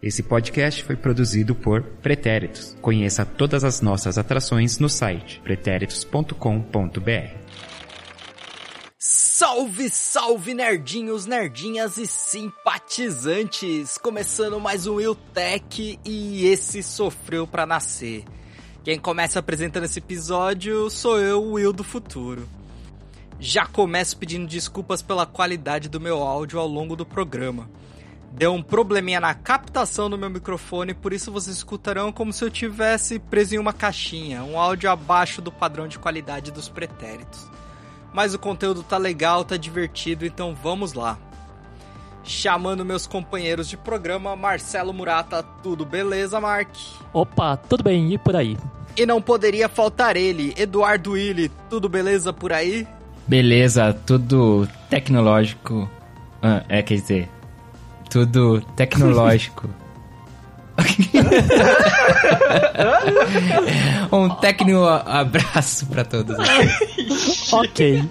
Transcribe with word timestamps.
Esse 0.00 0.22
podcast 0.22 0.84
foi 0.84 0.94
produzido 0.94 1.56
por 1.56 1.82
Pretéritos. 1.82 2.76
Conheça 2.80 3.26
todas 3.26 3.64
as 3.64 3.80
nossas 3.80 4.16
atrações 4.16 4.78
no 4.78 4.88
site 4.88 5.40
pretéritos.com.br. 5.40 6.30
Salve, 8.96 9.90
salve 9.90 10.54
nerdinhos, 10.54 11.26
nerdinhas 11.26 11.96
e 11.96 12.06
simpatizantes! 12.06 13.98
Começando 13.98 14.60
mais 14.60 14.86
um 14.86 14.94
Will 14.94 15.16
Tech 15.16 15.98
e 16.04 16.46
esse 16.46 16.80
sofreu 16.80 17.44
para 17.44 17.66
nascer. 17.66 18.22
Quem 18.84 19.00
começa 19.00 19.40
apresentando 19.40 19.84
esse 19.84 19.98
episódio 19.98 20.88
sou 20.90 21.18
eu, 21.18 21.42
o 21.42 21.52
Will 21.54 21.72
do 21.72 21.82
futuro. 21.82 22.48
Já 23.40 23.66
começo 23.66 24.16
pedindo 24.16 24.46
desculpas 24.46 25.02
pela 25.02 25.26
qualidade 25.26 25.88
do 25.88 25.98
meu 26.00 26.22
áudio 26.22 26.60
ao 26.60 26.68
longo 26.68 26.94
do 26.94 27.04
programa. 27.04 27.68
Deu 28.32 28.52
um 28.52 28.62
probleminha 28.62 29.20
na 29.20 29.34
captação 29.34 30.08
do 30.08 30.18
meu 30.18 30.30
microfone, 30.30 30.94
por 30.94 31.12
isso 31.12 31.32
vocês 31.32 31.56
escutarão 31.56 32.12
como 32.12 32.32
se 32.32 32.44
eu 32.44 32.50
tivesse 32.50 33.18
preso 33.18 33.54
em 33.54 33.58
uma 33.58 33.72
caixinha, 33.72 34.44
um 34.44 34.58
áudio 34.58 34.90
abaixo 34.90 35.42
do 35.42 35.50
padrão 35.50 35.88
de 35.88 35.98
qualidade 35.98 36.52
dos 36.52 36.68
pretéritos. 36.68 37.50
Mas 38.12 38.34
o 38.34 38.38
conteúdo 38.38 38.82
tá 38.82 38.96
legal, 38.96 39.44
tá 39.44 39.56
divertido, 39.56 40.24
então 40.24 40.54
vamos 40.54 40.92
lá. 40.92 41.18
Chamando 42.22 42.84
meus 42.84 43.06
companheiros 43.06 43.68
de 43.68 43.76
programa, 43.76 44.36
Marcelo 44.36 44.92
Murata, 44.92 45.42
tudo 45.62 45.84
beleza, 45.84 46.40
Mark? 46.40 46.68
Opa, 47.12 47.56
tudo 47.56 47.82
bem, 47.82 48.12
e 48.12 48.18
por 48.18 48.36
aí? 48.36 48.56
E 48.96 49.06
não 49.06 49.22
poderia 49.22 49.68
faltar 49.68 50.16
ele, 50.16 50.52
Eduardo 50.56 51.12
Willi, 51.12 51.50
tudo 51.70 51.88
beleza 51.88 52.32
por 52.32 52.52
aí? 52.52 52.86
Beleza, 53.26 53.92
tudo 54.06 54.68
tecnológico. 54.90 55.88
Ah, 56.42 56.64
é, 56.68 56.82
quer 56.82 56.94
dizer, 56.94 57.28
tudo 58.10 58.60
tecnológico. 58.76 59.68
um 64.12 64.28
técnico 64.36 64.86
abraço 64.86 65.86
para 65.86 66.04
todos. 66.04 66.36
ok. 67.52 68.04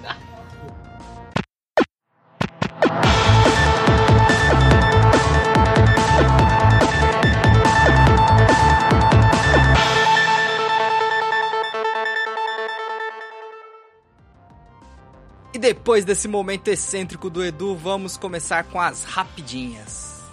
Depois 15.67 16.05
desse 16.05 16.29
momento 16.29 16.69
excêntrico 16.69 17.29
do 17.29 17.43
Edu, 17.43 17.75
vamos 17.75 18.15
começar 18.15 18.63
com 18.63 18.79
as 18.79 19.03
rapidinhas. 19.03 20.23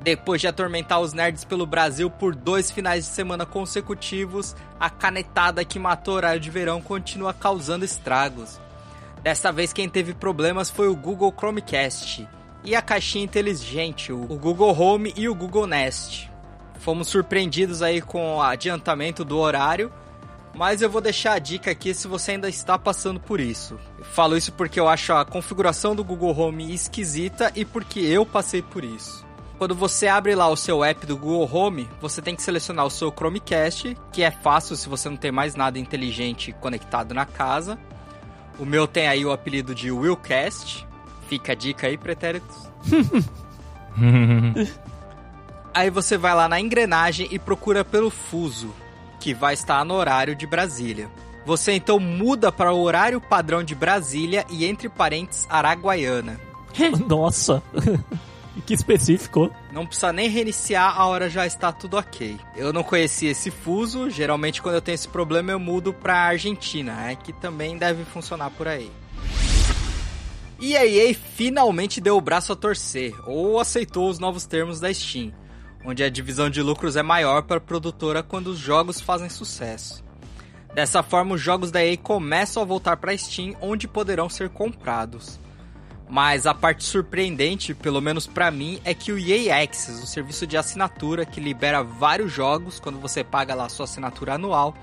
Depois 0.00 0.40
de 0.40 0.48
atormentar 0.48 0.98
os 0.98 1.12
nerds 1.12 1.44
pelo 1.44 1.66
Brasil 1.66 2.08
por 2.10 2.34
dois 2.34 2.70
finais 2.70 3.04
de 3.04 3.10
semana 3.10 3.44
consecutivos, 3.44 4.56
a 4.80 4.88
canetada 4.88 5.62
que 5.62 5.78
matou 5.78 6.14
o 6.14 6.16
horário 6.16 6.40
de 6.40 6.48
verão 6.48 6.80
continua 6.80 7.34
causando 7.34 7.84
estragos. 7.84 8.58
Dessa 9.22 9.52
vez 9.52 9.74
quem 9.74 9.90
teve 9.90 10.14
problemas 10.14 10.70
foi 10.70 10.88
o 10.88 10.96
Google 10.96 11.34
Chromecast 11.36 12.26
e 12.64 12.74
a 12.74 12.80
caixinha 12.80 13.26
inteligente, 13.26 14.10
o 14.10 14.24
Google 14.24 14.74
Home 14.74 15.12
e 15.14 15.28
o 15.28 15.34
Google 15.34 15.66
Nest. 15.66 16.30
Fomos 16.78 17.08
surpreendidos 17.08 17.82
aí 17.82 18.00
com 18.00 18.36
o 18.36 18.40
adiantamento 18.40 19.22
do 19.22 19.36
horário, 19.36 19.92
mas 20.54 20.82
eu 20.82 20.90
vou 20.90 21.00
deixar 21.00 21.34
a 21.34 21.38
dica 21.38 21.70
aqui 21.70 21.94
se 21.94 22.06
você 22.06 22.32
ainda 22.32 22.48
está 22.48 22.78
passando 22.78 23.18
por 23.18 23.40
isso. 23.40 23.78
Eu 23.98 24.04
falo 24.04 24.36
isso 24.36 24.52
porque 24.52 24.78
eu 24.78 24.88
acho 24.88 25.12
a 25.12 25.24
configuração 25.24 25.96
do 25.96 26.04
Google 26.04 26.38
Home 26.38 26.74
esquisita 26.74 27.50
e 27.54 27.64
porque 27.64 28.00
eu 28.00 28.26
passei 28.26 28.60
por 28.60 28.84
isso. 28.84 29.24
Quando 29.56 29.74
você 29.74 30.08
abre 30.08 30.34
lá 30.34 30.48
o 30.48 30.56
seu 30.56 30.84
app 30.84 31.06
do 31.06 31.16
Google 31.16 31.48
Home, 31.50 31.88
você 32.00 32.20
tem 32.20 32.34
que 32.34 32.42
selecionar 32.42 32.84
o 32.84 32.90
seu 32.90 33.10
Chromecast, 33.10 33.96
que 34.12 34.22
é 34.22 34.30
fácil 34.30 34.76
se 34.76 34.88
você 34.88 35.08
não 35.08 35.16
tem 35.16 35.30
mais 35.30 35.54
nada 35.54 35.78
inteligente 35.78 36.52
conectado 36.60 37.14
na 37.14 37.24
casa. 37.24 37.78
O 38.58 38.66
meu 38.66 38.86
tem 38.86 39.06
aí 39.06 39.24
o 39.24 39.32
apelido 39.32 39.74
de 39.74 39.90
Willcast. 39.90 40.86
Fica 41.28 41.52
a 41.52 41.54
dica 41.54 41.86
aí, 41.86 41.96
pretéritos. 41.96 42.68
aí 45.72 45.88
você 45.90 46.18
vai 46.18 46.34
lá 46.34 46.48
na 46.48 46.60
engrenagem 46.60 47.28
e 47.30 47.38
procura 47.38 47.84
pelo 47.84 48.10
fuso 48.10 48.74
que 49.22 49.32
vai 49.32 49.54
estar 49.54 49.84
no 49.84 49.94
horário 49.94 50.34
de 50.34 50.48
Brasília. 50.48 51.08
Você 51.46 51.72
então 51.72 52.00
muda 52.00 52.50
para 52.50 52.72
o 52.72 52.82
horário 52.82 53.20
padrão 53.20 53.62
de 53.62 53.72
Brasília 53.72 54.44
e 54.50 54.64
entre 54.64 54.88
parênteses 54.88 55.46
Araguaiana. 55.48 56.40
Nossa, 57.08 57.62
que 58.66 58.74
específico. 58.74 59.48
Não 59.72 59.86
precisa 59.86 60.12
nem 60.12 60.28
reiniciar, 60.28 61.00
a 61.00 61.06
hora 61.06 61.30
já 61.30 61.46
está 61.46 61.70
tudo 61.70 61.96
ok. 61.96 62.36
Eu 62.56 62.72
não 62.72 62.82
conhecia 62.82 63.30
esse 63.30 63.48
fuso, 63.48 64.10
geralmente 64.10 64.60
quando 64.60 64.74
eu 64.74 64.82
tenho 64.82 64.96
esse 64.96 65.06
problema 65.06 65.52
eu 65.52 65.60
mudo 65.60 65.92
para 65.92 66.14
Argentina, 66.14 67.08
é 67.08 67.14
que 67.14 67.32
também 67.32 67.78
deve 67.78 68.04
funcionar 68.04 68.50
por 68.50 68.66
aí. 68.66 68.90
E 70.58 70.76
a 70.76 70.84
EA 70.84 71.14
finalmente 71.14 72.00
deu 72.00 72.16
o 72.16 72.20
braço 72.20 72.52
a 72.52 72.56
torcer, 72.56 73.14
ou 73.24 73.60
aceitou 73.60 74.08
os 74.08 74.18
novos 74.18 74.46
termos 74.46 74.80
da 74.80 74.92
Steam 74.92 75.32
onde 75.84 76.02
a 76.02 76.10
divisão 76.10 76.48
de 76.48 76.62
lucros 76.62 76.96
é 76.96 77.02
maior 77.02 77.42
para 77.42 77.56
a 77.56 77.60
produtora 77.60 78.22
quando 78.22 78.48
os 78.48 78.58
jogos 78.58 79.00
fazem 79.00 79.28
sucesso. 79.28 80.02
Dessa 80.74 81.02
forma, 81.02 81.34
os 81.34 81.40
jogos 81.40 81.70
da 81.70 81.84
EA 81.84 81.96
começam 81.96 82.62
a 82.62 82.66
voltar 82.66 82.96
para 82.96 83.16
Steam, 83.16 83.54
onde 83.60 83.86
poderão 83.86 84.28
ser 84.28 84.48
comprados. 84.48 85.38
Mas 86.08 86.46
a 86.46 86.54
parte 86.54 86.84
surpreendente, 86.84 87.74
pelo 87.74 88.00
menos 88.00 88.26
para 88.26 88.50
mim, 88.50 88.80
é 88.84 88.94
que 88.94 89.12
o 89.12 89.18
EA 89.18 89.62
Access, 89.62 90.02
o 90.02 90.06
serviço 90.06 90.46
de 90.46 90.56
assinatura 90.56 91.26
que 91.26 91.40
libera 91.40 91.82
vários 91.82 92.32
jogos 92.32 92.78
quando 92.78 92.98
você 92.98 93.22
paga 93.22 93.54
lá 93.54 93.66
a 93.66 93.68
sua 93.68 93.84
assinatura 93.84 94.34
anual, 94.34 94.74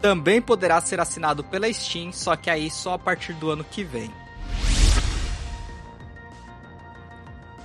também 0.00 0.40
poderá 0.42 0.80
ser 0.80 1.00
assinado 1.00 1.42
pela 1.42 1.72
Steam, 1.72 2.12
só 2.12 2.36
que 2.36 2.50
aí 2.50 2.70
só 2.70 2.94
a 2.94 2.98
partir 2.98 3.32
do 3.34 3.50
ano 3.50 3.64
que 3.64 3.82
vem. 3.82 4.10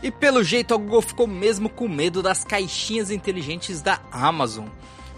E 0.02 0.10
pelo 0.10 0.44
jeito 0.44 0.74
a 0.74 0.78
Google 0.78 1.02
ficou 1.02 1.28
mesmo 1.28 1.70
com 1.70 1.88
medo 1.88 2.22
das 2.22 2.44
caixinhas 2.44 3.12
inteligentes 3.12 3.82
da 3.82 4.00
Amazon. 4.12 4.68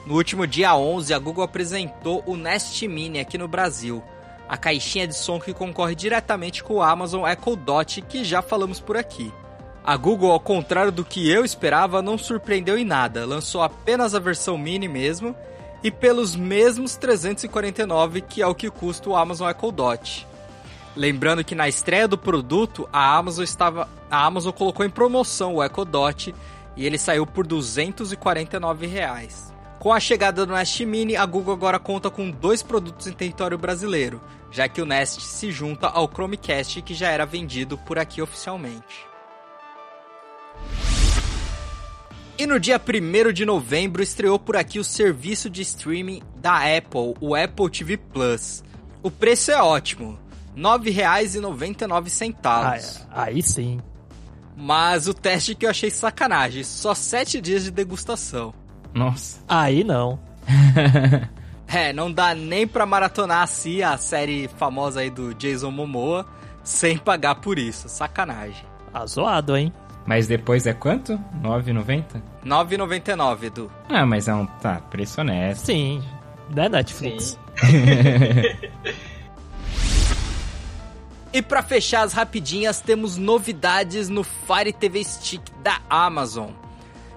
No 0.06 0.16
último 0.16 0.47
dia 0.47 0.75
11, 0.75 1.14
a 1.14 1.19
Google 1.19 1.44
apresentou 1.44 2.24
o 2.25 2.36
Nest 2.36 2.88
Mini 2.88 3.20
aqui 3.20 3.38
no 3.38 3.47
Brasil, 3.47 4.02
a 4.50 4.58
caixinha 4.58 5.08
de 5.08 5.16
som 5.16 5.40
que 5.40 5.53
concorre 5.53 5.94
diretamente 5.94 6.64
com 6.64 6.75
o 6.75 6.81
Amazon 6.81 7.28
Echo 7.28 7.56
Dot, 7.56 8.02
que 8.02 8.24
já 8.24 8.41
falamos 8.41 8.80
por 8.80 8.97
aqui. 8.97 9.31
A 9.84 9.96
Google, 9.96 10.31
ao 10.31 10.40
contrário 10.40 10.91
do 10.91 11.06
que 11.06 11.30
eu 11.30 11.46
esperava, 11.46 12.02
não 12.02 12.18
surpreendeu 12.18 12.78
em 12.78 12.86
nada, 12.86 13.25
lançou 13.25 13.62
apenas 13.62 14.16
a 14.16 14.20
versão 14.20 14.58
mini 14.58 14.88
mesmo, 14.88 15.36
e 15.84 15.91
pelos 15.91 16.36
mesmos 16.36 16.96
349 16.96 18.22
que 18.22 18.41
é 18.41 18.47
o 18.47 18.56
que 18.56 18.70
custa 18.70 19.09
o 19.09 19.16
Amazon 19.16 19.50
Echo 19.50 19.72
Dot. 19.72 20.28
Lembrando 20.96 21.44
que 21.44 21.56
na 21.56 21.69
estreia 21.69 22.07
do 22.07 22.18
produto, 22.18 22.88
a 22.91 23.16
Amazon 23.16 23.44
estava, 23.44 23.88
a 24.09 24.25
Amazon 24.25 24.52
colocou 24.52 24.85
em 24.85 24.90
promoção 24.90 25.56
o 25.56 25.63
Echo 25.63 25.85
Dot 25.85 26.35
e 26.75 26.85
ele 26.85 26.97
saiu 26.97 27.25
por 27.25 27.47
249 27.47 28.88
reais. 28.88 29.53
Com 29.79 29.94
a 29.94 30.00
chegada 30.00 30.46
do 30.46 30.53
Nest 30.53 30.85
Mini, 30.85 31.16
a 31.16 31.25
Google 31.25 31.53
agora 31.53 31.79
conta 31.79 32.09
com 32.09 32.29
dois 32.29 32.62
produtos 32.62 33.07
em 33.07 33.13
território 33.13 33.57
brasileiro, 33.57 34.22
já 34.52 34.68
que 34.68 34.81
o 34.81 34.85
Nest 34.85 35.22
se 35.22 35.50
junta 35.52 35.88
ao 35.88 36.07
Chromecast 36.07 36.81
que 36.81 36.94
já 36.94 37.09
era 37.09 37.25
vendido 37.25 37.78
por 37.78 37.97
aqui 37.97 38.22
oficialmente. 38.22 39.08
E 42.38 42.46
no 42.46 42.59
dia 42.59 42.79
1 42.79 43.31
de 43.31 43.46
novembro 43.46 44.03
estreou 44.03 44.38
por 44.38 44.58
aqui 44.58 44.78
o 44.78 44.84
serviço 44.84 45.50
de 45.50 45.62
streaming 45.62 46.22
da 46.35 46.58
Apple, 46.58 47.16
o 47.22 47.34
Apple 47.35 47.69
TV 47.69 47.97
Plus. 47.97 48.63
O 49.03 49.09
preço 49.09 49.52
é 49.52 49.62
ótimo, 49.62 50.19
R$ 50.56 50.62
9,99. 50.62 53.06
Ah, 53.09 53.23
aí 53.23 53.41
sim. 53.41 53.79
Mas 54.56 55.07
o 55.07 55.13
teste 55.13 55.56
que 55.56 55.66
eu 55.66 55.69
achei 55.69 55.89
sacanagem, 55.89 56.63
só 56.63 56.94
7 56.94 57.41
dias 57.41 57.64
de 57.64 57.72
degustação. 57.72 58.53
Nossa. 58.93 59.40
Aí 59.47 59.84
não. 59.84 60.20
é, 61.67 61.93
não 61.93 62.11
dá 62.11 62.35
nem 62.35 62.67
pra 62.67 62.85
maratonar 62.85 63.43
assim 63.43 63.81
a 63.81 63.97
série 63.97 64.49
famosa 64.58 64.99
aí 64.99 65.09
do 65.09 65.34
Jason 65.34 65.72
Momoa 65.72 66.26
sem 66.64 66.97
pagar 66.97 67.35
por 67.35 67.58
isso. 67.58 67.90
Sacanagem. 67.90 68.66
Ah, 68.93 69.05
zoado, 69.05 69.55
hein? 69.55 69.72
Mas 70.05 70.28
depois 70.28 70.66
é 70.66 70.73
quanto? 70.73 71.14
9,90? 71.41 72.22
9,99, 72.46 73.43
Edu. 73.43 73.72
Ah, 73.87 74.05
mas 74.05 74.28
é 74.28 74.34
um. 74.34 74.46
Tá, 74.46 74.81
preço 74.90 75.22
honesto. 75.22 75.66
Sim. 75.66 76.03
Não 76.53 76.64
é 76.64 76.70
Netflix. 76.70 77.40
E 81.33 81.41
para 81.41 81.63
fechar 81.63 82.03
as 82.03 82.11
rapidinhas, 82.11 82.81
temos 82.81 83.16
novidades 83.16 84.09
no 84.09 84.22
Fire 84.22 84.73
TV 84.73 85.01
Stick 85.03 85.41
da 85.63 85.79
Amazon. 85.89 86.51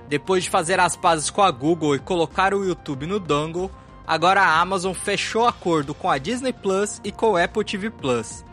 Depois 0.09 0.45
de 0.45 0.51
fazer 0.51 0.79
as 0.79 0.97
pazes 0.97 1.31
com 1.31 1.43
a 1.43 1.51
Google 1.51 1.97
e 1.97 1.99
colocar 1.99 2.55
o 2.55 2.65
YouTube 2.65 3.07
no 3.07 3.19
dongle, 3.19 3.71
agora 4.07 4.41
a 4.41 4.61
Amazon 4.61 4.93
fechou 4.93 5.47
acordo 5.49 5.95
com 5.95 6.09
a 6.09 6.19
Disney 6.19 6.53
Plus 6.53 7.01
e 7.03 7.11
com 7.11 7.33
o 7.33 7.37
Apple 7.37 7.65
TV 7.65 7.91
Plus. 7.91 8.45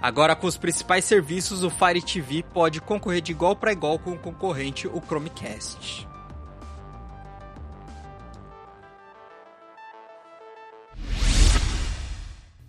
Agora, 0.00 0.36
com 0.36 0.46
os 0.46 0.56
principais 0.56 1.04
serviços, 1.04 1.64
o 1.64 1.70
Fire 1.70 2.02
TV 2.02 2.44
pode 2.52 2.80
concorrer 2.80 3.20
de 3.20 3.32
igual 3.32 3.56
para 3.56 3.72
igual 3.72 3.98
com 3.98 4.12
o 4.12 4.18
concorrente, 4.18 4.86
o 4.86 5.00
Chromecast. 5.00 6.11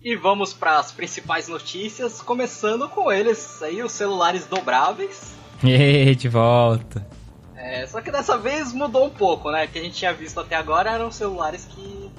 E 0.04 0.18
vamos 0.18 0.54
para 0.54 0.80
as 0.80 0.92
principais 0.92 1.48
notícias, 1.48 2.22
começando 2.22 2.90
com 2.90 3.10
eles 3.10 3.64
aí, 3.64 3.82
os 3.82 3.92
celulares 3.92 4.46
dobráveis. 4.46 5.34
E 5.64 6.14
de 6.14 6.28
volta. 6.28 7.08
É, 7.56 7.88
só 7.88 8.02
que 8.02 8.12
dessa 8.12 8.38
vez 8.38 8.74
mudou 8.74 9.06
um 9.06 9.10
pouco, 9.10 9.50
né? 9.50 9.64
O 9.64 9.68
que 9.70 9.80
a 9.80 9.82
gente 9.82 9.96
tinha 9.96 10.14
visto 10.14 10.38
até 10.42 10.58
agora 10.58 10.92
eram 10.92 11.10
celulares 11.10 11.64
que 11.64 12.12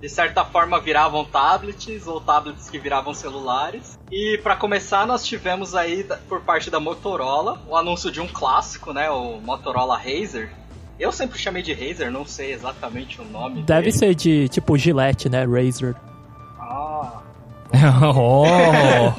de 0.00 0.08
certa 0.08 0.46
forma 0.46 0.80
viravam 0.80 1.22
tablets 1.26 2.06
ou 2.06 2.22
tablets 2.22 2.70
que 2.70 2.78
viravam 2.78 3.12
celulares. 3.12 3.98
E 4.10 4.40
para 4.42 4.56
começar, 4.56 5.06
nós 5.06 5.26
tivemos 5.26 5.74
aí 5.74 6.06
por 6.26 6.40
parte 6.40 6.70
da 6.70 6.80
Motorola 6.80 7.60
o 7.68 7.76
anúncio 7.76 8.10
de 8.10 8.18
um 8.18 8.26
clássico, 8.26 8.94
né, 8.94 9.10
o 9.10 9.38
Motorola 9.42 9.98
Razer. 9.98 10.50
Eu 10.98 11.12
sempre 11.12 11.38
chamei 11.38 11.62
de 11.62 11.74
Razer, 11.74 12.10
não 12.10 12.24
sei 12.24 12.54
exatamente 12.54 13.20
o 13.20 13.24
nome. 13.26 13.62
Deve 13.62 13.90
dele. 13.90 13.92
ser 13.92 14.14
de 14.14 14.48
tipo 14.48 14.78
Gillette, 14.78 15.28
né? 15.28 15.44
Razer. 15.44 15.94
Ah, 16.70 17.20
oh! 18.14 18.44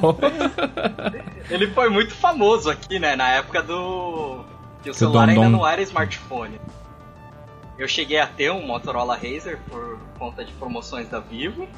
ele 1.50 1.66
foi 1.68 1.90
muito 1.90 2.14
famoso 2.14 2.70
aqui, 2.70 2.98
né, 2.98 3.14
na 3.14 3.28
época 3.28 3.62
do 3.62 4.40
que 4.82 4.88
o 4.88 4.94
celular 4.94 5.26
Dom 5.26 5.32
ainda 5.32 5.48
não 5.50 5.66
era 5.66 5.82
smartphone. 5.82 6.58
Eu 7.78 7.86
cheguei 7.86 8.18
a 8.18 8.26
ter 8.26 8.50
um 8.50 8.66
Motorola 8.66 9.14
Razer 9.14 9.58
por 9.68 9.98
conta 10.18 10.44
de 10.44 10.52
promoções 10.52 11.08
da 11.08 11.20
Vivo, 11.20 11.68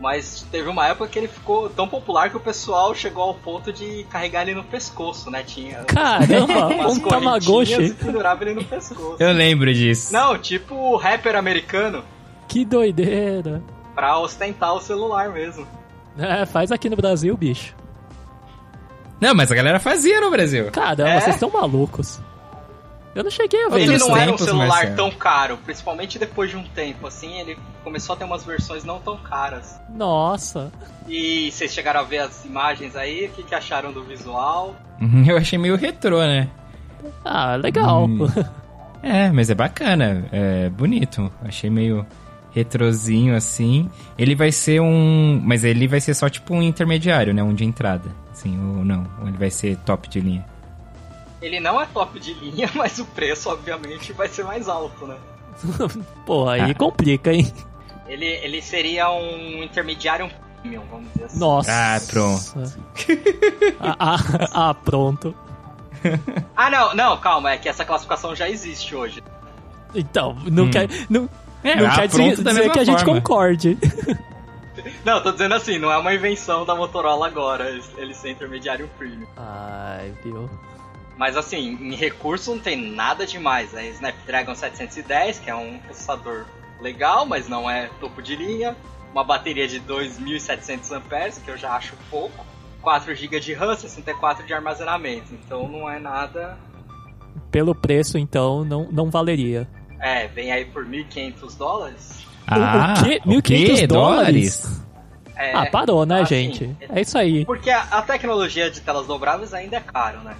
mas 0.00 0.46
teve 0.50 0.68
uma 0.68 0.86
época 0.86 1.08
que 1.08 1.18
ele 1.18 1.28
ficou 1.28 1.68
tão 1.68 1.88
popular 1.88 2.30
que 2.30 2.36
o 2.36 2.40
pessoal 2.40 2.94
chegou 2.94 3.24
ao 3.24 3.34
ponto 3.34 3.72
de 3.72 4.04
carregar 4.10 4.42
ele 4.42 4.54
no 4.54 4.64
pescoço, 4.64 5.30
né? 5.30 5.42
Tinha 5.42 5.84
Caramba, 5.84 6.66
umas 6.74 6.98
um 6.98 7.00
Tamagotchi. 7.00 7.82
e 7.82 7.94
pendurava 7.94 8.44
ele 8.44 8.54
no 8.54 8.64
pescoço. 8.64 9.16
Eu 9.18 9.32
lembro 9.32 9.72
disso. 9.72 10.12
Não, 10.12 10.38
tipo 10.38 10.74
o 10.74 10.96
rapper 10.96 11.36
americano, 11.36 12.04
Que 12.48 12.64
doideira. 12.64 13.62
Pra 13.94 14.18
ostentar 14.18 14.74
o 14.74 14.80
celular 14.80 15.30
mesmo. 15.30 15.66
É, 16.18 16.44
faz 16.46 16.70
aqui 16.72 16.88
no 16.88 16.96
Brasil, 16.96 17.36
bicho. 17.36 17.74
Não, 19.20 19.34
mas 19.34 19.50
a 19.50 19.54
galera 19.54 19.80
fazia 19.80 20.20
no 20.20 20.30
Brasil. 20.30 20.70
Caramba, 20.70 21.08
É? 21.10 21.20
vocês 21.20 21.36
estão 21.36 21.50
malucos. 21.50 22.20
Eu 23.14 23.22
não 23.22 23.30
cheguei 23.30 23.64
a 23.64 23.68
ver 23.68 23.82
Ele 23.82 23.96
não 23.96 24.08
era 24.16 24.24
um 24.24 24.34
tempos, 24.34 24.44
celular 24.44 24.66
Marcelo. 24.66 24.96
tão 24.96 25.10
caro, 25.12 25.56
principalmente 25.64 26.18
depois 26.18 26.50
de 26.50 26.56
um 26.56 26.64
tempo, 26.64 27.06
assim, 27.06 27.38
ele 27.38 27.56
começou 27.84 28.14
a 28.14 28.16
ter 28.16 28.24
umas 28.24 28.44
versões 28.44 28.82
não 28.84 28.98
tão 28.98 29.16
caras. 29.18 29.80
Nossa. 29.88 30.72
E 31.06 31.48
vocês 31.52 31.72
chegaram 31.72 32.00
a 32.00 32.02
ver 32.02 32.18
as 32.18 32.44
imagens 32.44 32.96
aí, 32.96 33.26
o 33.26 33.30
que, 33.30 33.44
que 33.44 33.54
acharam 33.54 33.92
do 33.92 34.02
visual? 34.02 34.74
Eu 35.28 35.36
achei 35.36 35.56
meio 35.58 35.76
retrô, 35.76 36.18
né? 36.22 36.48
Ah, 37.24 37.54
legal. 37.56 38.04
Hum. 38.06 38.26
É, 39.06 39.30
mas 39.30 39.50
é 39.50 39.54
bacana, 39.54 40.24
é 40.32 40.70
bonito. 40.70 41.30
Achei 41.44 41.68
meio 41.68 42.06
retrozinho 42.54 43.34
assim. 43.34 43.90
Ele 44.16 44.34
vai 44.34 44.52
ser 44.52 44.80
um, 44.80 45.40
mas 45.44 45.64
ele 45.64 45.88
vai 45.88 46.00
ser 46.00 46.14
só 46.14 46.28
tipo 46.28 46.54
um 46.54 46.62
intermediário, 46.62 47.34
né, 47.34 47.42
um 47.42 47.52
de 47.54 47.64
entrada. 47.64 48.08
Assim, 48.32 48.58
ou 48.78 48.84
não, 48.84 49.06
ou 49.20 49.28
ele 49.28 49.36
vai 49.36 49.50
ser 49.50 49.76
top 49.78 50.08
de 50.08 50.20
linha. 50.20 50.46
Ele 51.42 51.60
não 51.60 51.80
é 51.80 51.86
top 51.86 52.18
de 52.18 52.32
linha, 52.34 52.70
mas 52.74 52.98
o 52.98 53.04
preço, 53.06 53.50
obviamente, 53.50 54.12
vai 54.12 54.28
ser 54.28 54.44
mais 54.44 54.68
alto, 54.68 55.06
né? 55.06 55.16
Pô, 56.24 56.48
aí 56.48 56.70
Ah. 56.70 56.74
complica, 56.74 57.32
hein? 57.32 57.52
Ele, 58.08 58.24
ele 58.26 58.60
seria 58.62 59.10
um 59.10 59.62
intermediário 59.62 60.30
premium, 60.60 60.82
vamos 60.90 61.08
dizer 61.12 61.24
assim. 61.26 61.38
Nossa. 61.38 61.70
Ah, 61.72 62.00
pronto. 62.10 62.54
ah, 63.80 63.96
ah, 63.98 64.18
ah, 64.70 64.74
pronto. 64.74 65.34
Ah, 66.56 66.68
não, 66.70 66.94
não, 66.94 67.16
calma, 67.18 67.52
é 67.52 67.56
que 67.56 67.68
essa 67.68 67.84
classificação 67.84 68.34
já 68.36 68.48
existe 68.48 68.94
hoje. 68.94 69.22
Então, 69.94 70.36
não 70.50 70.64
Hum. 70.64 70.70
quer, 70.70 70.88
não, 71.08 71.28
É, 71.64 71.76
não 71.76 71.90
quer 71.94 72.06
dizer, 72.06 72.42
da 72.42 72.50
dizer 72.50 72.70
que 72.70 72.78
a 72.78 72.84
gente 72.84 73.04
concorde. 73.04 73.78
Não, 75.04 75.22
tô 75.22 75.32
dizendo 75.32 75.54
assim, 75.54 75.78
não 75.78 75.90
é 75.90 75.96
uma 75.96 76.12
invenção 76.12 76.64
da 76.64 76.74
Motorola 76.74 77.26
agora, 77.26 77.70
ele 77.96 78.12
ser 78.14 78.30
intermediário 78.30 78.88
premium. 78.98 79.26
Ai, 79.36 80.12
viu? 80.22 80.50
Mas 81.16 81.36
assim, 81.36 81.78
em 81.80 81.94
recurso 81.94 82.54
não 82.54 82.60
tem 82.60 82.90
nada 82.90 83.26
demais. 83.26 83.72
É 83.74 83.86
Snapdragon 83.90 84.54
710, 84.54 85.38
que 85.38 85.50
é 85.50 85.54
um 85.54 85.78
processador 85.78 86.44
legal, 86.80 87.24
mas 87.24 87.48
não 87.48 87.70
é 87.70 87.88
topo 88.00 88.20
de 88.20 88.34
linha. 88.34 88.76
Uma 89.12 89.22
bateria 89.22 89.68
de 89.68 89.80
2.700 89.80 90.90
amperes, 90.96 91.38
que 91.38 91.50
eu 91.50 91.56
já 91.56 91.72
acho 91.76 91.94
pouco. 92.10 92.44
4 92.82 93.14
GB 93.14 93.40
de 93.40 93.54
RAM, 93.54 93.76
64 93.76 94.44
de 94.44 94.52
armazenamento. 94.52 95.32
Então 95.32 95.68
não 95.68 95.88
é 95.88 96.00
nada. 96.00 96.58
Pelo 97.50 97.74
preço, 97.74 98.18
então, 98.18 98.64
não, 98.64 98.88
não 98.90 99.08
valeria. 99.08 99.68
É, 100.04 100.26
vem 100.28 100.52
aí 100.52 100.66
por 100.66 100.84
1.500 100.84 101.56
dólares. 101.56 102.26
Ah, 102.46 102.92
o 102.98 103.02
quê? 103.02 103.20
o 103.24 103.42
quê? 103.42 103.54
1.500 103.54 103.86
dólares? 103.86 104.82
É, 105.34 105.56
Ah, 105.56 105.64
parou, 105.64 106.04
né, 106.04 106.20
assim, 106.20 106.52
gente? 106.52 106.76
É 106.90 107.00
isso 107.00 107.16
aí. 107.16 107.46
Porque 107.46 107.70
a, 107.70 107.80
a 107.84 108.02
tecnologia 108.02 108.70
de 108.70 108.82
telas 108.82 109.06
dobráveis 109.06 109.54
ainda 109.54 109.78
é 109.78 109.80
caro, 109.80 110.20
né? 110.20 110.36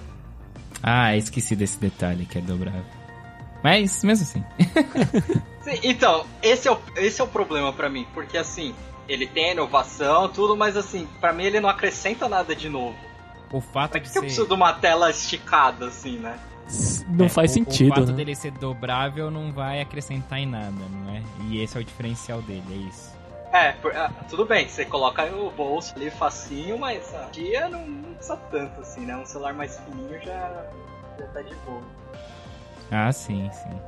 Ah, 0.83 1.17
esqueci 1.17 1.55
desse 1.55 1.79
detalhe 1.79 2.27
que 2.27 2.37
é 2.37 2.41
dobrável. 2.41 2.85
Mas 3.63 4.03
mesmo 4.03 4.23
assim. 4.23 4.43
Sim, 5.65 5.79
então, 5.81 6.27
esse 6.43 6.67
é 6.67 6.71
o, 6.71 6.79
esse 6.97 7.19
é 7.19 7.23
o 7.23 7.27
problema 7.27 7.73
pra 7.73 7.89
mim, 7.89 8.05
porque 8.13 8.37
assim, 8.37 8.75
ele 9.09 9.25
tem 9.25 9.53
inovação, 9.53 10.29
tudo, 10.29 10.55
mas 10.55 10.77
assim, 10.77 11.07
pra 11.19 11.33
mim 11.33 11.45
ele 11.45 11.59
não 11.59 11.69
acrescenta 11.69 12.29
nada 12.29 12.55
de 12.55 12.69
novo. 12.69 12.95
O 13.51 13.59
fato 13.59 13.93
Por 13.93 14.01
que 14.01 14.15
eu 14.15 14.21
preciso 14.21 14.47
de 14.47 14.53
uma 14.53 14.73
tela 14.73 15.09
esticada, 15.09 15.87
assim, 15.87 16.19
né? 16.19 16.37
Não 17.09 17.29
faz 17.29 17.51
o, 17.51 17.53
sentido, 17.53 17.91
O 17.91 17.95
fato 17.95 18.07
né? 18.07 18.13
dele 18.13 18.35
ser 18.35 18.51
dobrável 18.51 19.29
não 19.29 19.51
vai 19.51 19.81
acrescentar 19.81 20.39
em 20.39 20.45
nada, 20.47 20.71
não 20.91 21.13
é? 21.13 21.21
E 21.47 21.61
esse 21.61 21.77
é 21.77 21.81
o 21.81 21.83
diferencial 21.83 22.41
dele, 22.41 22.63
é 22.71 22.89
isso. 22.89 23.13
É, 23.53 23.71
por- 23.73 23.95
ah, 23.95 24.11
tudo 24.29 24.45
bem, 24.45 24.67
você 24.67 24.83
coloca 24.83 25.25
no 25.27 25.49
bolso 25.51 25.93
ali 25.95 26.09
facinho, 26.09 26.77
mas 26.77 27.13
a 27.15 27.25
dia 27.31 27.69
não, 27.69 27.87
não 27.87 28.13
precisa 28.15 28.35
tanto, 28.51 28.81
assim, 28.81 29.01
né? 29.05 29.15
Um 29.15 29.25
celular 29.25 29.53
mais 29.53 29.79
fininho 29.79 30.19
já, 30.23 30.65
já 31.19 31.27
tá 31.27 31.41
de 31.41 31.55
boa. 31.65 31.81
Ah, 32.91 33.11
sim, 33.11 33.49
sim. 33.53 33.79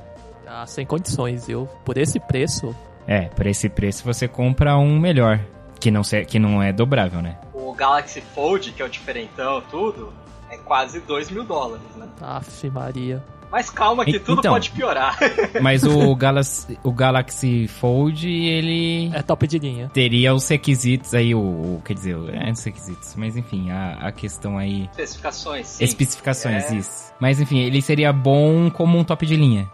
Ah, 0.46 0.64
sem 0.66 0.86
condições, 0.86 1.46
viu? 1.46 1.66
Por 1.84 1.98
esse 1.98 2.18
preço, 2.20 2.74
É, 3.06 3.22
por 3.22 3.46
esse 3.46 3.68
preço 3.68 4.04
você 4.04 4.26
compra 4.28 4.76
um 4.78 4.98
melhor. 4.98 5.40
Que 5.80 5.90
não, 5.90 6.02
se- 6.02 6.24
que 6.24 6.38
não 6.38 6.62
é 6.62 6.72
dobrável, 6.72 7.22
né? 7.22 7.38
O 7.54 7.72
Galaxy 7.72 8.20
Fold, 8.20 8.72
que 8.72 8.82
é 8.82 8.84
o 8.84 8.88
diferentão, 8.88 9.60
tudo, 9.70 10.12
é 10.50 10.56
quase 10.58 11.00
2 11.00 11.30
mil 11.30 11.44
dólares, 11.44 11.84
né? 11.96 12.06
Aff, 12.20 12.68
Maria. 12.70 13.22
Mas 13.50 13.70
calma 13.70 14.04
que 14.04 14.10
E- 14.16 14.20
tudo 14.20 14.40
então. 14.40 14.52
pode 14.52 14.70
piorar. 14.72 15.16
Mas 15.62 15.82
o 15.82 16.14
Galaxy, 16.14 16.78
o 16.84 16.92
Galaxy 16.92 17.66
Fold, 17.66 18.28
ele 18.28 19.10
É 19.14 19.22
top 19.22 19.46
de 19.46 19.58
linha. 19.58 19.88
teria 19.94 20.34
os 20.34 20.46
requisitos 20.46 21.14
aí, 21.14 21.34
o, 21.34 21.38
o- 21.40 21.82
quer 21.82 21.94
dizer, 21.94 22.14
é 22.34 22.50
os 22.50 22.62
requisitos, 22.62 23.14
mas 23.16 23.38
enfim, 23.38 23.70
a, 23.70 24.08
a 24.08 24.12
questão 24.12 24.58
aí, 24.58 24.82
Especificações, 24.90 25.66
sim. 25.66 25.84
especificações, 25.84 26.70
É. 26.70 26.74
isso. 26.76 27.10
Mas 27.18 27.40
enfim, 27.40 27.60
ele 27.60 27.80
seria 27.80 28.12
bom 28.12 28.70
como 28.70 28.98
um 28.98 29.02
top 29.04 29.24
de 29.24 29.34
linha. 29.36 29.66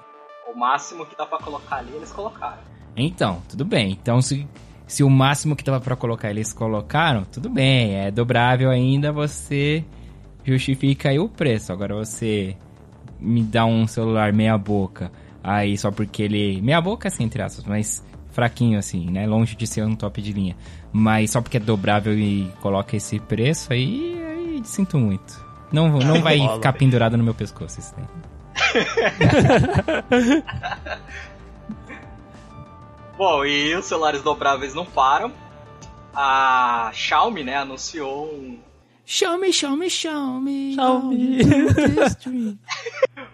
O 0.54 0.56
máximo 0.56 1.04
que 1.04 1.16
dá 1.16 1.26
pra 1.26 1.38
colocar 1.38 1.76
ali, 1.78 1.90
eles 1.96 2.12
colocaram. 2.12 2.58
Então, 2.96 3.42
tudo 3.48 3.64
bem. 3.64 3.90
Então, 3.90 4.22
se, 4.22 4.46
se 4.86 5.02
o 5.02 5.10
máximo 5.10 5.56
que 5.56 5.64
dava 5.64 5.80
pra 5.80 5.96
colocar 5.96 6.30
eles 6.30 6.52
colocaram, 6.52 7.24
tudo 7.24 7.50
bem. 7.50 7.96
É 7.96 8.10
dobrável 8.12 8.70
ainda, 8.70 9.10
você 9.10 9.84
justifica 10.44 11.08
aí 11.08 11.18
o 11.18 11.28
preço. 11.28 11.72
Agora 11.72 11.94
você 11.94 12.56
me 13.18 13.42
dá 13.42 13.64
um 13.64 13.86
celular 13.86 14.32
meia 14.32 14.56
boca, 14.58 15.10
aí 15.42 15.76
só 15.78 15.90
porque 15.90 16.22
ele... 16.22 16.60
Meia 16.60 16.80
boca, 16.80 17.08
assim, 17.08 17.24
entre 17.24 17.42
aspas, 17.42 17.64
mas 17.64 18.04
fraquinho, 18.30 18.78
assim, 18.78 19.10
né? 19.10 19.26
Longe 19.26 19.56
de 19.56 19.66
ser 19.66 19.84
um 19.84 19.94
top 19.94 20.20
de 20.20 20.32
linha. 20.32 20.56
Mas 20.92 21.30
só 21.30 21.40
porque 21.40 21.56
é 21.56 21.60
dobrável 21.60 22.18
e 22.18 22.52
coloca 22.60 22.96
esse 22.96 23.18
preço, 23.18 23.72
aí, 23.72 24.22
aí 24.22 24.60
sinto 24.64 24.98
muito. 24.98 25.42
Não, 25.72 25.88
não 25.98 26.20
vai 26.20 26.38
Rola. 26.38 26.54
ficar 26.54 26.72
pendurado 26.74 27.16
no 27.16 27.24
meu 27.24 27.34
pescoço 27.34 27.80
esse 27.80 27.94
tempo. 27.94 28.10
Bom, 33.16 33.44
e 33.44 33.74
os 33.74 33.84
celulares 33.86 34.22
dobráveis 34.22 34.74
não 34.74 34.84
param. 34.84 35.32
A 36.14 36.90
Xiaomi, 36.92 37.42
né, 37.42 37.56
anunciou 37.56 38.26
um, 38.26 38.58
Show 39.06 39.36
me, 39.36 39.52
show 39.52 39.76
me, 39.76 39.90
show 39.90 40.40
me. 40.40 40.74
Xiaomi. 40.74 41.38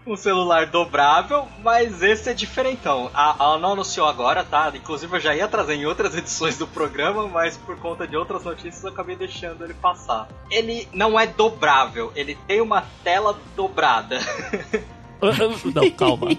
um 0.04 0.16
celular 0.16 0.66
dobrável, 0.66 1.46
mas 1.62 2.02
esse 2.02 2.28
é 2.28 2.34
diferentão. 2.34 3.08
A, 3.14 3.36
ela 3.38 3.58
não 3.58 3.72
anunciou 3.74 4.08
agora, 4.08 4.42
tá? 4.42 4.72
Inclusive 4.74 5.16
eu 5.16 5.20
já 5.20 5.34
ia 5.34 5.46
trazer 5.46 5.74
em 5.74 5.86
outras 5.86 6.14
edições 6.18 6.58
do 6.58 6.66
programa, 6.66 7.28
mas 7.28 7.56
por 7.56 7.76
conta 7.78 8.06
de 8.06 8.16
outras 8.16 8.44
notícias 8.44 8.82
eu 8.82 8.90
acabei 8.90 9.14
deixando 9.14 9.64
ele 9.64 9.74
passar. 9.74 10.28
Ele 10.50 10.88
não 10.92 11.18
é 11.18 11.26
dobrável, 11.26 12.12
ele 12.16 12.36
tem 12.48 12.60
uma 12.60 12.84
tela 13.04 13.38
dobrada. 13.54 14.18
não, 15.72 15.90
calma. 15.92 16.30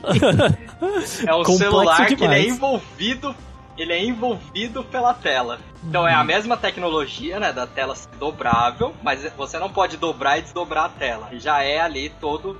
É 1.25 1.33
um 1.33 1.43
Complexo 1.43 1.57
celular 1.57 2.05
que 2.07 2.13
ele 2.15 2.25
é 2.25 2.27
demais. 2.27 2.47
envolvido. 2.47 3.35
Ele 3.81 3.93
é 3.93 4.03
envolvido 4.03 4.83
pela 4.83 5.13
tela. 5.13 5.59
Então 5.83 6.07
é 6.07 6.13
a 6.13 6.23
mesma 6.23 6.55
tecnologia, 6.55 7.39
né, 7.39 7.51
da 7.51 7.65
tela 7.65 7.95
ser 7.95 8.09
dobrável, 8.19 8.93
mas 9.01 9.23
você 9.35 9.57
não 9.57 9.69
pode 9.69 9.97
dobrar 9.97 10.37
e 10.37 10.43
desdobrar 10.43 10.85
a 10.85 10.89
tela. 10.89 11.29
Já 11.33 11.63
é 11.63 11.81
ali 11.81 12.09
todo, 12.09 12.57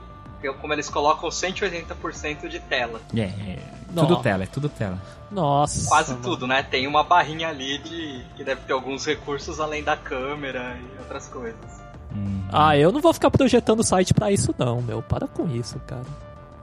como 0.59 0.73
eles 0.73 0.89
colocam, 0.89 1.29
180% 1.29 2.47
de 2.47 2.59
tela. 2.59 2.99
É, 3.15 3.21
é 3.21 3.59
tudo 3.93 4.09
Nossa. 4.09 4.23
tela, 4.23 4.43
é 4.43 4.47
tudo 4.47 4.69
tela. 4.69 4.99
Nossa. 5.29 5.87
Quase 5.87 6.11
mano. 6.11 6.23
tudo, 6.23 6.47
né? 6.47 6.63
Tem 6.63 6.87
uma 6.87 7.03
barrinha 7.03 7.49
ali 7.49 7.77
de 7.77 8.25
que 8.35 8.43
deve 8.43 8.61
ter 8.61 8.73
alguns 8.73 9.05
recursos 9.05 9.59
além 9.59 9.83
da 9.83 9.95
câmera 9.95 10.77
e 10.77 10.99
outras 10.99 11.27
coisas. 11.27 11.81
Hum. 12.13 12.43
Ah, 12.51 12.75
eu 12.75 12.91
não 12.91 12.99
vou 12.99 13.13
ficar 13.13 13.31
projetando 13.31 13.79
o 13.79 13.83
site 13.83 14.13
pra 14.13 14.31
isso 14.31 14.53
não, 14.57 14.81
meu. 14.81 15.01
Para 15.01 15.27
com 15.27 15.47
isso, 15.47 15.79
cara. 15.87 16.05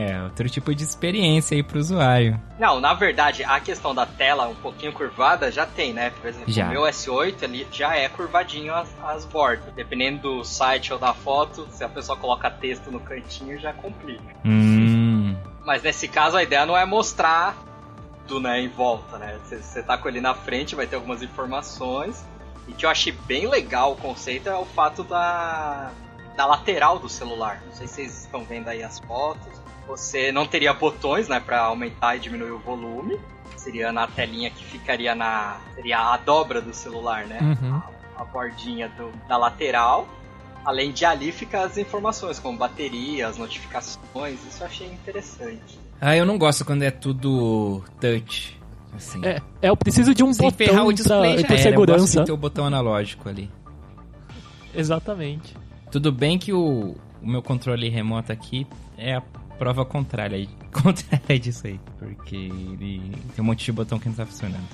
é, 0.00 0.22
outro 0.22 0.48
tipo 0.48 0.74
de 0.74 0.82
experiência 0.84 1.54
aí 1.56 1.62
pro 1.62 1.78
usuário. 1.78 2.40
Não, 2.58 2.80
na 2.80 2.94
verdade, 2.94 3.42
a 3.44 3.58
questão 3.60 3.94
da 3.94 4.06
tela 4.06 4.46
um 4.48 4.54
pouquinho 4.54 4.92
curvada 4.92 5.50
já 5.50 5.66
tem, 5.66 5.92
né? 5.92 6.10
Por 6.10 6.28
exemplo, 6.28 6.52
Já. 6.52 6.66
o 6.66 6.70
meu 6.70 6.82
S8 6.82 7.42
ele 7.42 7.66
já 7.72 7.96
é 7.96 8.08
curvadinho 8.08 8.74
as, 8.74 8.88
as 9.04 9.24
bordas. 9.24 9.72
Dependendo 9.74 10.36
do 10.36 10.44
site 10.44 10.92
ou 10.92 10.98
da 10.98 11.12
foto, 11.12 11.66
se 11.70 11.82
a 11.84 11.88
pessoa 11.88 12.16
coloca 12.16 12.50
texto 12.50 12.90
no 12.90 13.00
cantinho, 13.00 13.58
já 13.58 13.72
complica. 13.72 14.22
Hum. 14.44 15.36
Mas 15.64 15.82
nesse 15.82 16.08
caso 16.08 16.36
a 16.36 16.42
ideia 16.42 16.64
não 16.66 16.76
é 16.76 16.84
mostrar 16.84 17.56
tudo, 18.26 18.40
né, 18.40 18.60
em 18.60 18.68
volta, 18.68 19.18
né? 19.18 19.38
Você- 19.44 19.58
Você 19.62 19.82
tá 19.82 19.98
com 19.98 20.08
ele 20.08 20.20
na 20.20 20.34
frente, 20.34 20.74
vai 20.74 20.86
ter 20.86 20.96
algumas 20.96 21.22
informações. 21.22 22.24
E 22.68 22.72
que 22.72 22.86
eu 22.86 22.90
achei 22.90 23.12
bem 23.12 23.48
legal 23.48 23.92
o 23.92 23.96
conceito 23.96 24.48
é 24.48 24.54
o 24.56 24.64
fato 24.64 25.02
da, 25.02 25.90
da 26.36 26.46
lateral 26.46 26.98
do 26.98 27.08
celular. 27.08 27.60
Não 27.66 27.72
sei 27.72 27.86
se 27.88 27.94
vocês 27.94 28.22
estão 28.24 28.44
vendo 28.44 28.68
aí 28.68 28.82
as 28.84 29.00
fotos. 29.00 29.60
Você 29.86 30.30
não 30.32 30.46
teria 30.46 30.72
botões, 30.72 31.28
né, 31.28 31.40
para 31.40 31.60
aumentar 31.62 32.16
e 32.16 32.20
diminuir 32.20 32.52
o 32.52 32.58
volume. 32.58 33.18
Seria 33.56 33.92
na 33.92 34.06
telinha 34.06 34.50
que 34.50 34.64
ficaria 34.64 35.14
na. 35.14 35.58
Seria 35.74 35.98
a 35.98 36.16
dobra 36.16 36.60
do 36.60 36.72
celular, 36.74 37.26
né? 37.26 37.38
Uhum. 37.40 37.80
a 38.16 38.24
bordinha 38.24 38.88
do- 38.90 39.10
da 39.28 39.36
lateral. 39.36 40.06
Além 40.64 40.92
de 40.92 41.04
ali 41.04 41.32
ficar 41.32 41.64
as 41.64 41.76
informações, 41.76 42.38
como 42.38 42.56
bateria, 42.56 43.26
as 43.26 43.36
notificações. 43.36 44.38
Isso 44.46 44.62
eu 44.62 44.66
achei 44.66 44.86
interessante. 44.86 45.78
Ah, 46.00 46.16
eu 46.16 46.24
não 46.24 46.38
gosto 46.38 46.64
quando 46.64 46.82
é 46.82 46.90
tudo 46.90 47.82
touch. 48.00 48.60
Assim. 48.94 49.24
É, 49.24 49.40
é, 49.62 49.70
eu 49.70 49.76
preciso 49.76 50.14
de 50.14 50.22
um 50.22 50.32
Sem 50.32 50.50
botão 50.50 50.86
o 50.86 50.92
display 50.92 51.42
pra, 51.44 51.54
era. 51.56 51.70
Eu 51.70 51.74
gosto 51.74 51.88
segurança. 51.88 52.20
de 52.20 52.26
ter 52.26 52.32
o 52.32 52.36
botão 52.36 52.64
analógico 52.66 53.28
ali. 53.28 53.50
Exatamente. 54.74 55.54
Tudo 55.90 56.10
bem 56.12 56.38
que 56.38 56.52
o, 56.52 56.94
o 57.22 57.26
meu 57.26 57.42
controle 57.42 57.88
remoto 57.88 58.32
aqui 58.32 58.66
é 58.96 59.14
a 59.16 59.20
prova 59.62 59.84
contrária, 59.84 60.36
aí- 60.36 60.48
contrária 60.72 61.38
disso 61.38 61.66
aí. 61.68 61.78
Porque 61.98 62.34
ele 62.34 63.12
tem 63.34 63.42
um 63.42 63.44
monte 63.44 63.64
de 63.64 63.70
botão 63.72 63.98
que 63.98 64.08
não 64.08 64.16
tá 64.16 64.26
funcionando. 64.26 64.66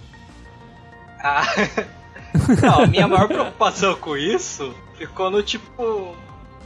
Ah, 1.23 1.43
não, 2.63 2.83
a 2.85 2.87
minha 2.87 3.07
maior 3.07 3.29
preocupação 3.29 3.95
com 3.97 4.17
isso 4.17 4.75
ficou 4.97 5.31
no 5.31 5.43
tipo. 5.43 6.17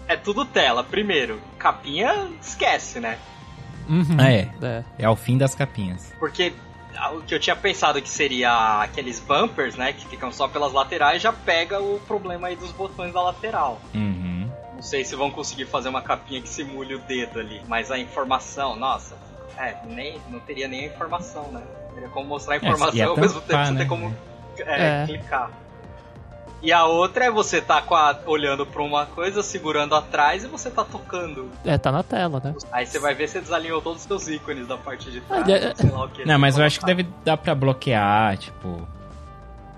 É 0.06 0.16
tudo 0.16 0.44
tela. 0.44 0.84
Primeiro, 0.84 1.40
capinha 1.58 2.28
esquece, 2.40 3.00
né? 3.00 3.18
Uhum. 3.88 4.16
Ah, 4.18 4.30
é. 4.30 4.50
É. 4.62 4.84
É 5.00 5.04
ao 5.04 5.16
fim 5.16 5.36
das 5.38 5.54
capinhas. 5.54 6.12
Porque 6.20 6.52
o 7.16 7.22
que 7.22 7.34
eu 7.34 7.40
tinha 7.40 7.56
pensado 7.56 8.00
que 8.02 8.08
seria 8.08 8.82
aqueles 8.82 9.18
bumpers, 9.18 9.74
né? 9.76 9.92
Que 9.92 10.06
ficam 10.06 10.30
só 10.30 10.46
pelas 10.46 10.72
laterais, 10.72 11.20
já 11.22 11.32
pega 11.32 11.80
o 11.80 11.98
problema 12.06 12.48
aí 12.48 12.56
dos 12.56 12.70
botões 12.72 13.12
da 13.12 13.22
lateral. 13.22 13.80
Uhum. 13.94 14.41
Não 14.82 14.88
sei 14.88 15.04
se 15.04 15.14
vão 15.14 15.30
conseguir 15.30 15.66
fazer 15.66 15.88
uma 15.88 16.02
capinha 16.02 16.42
que 16.42 16.48
simule 16.48 16.96
o 16.96 16.98
dedo 16.98 17.38
ali. 17.38 17.62
Mas 17.68 17.92
a 17.92 17.98
informação, 18.00 18.74
nossa, 18.74 19.14
é, 19.56 19.76
nem, 19.86 20.20
não 20.28 20.40
teria 20.40 20.66
nem 20.66 20.80
a 20.80 20.86
informação, 20.86 21.44
né? 21.52 21.62
Teria 21.94 22.08
como 22.08 22.26
mostrar 22.26 22.54
a 22.54 22.56
informação 22.56 22.92
ia 22.96 23.06
ao 23.06 23.16
mesmo 23.16 23.40
tempo 23.42 23.46
tampar, 23.52 23.66
você 23.66 23.72
né? 23.74 23.78
ter 23.80 23.86
como 23.88 24.16
é, 24.58 25.02
É. 25.02 25.06
clicar. 25.06 25.50
E 26.60 26.72
a 26.72 26.84
outra 26.84 27.26
é 27.26 27.30
você 27.30 27.60
tá 27.60 27.80
com 27.80 27.94
a- 27.94 28.18
olhando 28.26 28.66
pra 28.66 28.82
uma 28.82 29.06
coisa, 29.06 29.40
segurando 29.40 29.94
atrás 29.94 30.42
e 30.42 30.48
você 30.48 30.68
tá 30.68 30.84
tocando. 30.84 31.48
É, 31.64 31.78
tá 31.78 31.92
na 31.92 32.02
tela, 32.02 32.40
né? 32.42 32.52
Aí 32.72 32.84
você 32.84 32.98
vai 32.98 33.14
ver 33.14 33.28
se 33.28 33.34
você 33.34 33.40
desalinhou 33.40 33.80
todos 33.80 34.00
os 34.02 34.06
seus 34.08 34.26
ícones 34.26 34.66
da 34.66 34.76
parte 34.76 35.12
de 35.12 35.20
trás. 35.20 35.48
Ah, 35.48 35.52
é- 35.52 35.74
sei 35.76 35.90
lá 35.90 36.04
o 36.06 36.08
que. 36.08 36.24
Não, 36.24 36.38
mas 36.40 36.58
eu 36.58 36.64
acho 36.64 36.80
que 36.80 36.86
deve 36.86 37.04
dar 37.24 37.36
pra 37.36 37.54
bloquear, 37.54 38.36
tipo. 38.36 38.84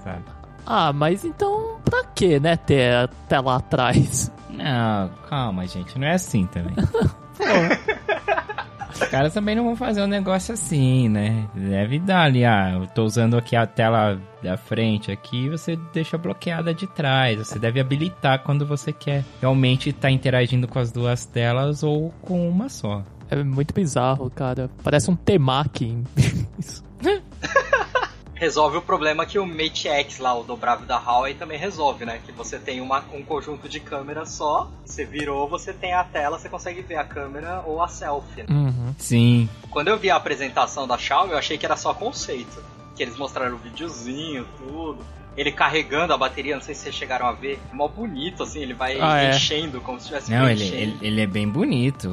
Sabe? 0.02 0.22
Ah, 0.66 0.94
mas 0.94 1.26
então 1.26 1.78
pra 1.84 2.04
que, 2.04 2.40
né, 2.40 2.56
ter 2.56 2.94
a 2.94 3.08
tela 3.28 3.56
atrás? 3.56 4.30
Não, 4.56 5.10
calma, 5.28 5.66
gente. 5.66 5.98
Não 5.98 6.06
é 6.06 6.14
assim 6.14 6.46
também. 6.46 6.74
Os 8.94 9.00
caras 9.08 9.34
também 9.34 9.56
não 9.56 9.64
vão 9.64 9.74
fazer 9.74 10.02
um 10.02 10.06
negócio 10.06 10.54
assim, 10.54 11.08
né? 11.08 11.48
Deve 11.52 11.98
dar 11.98 12.22
ali, 12.22 12.44
ah, 12.44 12.74
eu 12.74 12.86
tô 12.86 13.04
usando 13.04 13.36
aqui 13.36 13.56
a 13.56 13.66
tela 13.66 14.20
da 14.40 14.56
frente 14.56 15.10
aqui, 15.10 15.48
você 15.48 15.76
deixa 15.92 16.16
bloqueada 16.16 16.72
de 16.72 16.86
trás. 16.86 17.38
Você 17.38 17.58
deve 17.58 17.80
habilitar 17.80 18.44
quando 18.44 18.64
você 18.64 18.92
quer 18.92 19.24
realmente 19.40 19.90
estar 19.90 20.12
interagindo 20.12 20.68
com 20.68 20.78
as 20.78 20.92
duas 20.92 21.26
telas 21.26 21.82
ou 21.82 22.14
com 22.22 22.48
uma 22.48 22.68
só. 22.68 23.02
É 23.28 23.42
muito 23.42 23.74
bizarro, 23.74 24.30
cara. 24.30 24.70
Parece 24.82 25.10
um 25.10 25.16
temaki. 25.16 25.98
Isso. 26.56 26.84
Resolve 28.44 28.76
o 28.76 28.82
problema 28.82 29.24
que 29.24 29.38
o 29.38 29.46
Mate 29.46 29.88
X 29.88 30.18
lá, 30.18 30.34
o 30.38 30.44
dobrável 30.44 30.84
da 30.86 30.98
Huawei, 30.98 31.32
também 31.32 31.56
resolve, 31.56 32.04
né? 32.04 32.20
Que 32.26 32.30
você 32.30 32.58
tem 32.58 32.78
uma, 32.78 33.02
um 33.14 33.22
conjunto 33.22 33.66
de 33.66 33.80
câmeras 33.80 34.32
só, 34.32 34.70
você 34.84 35.02
virou, 35.02 35.48
você 35.48 35.72
tem 35.72 35.94
a 35.94 36.04
tela, 36.04 36.38
você 36.38 36.46
consegue 36.46 36.82
ver 36.82 36.96
a 36.96 37.04
câmera 37.04 37.62
ou 37.64 37.82
a 37.82 37.88
selfie. 37.88 38.42
né? 38.42 38.48
Uhum. 38.50 38.94
Sim. 38.98 39.48
Quando 39.70 39.88
eu 39.88 39.96
vi 39.96 40.10
a 40.10 40.16
apresentação 40.16 40.86
da 40.86 40.98
Xiaomi, 40.98 41.32
eu 41.32 41.38
achei 41.38 41.56
que 41.56 41.64
era 41.64 41.74
só 41.74 41.94
conceito. 41.94 42.62
Que 42.94 43.02
eles 43.02 43.16
mostraram 43.16 43.54
o 43.54 43.58
videozinho, 43.58 44.46
tudo. 44.58 44.98
Ele 45.36 45.50
carregando 45.50 46.12
a 46.12 46.16
bateria, 46.16 46.54
não 46.54 46.62
sei 46.62 46.74
se 46.74 46.82
vocês 46.82 46.94
chegaram 46.94 47.26
a 47.26 47.32
ver. 47.32 47.58
É 47.72 47.74
mó 47.74 47.88
bonito, 47.88 48.42
assim, 48.44 48.60
ele 48.60 48.72
vai 48.74 48.98
Ah, 49.00 49.18
é. 49.22 49.30
enchendo 49.30 49.80
como 49.80 49.98
se 49.98 50.04
estivesse 50.04 50.30
Não, 50.30 50.48
ele, 50.48 50.62
enchendo. 50.64 50.76
ele, 50.82 50.98
ele 51.02 51.20
é 51.22 51.26
bem 51.26 51.48
bonito. 51.48 52.08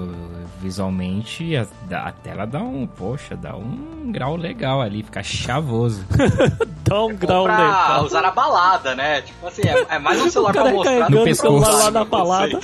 Visualmente, 0.60 1.56
a, 1.56 1.68
a 2.08 2.12
tela 2.12 2.46
dá 2.48 2.60
um, 2.60 2.88
poxa, 2.88 3.36
dá 3.36 3.56
um 3.56 4.12
grau 4.12 4.36
legal 4.36 4.82
ali, 4.82 5.04
fica 5.04 5.22
chavoso. 5.24 6.06
Dá 6.84 7.06
um 7.06 7.16
grau 7.16 7.44
pra 7.46 7.58
legal. 7.58 8.04
usar 8.06 8.22
na 8.22 8.32
balada, 8.32 8.94
né? 8.96 9.22
Tipo 9.22 9.48
assim, 9.48 9.62
é, 9.62 9.86
é 9.96 10.00
mais 10.00 10.20
um 10.22 10.28
celular 10.32 10.52
pra 10.52 10.66
mostrar 10.72 10.92
carregando 10.92 11.18
do 11.20 11.24
que 11.24 11.30
o 11.32 11.36
celular 11.36 11.72
lá 11.72 11.92
na 11.92 12.00
no 12.02 12.06
balada. 12.06 12.60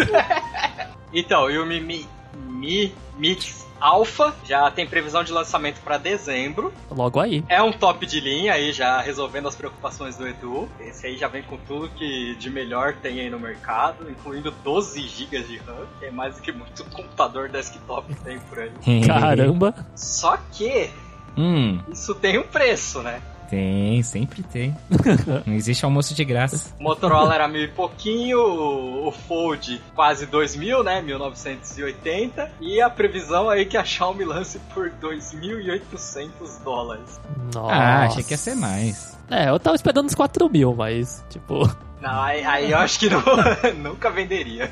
então, 1.14 1.50
e 1.50 1.58
o 1.58 1.66
Mi, 1.66 1.80
Mi, 1.80 2.06
Mi 2.36 2.94
Mix 3.18 3.66
Alpha 3.80 4.34
já 4.44 4.70
tem 4.72 4.88
previsão 4.88 5.24
de 5.24 5.32
lançamento 5.32 5.80
pra 5.82 5.98
dezembro. 5.98 6.74
Logo 6.90 7.20
aí. 7.20 7.44
É 7.48 7.62
um 7.62 7.72
top 7.72 8.06
de 8.06 8.20
linha 8.20 8.54
aí, 8.54 8.72
já 8.72 9.02
resolvendo 9.02 9.48
as 9.48 9.56
preocupações 9.56 10.16
do 10.16 10.28
Edu. 10.28 10.70
Esse 10.80 11.08
aí 11.08 11.18
já 11.18 11.28
vem 11.28 11.44
com 11.44 11.58
tudo 11.58 11.90
que 11.90 12.36
de 12.36 12.50
melhor 12.50 12.94
tem 12.94 13.20
aí 13.20 13.30
no 13.30 13.40
mercado, 13.40 14.10
incluindo 14.10 14.52
12 14.64 15.02
GB 15.08 15.44
de 15.44 15.58
RAM, 15.58 15.86
que 16.00 16.06
é 16.06 16.12
mais 16.12 16.36
do 16.36 16.42
que 16.42 16.52
muito 16.52 16.84
computador 16.92 17.50
desktop 17.50 18.14
tem 18.24 18.40
por 18.40 18.60
aí. 18.60 18.72
Caramba. 19.06 19.74
Só 19.96 20.38
que 20.52 20.90
hum, 21.38 21.80
isso 21.92 22.16
tem 22.16 22.38
um 22.38 22.44
preço, 22.44 23.02
né? 23.02 23.22
Tem, 23.50 24.02
sempre 24.04 24.44
tem. 24.44 24.76
Não 25.46 25.54
existe 25.54 25.84
almoço 25.86 26.14
de 26.14 26.24
graça. 26.26 26.74
O 26.80 26.84
Motorola 26.84 27.34
era 27.34 27.48
mil 27.48 27.64
e 27.64 27.68
pouquinho, 27.68 28.40
o 28.40 29.12
Fold 29.12 29.82
quase 29.96 30.26
2 30.26 30.56
mil, 30.56 30.84
né? 30.84 31.02
1980. 31.02 32.52
E 32.62 32.82
a 32.82 32.90
previsão 32.90 33.50
aí 33.50 33.66
que 33.66 33.78
a 33.78 33.84
Xiaomi 33.84 34.24
lance 34.26 34.60
por 34.74 34.90
2.800 35.02 36.64
dólares. 36.64 37.20
Nossa. 37.54 37.74
Ah, 37.74 38.04
achei 38.06 38.24
que 38.24 38.34
ia 38.34 38.38
ser 38.38 38.56
mais. 38.56 39.18
É, 39.30 39.50
eu 39.50 39.60
tava 39.60 39.76
esperando 39.76 40.06
uns 40.06 40.16
4 40.16 40.50
mil, 40.50 40.74
mas, 40.76 41.24
tipo. 41.30 41.68
Não, 42.00 42.22
aí, 42.22 42.44
aí 42.46 42.72
eu 42.72 42.78
acho 42.78 43.00
que 43.00 43.10
não- 43.10 43.24
nunca 43.82 44.12
venderia. 44.12 44.72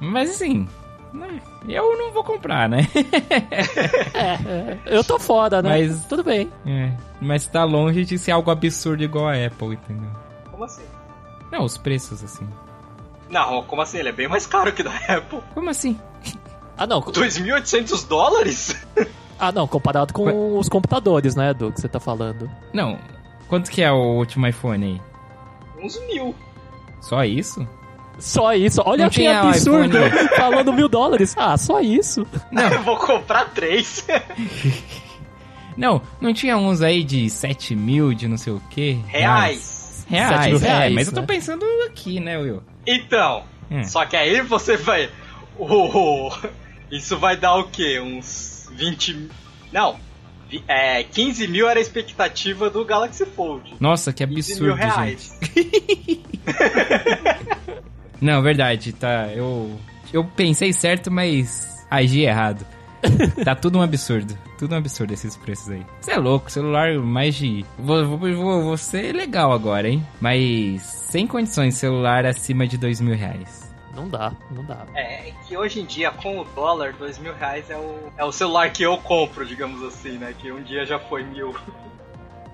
Mas 0.00 0.30
assim, 0.30 0.68
né, 1.16 1.40
eu 1.68 1.96
não 1.98 2.12
vou 2.12 2.22
comprar, 2.22 2.68
né? 2.68 2.86
É, 4.14 4.78
eu 4.86 5.04
tô 5.04 5.18
fora, 5.18 5.60
né? 5.62 5.68
Mas- 5.70 6.04
Tudo 6.06 6.22
bem. 6.24 6.50
É, 6.66 6.92
mas 7.20 7.46
tá 7.46 7.64
longe 7.64 8.04
de 8.04 8.18
ser 8.18 8.30
algo 8.32 8.50
absurdo 8.50 9.02
igual 9.02 9.28
a 9.28 9.32
Apple, 9.46 9.74
entendeu? 9.74 10.10
Como 10.50 10.64
assim? 10.64 10.84
Não, 11.50 11.64
os 11.64 11.76
preços, 11.76 12.22
assim. 12.24 12.48
Não, 13.28 13.62
como 13.64 13.82
assim? 13.82 13.98
Ele 13.98 14.08
é 14.08 14.12
bem 14.12 14.28
mais 14.28 14.46
caro 14.46 14.72
que 14.72 14.82
da 14.82 14.94
Apple. 15.08 15.40
Como 15.54 15.68
assim? 15.70 15.98
Ah, 16.78 16.86
não. 16.86 17.00
2.800 17.00 18.06
dólares? 18.08 18.86
Ah, 19.38 19.52
não, 19.52 19.66
comparado 19.66 20.12
com 20.14 20.58
os 20.58 20.68
computadores, 20.68 21.34
né, 21.34 21.52
do 21.52 21.70
que 21.72 21.80
você 21.80 21.88
tá 21.88 22.00
falando. 22.00 22.50
Não, 22.72 22.98
quanto 23.48 23.70
que 23.70 23.82
é 23.82 23.90
o 23.92 24.14
último 24.16 24.46
iPhone 24.46 24.84
aí? 25.78 25.82
Uns 25.84 25.98
mil. 26.06 26.34
Só 27.00 27.22
isso? 27.24 27.66
Só 28.18 28.54
isso. 28.54 28.82
Olha 28.84 29.04
Não 29.04 29.10
que 29.10 29.16
tinha 29.16 29.40
absurdo. 29.40 29.98
iPhone. 30.06 30.28
Falando 30.36 30.72
mil 30.72 30.88
dólares. 30.88 31.34
Ah, 31.36 31.56
só 31.56 31.80
isso. 31.80 32.26
Eu 32.52 32.82
vou 32.84 32.96
comprar 32.96 33.46
três. 33.50 34.06
Não, 35.76 36.00
não 36.22 36.32
tinha 36.32 36.56
uns 36.56 36.80
aí 36.80 37.04
de 37.04 37.28
7 37.28 37.76
mil, 37.76 38.14
de 38.14 38.26
não 38.26 38.38
sei 38.38 38.50
o 38.54 38.62
quê? 38.70 38.96
Reais. 39.08 40.06
Reais, 40.08 40.62
é, 40.62 40.66
reais, 40.66 40.94
mas 40.94 41.06
eu 41.08 41.12
tô 41.12 41.20
né? 41.20 41.26
pensando 41.26 41.66
aqui, 41.86 42.18
né, 42.18 42.38
Will? 42.38 42.62
Então, 42.86 43.42
Hum. 43.70 43.84
só 43.84 44.06
que 44.06 44.16
aí 44.16 44.40
você 44.40 44.78
vai. 44.78 45.10
O, 45.58 46.30
Isso 46.90 47.18
vai 47.18 47.36
dar 47.36 47.56
o 47.56 47.64
quê? 47.64 48.00
Uns 48.00 48.70
20. 48.72 49.28
Não. 49.70 49.96
É, 50.66 51.02
15 51.02 51.46
mil 51.48 51.68
era 51.68 51.78
a 51.78 51.82
expectativa 51.82 52.70
do 52.70 52.82
Galaxy 52.82 53.26
Fold. 53.26 53.74
Nossa, 53.78 54.14
que 54.14 54.26
15 54.26 54.62
mil 54.62 54.72
absurdo, 54.72 54.82
gente. 54.82 54.94
reais. 54.94 55.38
Não, 58.20 58.42
verdade, 58.42 58.92
tá. 58.92 59.28
Eu, 59.34 59.78
eu 60.12 60.24
pensei 60.24 60.72
certo, 60.72 61.10
mas 61.10 61.86
agi 61.90 62.22
errado. 62.22 62.66
tá 63.44 63.54
tudo 63.54 63.78
um 63.78 63.82
absurdo. 63.82 64.36
Tudo 64.58 64.74
um 64.74 64.78
absurdo 64.78 65.12
esses 65.12 65.36
preços 65.36 65.70
aí. 65.70 65.86
Você 66.00 66.12
é 66.12 66.18
louco, 66.18 66.50
celular 66.50 66.94
mais 66.98 67.34
de. 67.34 67.64
Vou, 67.78 68.06
vou, 68.06 68.18
vou, 68.18 68.62
vou 68.62 68.76
ser 68.76 69.14
legal 69.14 69.52
agora, 69.52 69.88
hein? 69.88 70.04
Mas 70.20 70.82
sem 70.82 71.26
condições, 71.26 71.74
celular 71.74 72.24
acima 72.24 72.66
de 72.66 72.78
dois 72.78 73.00
mil 73.00 73.14
reais. 73.14 73.66
Não 73.94 74.08
dá, 74.08 74.32
não 74.50 74.62
dá. 74.64 74.84
É, 74.94 75.32
que 75.46 75.56
hoje 75.56 75.80
em 75.80 75.86
dia, 75.86 76.10
com 76.10 76.40
o 76.40 76.44
dólar, 76.44 76.92
dois 76.94 77.18
mil 77.18 77.34
reais 77.34 77.70
é 77.70 77.76
o, 77.76 78.12
é 78.16 78.24
o 78.24 78.32
celular 78.32 78.70
que 78.70 78.82
eu 78.82 78.96
compro, 78.98 79.44
digamos 79.44 79.82
assim, 79.82 80.18
né? 80.18 80.34
Que 80.38 80.52
um 80.52 80.62
dia 80.62 80.84
já 80.84 80.98
foi 80.98 81.22
mil. 81.22 81.54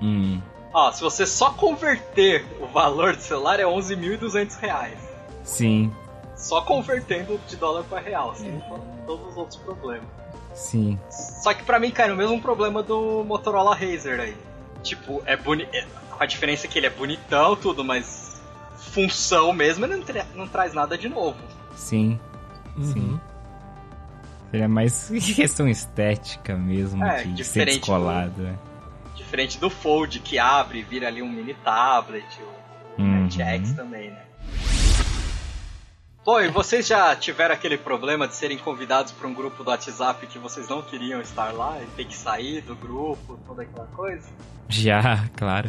Hum. 0.00 0.40
Ó, 0.72 0.90
se 0.90 1.02
você 1.02 1.26
só 1.26 1.50
converter 1.50 2.44
o 2.60 2.66
valor 2.66 3.14
do 3.14 3.22
celular 3.22 3.60
é 3.60 3.64
11.200 3.64 4.58
reais. 4.58 5.11
Sim, 5.42 5.92
Só 6.36 6.60
convertendo 6.62 7.38
de 7.48 7.56
dólar 7.56 7.84
para 7.84 8.00
real, 8.00 8.34
sem 8.34 8.60
todos 9.06 9.28
os 9.28 9.36
outros 9.36 9.58
problemas. 9.58 10.06
sim. 10.54 10.98
Só 11.10 11.52
que 11.54 11.62
pra 11.64 11.78
mim 11.78 11.90
cai 11.90 12.08
no 12.08 12.16
mesmo 12.16 12.40
problema 12.40 12.82
do 12.82 13.24
Motorola 13.24 13.74
Razer 13.74 14.20
aí. 14.20 14.36
Tipo, 14.82 15.22
é 15.26 15.36
bonito. 15.36 15.70
Com 16.10 16.22
a 16.22 16.26
diferença 16.26 16.66
que 16.68 16.78
ele 16.78 16.86
é 16.86 16.90
bonitão, 16.90 17.54
tudo, 17.56 17.84
mas 17.84 18.40
função 18.76 19.52
mesmo 19.52 19.84
ele 19.84 19.96
não, 19.96 20.02
tra- 20.02 20.26
não 20.34 20.46
traz 20.48 20.72
nada 20.74 20.96
de 20.98 21.08
novo. 21.08 21.38
Sim. 21.76 22.18
Uhum. 22.76 22.84
Sim. 22.92 23.20
Seria 24.50 24.68
mais 24.68 25.08
questão 25.34 25.68
estética 25.68 26.54
mesmo, 26.56 27.04
É, 27.04 27.18
de 27.18 27.22
ser 27.24 27.32
diferente 27.34 27.78
descolado. 27.78 28.42
né? 28.42 28.58
Diferente 29.14 29.58
do 29.58 29.70
Fold, 29.70 30.18
que 30.20 30.38
abre 30.38 30.80
e 30.80 30.82
vira 30.82 31.06
ali 31.08 31.22
um 31.22 31.28
mini 31.28 31.54
tablet, 31.54 32.26
o 32.98 33.00
Uhum. 33.02 33.30
X 33.30 33.72
também, 33.72 34.10
né? 34.10 34.20
Bom, 36.24 36.40
e 36.40 36.48
vocês 36.48 36.86
já 36.86 37.16
tiveram 37.16 37.52
aquele 37.52 37.76
problema 37.76 38.28
de 38.28 38.36
serem 38.36 38.56
convidados 38.56 39.10
para 39.10 39.26
um 39.26 39.34
grupo 39.34 39.64
do 39.64 39.70
WhatsApp 39.70 40.24
que 40.28 40.38
vocês 40.38 40.68
não 40.68 40.80
queriam 40.80 41.20
estar 41.20 41.52
lá 41.52 41.80
e 41.82 41.86
ter 41.96 42.04
que 42.04 42.16
sair 42.16 42.60
do 42.60 42.76
grupo, 42.76 43.40
toda 43.44 43.62
aquela 43.62 43.86
coisa? 43.88 44.28
Já, 44.68 45.28
claro. 45.36 45.68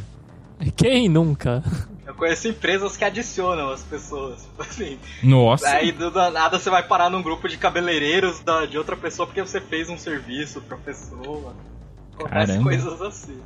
Quem 0.76 1.10
nunca? 1.10 1.64
Eu 2.06 2.14
conheço 2.14 2.48
empresas 2.48 2.96
que 2.96 3.04
adicionam 3.04 3.72
as 3.72 3.82
pessoas, 3.82 4.48
assim. 4.60 5.00
Nossa. 5.24 5.68
Aí 5.70 5.92
do 5.92 6.12
nada 6.12 6.60
você 6.60 6.70
vai 6.70 6.84
parar 6.84 7.10
num 7.10 7.24
grupo 7.24 7.50
de 7.50 7.58
cabeleireiros 7.58 8.40
da, 8.42 8.68
de 8.68 8.78
outra 8.78 8.96
pessoa 8.96 9.26
porque 9.26 9.42
você 9.42 9.60
fez 9.60 9.90
um 9.90 9.98
serviço 9.98 10.62
pra 10.62 10.78
pessoa. 10.78 11.56
Acontece 12.14 12.62
coisas 12.62 13.02
assim. 13.02 13.42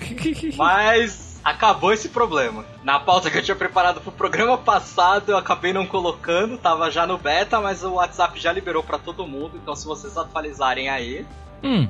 Mas 0.56 1.29
acabou 1.44 1.92
esse 1.92 2.08
problema. 2.08 2.64
Na 2.82 2.98
pauta 3.00 3.30
que 3.30 3.38
eu 3.38 3.42
tinha 3.42 3.56
preparado 3.56 4.00
pro 4.00 4.12
programa 4.12 4.56
passado, 4.58 5.30
eu 5.32 5.36
acabei 5.38 5.72
não 5.72 5.86
colocando, 5.86 6.58
tava 6.58 6.90
já 6.90 7.06
no 7.06 7.16
beta, 7.18 7.60
mas 7.60 7.82
o 7.82 7.94
WhatsApp 7.94 8.38
já 8.40 8.52
liberou 8.52 8.82
pra 8.82 8.98
todo 8.98 9.26
mundo, 9.26 9.52
então 9.56 9.74
se 9.74 9.86
vocês 9.86 10.16
atualizarem 10.16 10.88
aí, 10.88 11.26
Hum, 11.62 11.88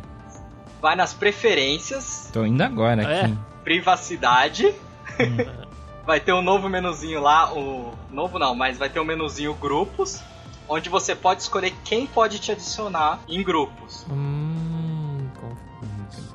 vai 0.81 0.97
nas 0.97 1.13
preferências, 1.13 2.29
tô 2.33 2.45
indo 2.45 2.63
agora 2.63 3.03
É. 3.03 3.23
aqui. 3.25 3.39
privacidade. 3.65 4.75
vai 6.07 6.19
ter 6.19 6.33
um 6.33 6.43
novo 6.43 6.69
menuzinho 6.69 7.21
lá, 7.21 7.53
o 7.53 7.93
novo 8.11 8.39
não, 8.39 8.55
mas 8.55 8.79
vai 8.79 8.89
ter 8.89 8.99
um 9.01 9.05
menuzinho 9.05 9.55
grupos, 9.55 10.21
onde 10.69 10.89
você 10.89 11.15
pode 11.15 11.43
escolher 11.43 11.73
quem 11.85 12.07
pode 12.07 12.39
te 12.39 12.51
adicionar 12.53 13.21
em 13.29 13.43
grupos. 13.45 14.07
Hum, 14.11 14.80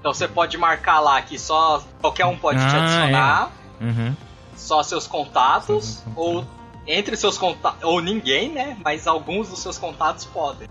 Então 0.06 0.14
você 0.14 0.28
pode 0.28 0.56
marcar 0.56 1.00
lá 1.00 1.20
que 1.20 1.40
só 1.40 1.84
qualquer 2.00 2.28
um 2.28 2.38
pode 2.38 2.60
te 2.60 2.76
Ah, 2.76 2.84
adicionar, 2.84 3.52
Uhum. 3.82 4.16
só 4.56 4.84
seus 4.84 5.08
contatos, 5.08 6.04
contatos. 6.04 6.04
ou 6.16 6.46
entre 6.86 7.18
seus 7.18 7.40
contatos, 7.40 7.84
ou 7.84 8.00
ninguém, 8.00 8.52
né? 8.52 8.78
Mas 8.86 9.08
alguns 9.08 9.50
dos 9.50 9.58
seus 9.58 9.80
contatos 9.80 10.24
podem. 10.26 10.68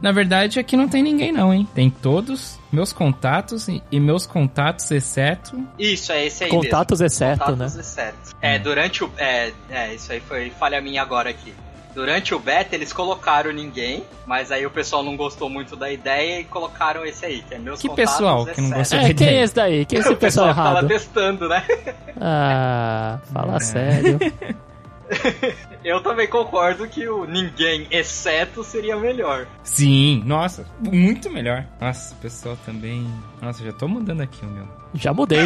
Na 0.00 0.12
verdade, 0.12 0.58
aqui 0.58 0.78
não 0.78 0.88
tem 0.88 1.02
ninguém 1.02 1.30
não, 1.30 1.52
hein? 1.52 1.68
Tem 1.74 1.90
todos 1.90 2.58
meus 2.72 2.90
contatos 2.90 3.68
e, 3.68 3.82
meus 4.00 4.24
contatos, 4.26 4.90
exceto... 4.90 5.62
Isso, 5.78 6.10
é 6.10 6.24
esse 6.24 6.44
aí 6.44 6.50
Contatos 6.50 7.00
mesmo. 7.00 7.14
exceto, 7.14 7.44
Contatos 7.44 7.74
né? 7.74 7.80
exceto. 7.82 8.36
É, 8.40 8.58
durante 8.58 9.04
o. 9.04 9.10
É, 9.18 9.52
é, 9.68 9.94
isso 9.94 10.10
aí 10.10 10.20
foi 10.20 10.48
falha 10.50 10.80
minha 10.80 11.02
agora 11.02 11.28
aqui. 11.28 11.52
Durante 11.96 12.34
o 12.34 12.38
beta 12.38 12.74
eles 12.74 12.92
colocaram 12.92 13.50
ninguém, 13.54 14.04
mas 14.26 14.52
aí 14.52 14.66
o 14.66 14.70
pessoal 14.70 15.02
não 15.02 15.16
gostou 15.16 15.48
muito 15.48 15.74
da 15.74 15.90
ideia 15.90 16.40
e 16.40 16.44
colocaram 16.44 17.06
esse 17.06 17.24
aí, 17.24 17.40
que 17.40 17.54
é 17.54 17.58
meus 17.58 17.80
Que 17.80 17.88
contatos 17.88 18.12
pessoal 18.12 18.44
que 18.44 18.60
não 18.60 18.70
gostou? 18.70 18.98
É, 18.98 19.00
quem 19.00 19.08
é 19.08 19.10
ideia. 19.30 19.44
esse 19.44 19.54
daí? 19.54 19.86
Quem 19.86 19.96
é 19.96 20.00
esse 20.02 20.12
O 20.12 20.16
pessoal 20.16 20.48
pessoal 20.48 20.54
tava 20.66 20.78
errado? 20.80 20.88
testando, 20.88 21.48
né? 21.48 21.64
Ah, 22.20 23.18
fala 23.32 23.56
É. 23.56 23.60
sério. 23.60 24.18
Eu 25.82 26.02
também 26.02 26.26
concordo 26.28 26.86
que 26.88 27.08
o 27.08 27.24
ninguém 27.24 27.86
exceto 27.90 28.62
seria 28.64 28.96
melhor. 28.96 29.46
Sim, 29.62 30.22
nossa, 30.26 30.66
muito 30.80 31.30
melhor. 31.30 31.64
Nossa, 31.80 32.12
o 32.12 32.18
pessoal 32.18 32.58
também... 32.66 33.06
Nossa, 33.40 33.64
já 33.64 33.72
tô 33.72 33.86
mudando 33.88 34.20
aqui 34.20 34.44
o 34.44 34.48
meu. 34.50 34.66
Já 34.94 35.14
mudei. 35.14 35.38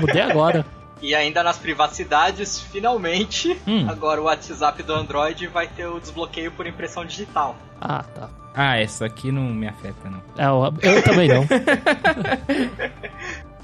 Mudei 0.00 0.22
agora. 0.22 0.64
E 1.00 1.14
ainda 1.14 1.42
nas 1.44 1.56
privacidades, 1.58 2.60
finalmente, 2.60 3.56
Hum. 3.66 3.86
agora 3.88 4.20
o 4.20 4.24
WhatsApp 4.24 4.82
do 4.82 4.92
Android 4.92 5.46
vai 5.46 5.68
ter 5.68 5.86
o 5.86 6.00
desbloqueio 6.00 6.50
por 6.52 6.66
impressão 6.66 7.04
digital. 7.04 7.54
Ah, 7.80 8.02
tá. 8.02 8.28
Ah, 8.54 8.76
essa 8.76 9.06
aqui 9.06 9.30
não 9.30 9.42
me 9.44 9.68
afeta, 9.68 10.10
não. 10.10 10.20
É, 10.36 10.46
eu, 10.46 10.74
eu 10.94 11.02
também 11.04 11.28
não. 11.28 11.46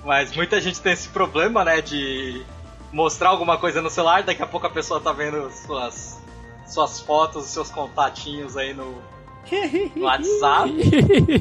Mas 0.04 0.34
muita 0.36 0.60
gente 0.60 0.80
tem 0.80 0.92
esse 0.92 1.08
problema, 1.08 1.64
né, 1.64 1.80
de 1.80 2.44
mostrar 2.92 3.30
alguma 3.30 3.56
coisa 3.58 3.80
no 3.82 3.90
celular, 3.90 4.22
daqui 4.22 4.42
a 4.42 4.46
pouco 4.46 4.66
a 4.66 4.70
pessoa 4.70 5.00
tá 5.00 5.12
vendo 5.12 5.50
suas, 5.50 6.20
suas 6.66 7.00
fotos, 7.00 7.46
seus 7.46 7.70
contatinhos 7.70 8.56
aí 8.56 8.72
no, 8.74 8.94
no 9.96 10.04
WhatsApp, 10.04 10.70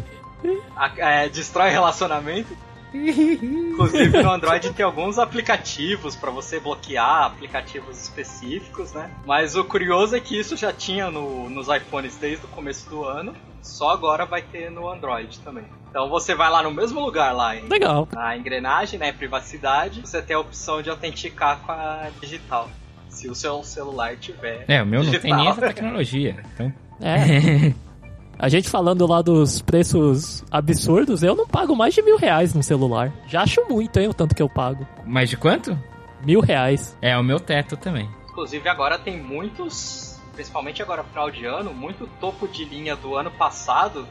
a- 0.75 0.91
é, 0.97 1.29
destrói 1.29 1.69
relacionamento. 1.69 2.55
Inclusive 2.93 4.21
no 4.23 4.31
Android 4.31 4.71
tem 4.73 4.85
alguns 4.85 5.17
aplicativos 5.19 6.15
pra 6.15 6.29
você 6.31 6.59
bloquear, 6.59 7.25
aplicativos 7.25 8.01
específicos, 8.01 8.93
né? 8.93 9.09
Mas 9.25 9.55
o 9.55 9.63
curioso 9.63 10.15
é 10.15 10.19
que 10.19 10.37
isso 10.39 10.55
já 10.55 10.71
tinha 10.71 11.09
no- 11.09 11.49
nos 11.49 11.67
iPhones 11.67 12.17
desde 12.17 12.45
o 12.45 12.49
começo 12.49 12.89
do 12.89 13.03
ano, 13.03 13.33
só 13.61 13.89
agora 13.91 14.25
vai 14.25 14.41
ter 14.41 14.69
no 14.69 14.87
Android 14.89 15.39
também. 15.39 15.65
Então 15.89 16.09
você 16.09 16.33
vai 16.35 16.49
lá 16.49 16.61
no 16.63 16.71
mesmo 16.71 16.99
lugar 16.99 17.33
lá 17.33 17.55
em 17.55 17.67
Legal. 17.67 18.07
na 18.13 18.35
engrenagem, 18.37 18.99
né, 18.99 19.11
privacidade, 19.11 20.01
você 20.01 20.21
tem 20.21 20.35
a 20.35 20.39
opção 20.39 20.81
de 20.81 20.89
autenticar 20.89 21.59
com 21.59 21.71
a 21.71 22.09
digital. 22.21 22.69
Se 23.09 23.29
o 23.29 23.35
seu 23.35 23.61
celular 23.63 24.15
tiver. 24.17 24.65
É, 24.67 24.81
o 24.81 24.85
meu 24.87 25.03
não 25.03 25.11
tem 25.11 25.19
digital. 25.19 25.39
nem 25.39 25.49
essa 25.49 25.61
tecnologia. 25.61 26.35
Então, 26.53 26.73
É. 26.99 27.73
A 28.37 28.49
gente 28.49 28.69
falando 28.69 29.05
lá 29.07 29.21
dos 29.21 29.61
preços 29.61 30.43
absurdos, 30.51 31.23
eu 31.23 31.35
não 31.35 31.47
pago 31.47 31.75
mais 31.75 31.93
de 31.93 32.01
mil 32.01 32.17
reais 32.17 32.53
no 32.53 32.63
celular. 32.63 33.13
Já 33.27 33.43
acho 33.43 33.63
muito, 33.69 33.99
hein, 33.99 34.07
o 34.07 34.13
tanto 34.13 34.35
que 34.35 34.41
eu 34.41 34.49
pago. 34.49 34.85
mais 35.05 35.29
de 35.29 35.37
quanto? 35.37 35.77
Mil 36.25 36.39
reais. 36.39 36.97
É, 37.01 37.17
o 37.17 37.23
meu 37.23 37.39
teto 37.39 37.77
também. 37.77 38.09
Inclusive 38.29 38.67
agora 38.67 38.97
tem 38.97 39.21
muitos, 39.21 40.19
principalmente 40.33 40.81
agora 40.81 41.03
final 41.03 41.29
de 41.29 41.45
ano, 41.45 41.73
muito 41.73 42.07
topo 42.19 42.47
de 42.47 42.65
linha 42.65 42.95
do 42.95 43.15
ano 43.15 43.29
passado 43.31 44.07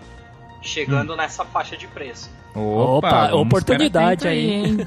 chegando 0.63 1.17
nessa 1.17 1.45
faixa 1.45 1.77
de 1.77 1.89
preço. 1.89 2.31
Opa, 2.55 3.29
vamos 3.29 3.47
oportunidade 3.47 4.29
aí. 4.29 4.87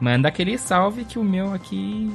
Manda 0.00 0.28
aquele 0.28 0.56
salve 0.58 1.04
que 1.04 1.18
o 1.18 1.24
meu 1.24 1.52
aqui 1.52 2.10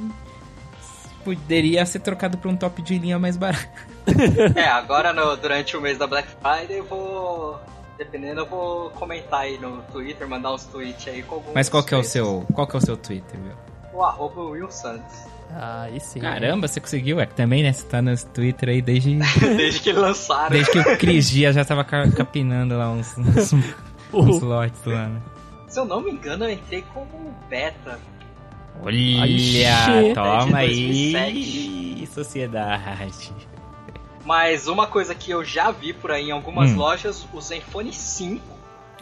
poderia 1.24 1.84
ser 1.84 2.00
trocado 2.00 2.38
por 2.38 2.50
um 2.50 2.56
top 2.56 2.80
de 2.82 2.98
linha 2.98 3.18
mais 3.18 3.36
barato. 3.36 3.91
é, 4.56 4.64
agora 4.68 5.12
no- 5.12 5.36
durante 5.36 5.76
o 5.76 5.80
mês 5.80 5.98
da 5.98 6.06
Black 6.06 6.28
Friday 6.40 6.78
eu 6.78 6.84
vou. 6.84 7.60
Dependendo, 7.98 8.40
eu 8.40 8.46
vou 8.46 8.90
comentar 8.90 9.40
aí 9.42 9.58
no 9.58 9.82
Twitter, 9.92 10.26
mandar 10.28 10.52
uns 10.54 10.64
tweets 10.64 11.06
aí 11.06 11.22
com. 11.22 11.40
Mas 11.54 11.68
qual 11.68 11.82
que 11.84 11.94
é 11.94 11.96
o 11.96 12.02
seu, 12.02 12.44
qual 12.52 12.66
que 12.66 12.74
é 12.74 12.78
o 12.78 12.82
seu 12.82 12.96
Twitter, 12.96 13.38
meu? 13.38 13.54
O 13.92 14.02
arroba 14.02 14.40
Will 14.42 14.70
Santos. 14.70 15.14
Ah, 15.54 15.82
Aí 15.82 16.00
sim. 16.00 16.18
Caramba, 16.18 16.66
você 16.66 16.80
conseguiu? 16.80 17.20
É 17.20 17.26
que 17.26 17.34
também, 17.34 17.62
né? 17.62 17.72
Você 17.72 17.86
tá 17.86 18.00
no 18.00 18.16
Twitter 18.16 18.70
aí 18.70 18.80
desde, 18.82 19.18
Desde 19.56 19.80
que 19.80 19.92
lançaram. 19.92 20.50
desde 20.50 20.72
que 20.72 20.78
o 20.78 20.96
Cris 20.98 21.28
Dias 21.28 21.54
já 21.54 21.62
tava 21.64 21.84
ca- 21.84 22.10
capinando 22.10 22.76
lá 22.76 22.90
uns, 22.90 23.16
uns, 23.18 23.52
uns 24.12 24.40
lotes 24.40 24.80
lá, 24.86 25.08
né? 25.08 25.20
Se 25.68 25.78
eu 25.78 25.84
não 25.84 26.00
me 26.00 26.10
engano, 26.10 26.44
eu 26.46 26.50
entrei 26.50 26.82
como 26.94 27.34
beta. 27.50 27.98
Olha, 28.82 28.96
Ixi. 28.96 29.62
toma 30.14 30.56
aí, 30.58 32.08
sociedade. 32.12 33.32
Mas 34.24 34.68
uma 34.68 34.86
coisa 34.86 35.14
que 35.14 35.30
eu 35.30 35.44
já 35.44 35.70
vi 35.70 35.92
por 35.92 36.10
aí 36.12 36.28
em 36.28 36.32
algumas 36.32 36.70
Hum. 36.70 36.76
lojas, 36.76 37.26
o 37.32 37.40
Zenfone 37.40 37.92
5 37.92 38.42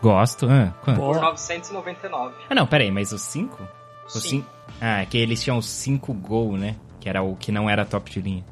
Gosto. 0.00 0.46
Ah, 0.48 0.72
quanto? 0.83 0.98
Por 0.98 1.20
999. 1.20 2.35
Ah, 2.48 2.54
não, 2.54 2.66
peraí, 2.66 2.90
mas 2.90 3.12
os 3.12 3.20
5? 3.20 3.68
Os 4.06 4.14
Sim. 4.14 4.28
5? 4.30 4.46
Ah, 4.80 5.04
que 5.04 5.18
eles 5.18 5.42
tinham 5.42 5.59
os 5.59 5.66
5 5.68 6.14
Gol, 6.14 6.56
né? 6.56 6.76
Que 6.98 7.09
era 7.09 7.22
o 7.22 7.37
que 7.37 7.52
não 7.52 7.68
era 7.68 7.85
top 7.85 8.11
de 8.11 8.20
linha. 8.22 8.44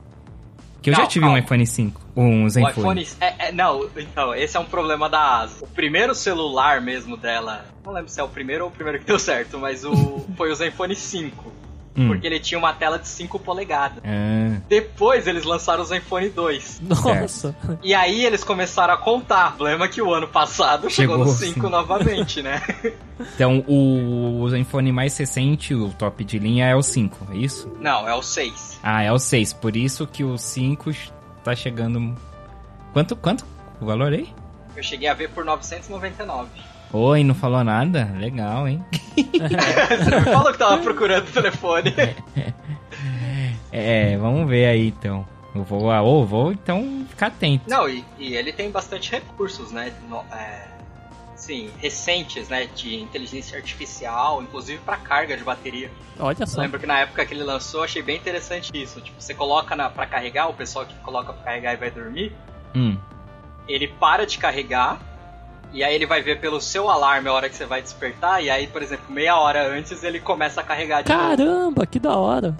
Que 0.82 0.90
eu 0.90 0.94
já 0.94 0.98
Calma, 0.98 1.10
tive 1.10 1.24
um 1.24 1.28
calma. 1.28 1.38
iPhone 1.40 1.66
5, 1.66 2.00
um 2.14 2.44
O 2.44 2.50
Zenfone. 2.50 3.02
iPhone. 3.02 3.08
É, 3.20 3.48
é, 3.48 3.52
não, 3.52 3.88
então, 3.96 4.34
esse 4.34 4.56
é 4.56 4.60
um 4.60 4.64
problema 4.66 5.08
da 5.08 5.40
ASUS. 5.40 5.62
O 5.62 5.66
primeiro 5.68 6.14
celular 6.14 6.80
mesmo 6.82 7.16
dela, 7.16 7.64
não 7.84 7.92
lembro 7.94 8.10
se 8.10 8.20
é 8.20 8.22
o 8.22 8.28
primeiro 8.28 8.64
ou 8.64 8.70
o 8.70 8.72
primeiro 8.72 8.98
que 9.00 9.06
deu 9.06 9.18
certo, 9.18 9.58
mas 9.58 9.84
o 9.84 10.26
foi 10.36 10.52
o 10.52 10.54
Zenfone 10.54 10.94
5. 10.94 11.52
Hum. 11.98 12.08
Porque 12.08 12.26
ele 12.26 12.38
tinha 12.38 12.58
uma 12.58 12.72
tela 12.72 12.98
de 12.98 13.08
5 13.08 13.38
polegadas. 13.40 14.02
Ah, 14.04 14.60
Depois 14.68 15.26
eles 15.26 15.44
lançaram 15.44 15.82
o 15.82 15.84
Zenfone 15.86 16.28
2. 16.28 16.80
Nossa. 16.82 17.56
E 17.82 17.92
aí 17.94 18.24
eles 18.24 18.44
começaram 18.44 18.94
a 18.94 18.96
contar. 18.96 19.48
O 19.54 19.56
problema 19.56 19.86
é 19.86 19.88
que 19.88 20.00
o 20.00 20.12
ano 20.14 20.28
passado 20.28 20.88
chegou, 20.88 21.16
Chegou, 21.16 21.26
no 21.26 21.32
5 21.32 21.60
sim. 21.60 21.70
novamente, 21.70 22.42
né? 22.42 22.62
então, 23.34 23.64
o, 23.66 24.40
o 24.42 24.48
Zenfone 24.50 24.92
mais 24.92 25.16
recente, 25.16 25.74
o 25.74 25.90
top 25.92 26.24
de 26.24 26.38
linha, 26.38 26.66
é 26.66 26.76
o 26.76 26.82
5, 26.82 27.32
é 27.32 27.36
isso? 27.36 27.70
Não, 27.80 28.08
é 28.08 28.14
o 28.14 28.22
6. 28.22 28.78
Ah, 28.82 29.02
é 29.02 29.10
o 29.12 29.18
6. 29.18 29.54
Por 29.54 29.76
isso 29.76 30.06
que 30.06 30.22
o 30.22 30.38
5 30.38 30.90
tá 31.42 31.54
chegando. 31.54 32.14
Quanto, 32.92 33.16
quanto? 33.16 33.44
O 33.80 33.86
valor 33.86 34.12
aí? 34.12 34.28
Eu 34.76 34.82
cheguei 34.82 35.08
a 35.08 35.14
ver 35.14 35.30
por 35.30 35.44
999. 35.44 36.48
Oi, 36.92 37.22
não 37.22 37.34
falou 37.34 37.62
nada? 37.62 38.10
Legal, 38.18 38.66
hein? 38.66 38.84
Você 39.14 40.10
não 40.10 40.20
me 40.20 40.24
falou 40.24 40.52
que 40.52 40.58
tava 40.58 40.78
procurando 40.82 41.28
o 41.28 41.32
telefone. 41.32 41.94
É, 43.70 44.16
vamos 44.16 44.48
ver 44.48 44.64
aí 44.66 44.88
então. 44.88 45.26
Eu 45.54 45.62
vou, 45.62 45.90
ah, 45.90 46.00
ou 46.00 46.24
vou 46.26 46.52
então 46.52 47.04
ficar 47.08 47.26
atento. 47.26 47.68
Não, 47.68 47.88
e, 47.88 48.02
e 48.18 48.34
ele 48.34 48.50
tem 48.52 48.70
bastante 48.70 49.10
recursos, 49.12 49.70
né? 49.70 49.92
No- 50.08 50.24
é, 50.32 50.66
sim, 51.36 51.70
recentes, 51.78 52.48
né? 52.48 52.66
De 52.74 52.96
inteligência 52.96 53.56
artificial, 53.58 54.42
inclusive 54.42 54.80
para 54.84 54.96
carga 54.96 55.36
de 55.36 55.44
bateria. 55.44 55.90
Olha 56.18 56.36
Eu 56.40 56.46
só. 56.46 56.60
lembro 56.62 56.80
que 56.80 56.86
na 56.86 57.00
época 57.00 57.24
que 57.26 57.34
ele 57.34 57.42
lançou, 57.44 57.80
eu 57.80 57.84
achei 57.84 58.02
bem 58.02 58.16
interessante 58.16 58.70
isso. 58.74 59.00
Tipo, 59.02 59.20
você 59.20 59.34
coloca 59.34 59.76
na, 59.76 59.90
pra 59.90 60.06
carregar, 60.06 60.48
o 60.48 60.54
pessoal 60.54 60.86
que 60.86 60.94
coloca 60.96 61.32
pra 61.34 61.44
carregar 61.44 61.74
e 61.74 61.76
vai 61.76 61.90
dormir, 61.90 62.32
Hum. 62.74 62.96
ele 63.68 63.86
para 63.86 64.26
de 64.26 64.38
carregar. 64.38 64.98
E 65.72 65.84
aí 65.84 65.94
ele 65.94 66.06
vai 66.06 66.22
ver 66.22 66.40
pelo 66.40 66.60
seu 66.60 66.88
alarme 66.88 67.28
a 67.28 67.32
hora 67.32 67.48
que 67.48 67.56
você 67.56 67.66
vai 67.66 67.82
despertar. 67.82 68.42
E 68.42 68.50
aí, 68.50 68.66
por 68.66 68.82
exemplo, 68.82 69.04
meia 69.12 69.36
hora 69.36 69.68
antes 69.68 70.02
ele 70.02 70.20
começa 70.20 70.60
a 70.60 70.64
carregar 70.64 71.02
de 71.02 71.12
novo. 71.12 71.22
Caramba, 71.22 71.86
que 71.86 71.98
da 71.98 72.16
hora. 72.16 72.56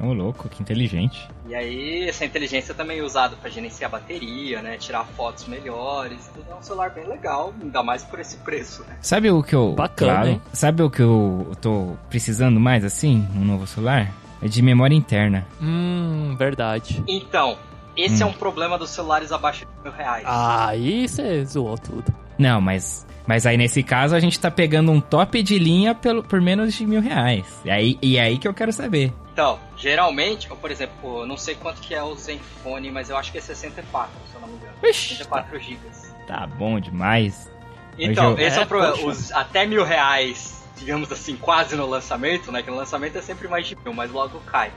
Ô, 0.00 0.12
louco, 0.12 0.48
que 0.48 0.62
inteligente. 0.62 1.28
E 1.48 1.54
aí, 1.54 2.08
essa 2.08 2.24
inteligência 2.24 2.72
também 2.72 3.00
é 3.00 3.02
usada 3.02 3.34
para 3.36 3.50
gerenciar 3.50 3.88
a 3.88 3.98
bateria, 3.98 4.62
né? 4.62 4.76
Tirar 4.76 5.04
fotos 5.04 5.48
melhores. 5.48 6.30
Tudo 6.32 6.46
é 6.50 6.54
um 6.54 6.62
celular 6.62 6.90
bem 6.90 7.06
legal, 7.06 7.52
ainda 7.60 7.82
mais 7.82 8.04
por 8.04 8.20
esse 8.20 8.36
preço, 8.38 8.82
né? 8.84 8.96
Sabe 9.00 9.30
o 9.30 9.42
que 9.42 9.54
eu. 9.54 9.72
Bacana, 9.72 10.30
hein? 10.30 10.42
Sabe 10.52 10.82
o 10.82 10.90
que 10.90 11.02
eu 11.02 11.50
tô 11.60 11.96
precisando 12.08 12.60
mais 12.60 12.84
assim, 12.84 13.26
no 13.34 13.44
novo 13.44 13.66
celular? 13.66 14.12
É 14.40 14.46
de 14.46 14.62
memória 14.62 14.94
interna. 14.94 15.44
Hum, 15.60 16.36
verdade. 16.38 17.02
Então, 17.08 17.58
esse 18.00 18.22
Hum. 18.22 18.28
é 18.28 18.30
um 18.30 18.32
problema 18.32 18.78
dos 18.78 18.90
celulares 18.90 19.32
abaixo 19.32 19.66
de 19.66 19.82
mil 19.82 19.92
reais. 19.92 20.24
Aí 20.26 21.06
você 21.08 21.44
zoou 21.44 21.76
tudo. 21.76 22.14
Não, 22.38 22.60
mas. 22.60 23.06
Mas 23.26 23.44
aí 23.44 23.58
nesse 23.58 23.82
caso 23.82 24.14
a 24.14 24.20
gente 24.20 24.40
tá 24.40 24.50
pegando 24.50 24.90
um 24.90 25.00
top 25.02 25.42
de 25.42 25.58
linha 25.58 25.94
pelo, 25.94 26.22
por 26.22 26.40
menos 26.40 26.72
de 26.72 26.86
mil 26.86 27.00
reais. 27.02 27.44
E 27.64 27.70
aí, 27.70 27.98
e 28.00 28.18
aí 28.18 28.38
que 28.38 28.48
eu 28.48 28.54
quero 28.54 28.72
saber. 28.72 29.12
Então, 29.34 29.58
geralmente, 29.76 30.50
ou, 30.50 30.56
por 30.56 30.70
exemplo, 30.70 31.26
não 31.26 31.36
sei 31.36 31.54
quanto 31.54 31.80
que 31.80 31.94
é 31.94 32.02
o 32.02 32.14
Zenfone, 32.14 32.90
mas 32.90 33.10
eu 33.10 33.16
acho 33.18 33.30
que 33.30 33.36
é 33.38 33.40
64, 33.40 34.10
se 34.30 34.34
eu 34.34 34.40
não 34.40 34.48
me 34.48 34.54
engano. 34.56 34.72
Ixi, 34.82 35.08
64 35.16 35.58
gigas. 35.60 36.14
tá 36.26 36.46
bom 36.46 36.80
demais. 36.80 37.50
Então, 37.98 38.30
eu- 38.30 38.38
esse 38.38 38.56
é, 38.58 38.62
É, 38.62 38.64
o 38.64 38.66
problema. 38.66 38.96
Os 39.06 39.30
até 39.32 39.66
mil 39.66 39.84
reais, 39.84 40.62
digamos 40.76 41.10
assim, 41.12 41.36
quase 41.36 41.76
no 41.76 41.86
lançamento, 41.86 42.50
né? 42.50 42.62
Que 42.62 42.70
no 42.70 42.76
lançamento 42.76 43.18
é 43.18 43.22
sempre 43.22 43.46
mais 43.46 43.66
de 43.66 43.76
mil, 43.76 43.92
mas 43.92 44.10
logo 44.10 44.38
cai. 44.40 44.70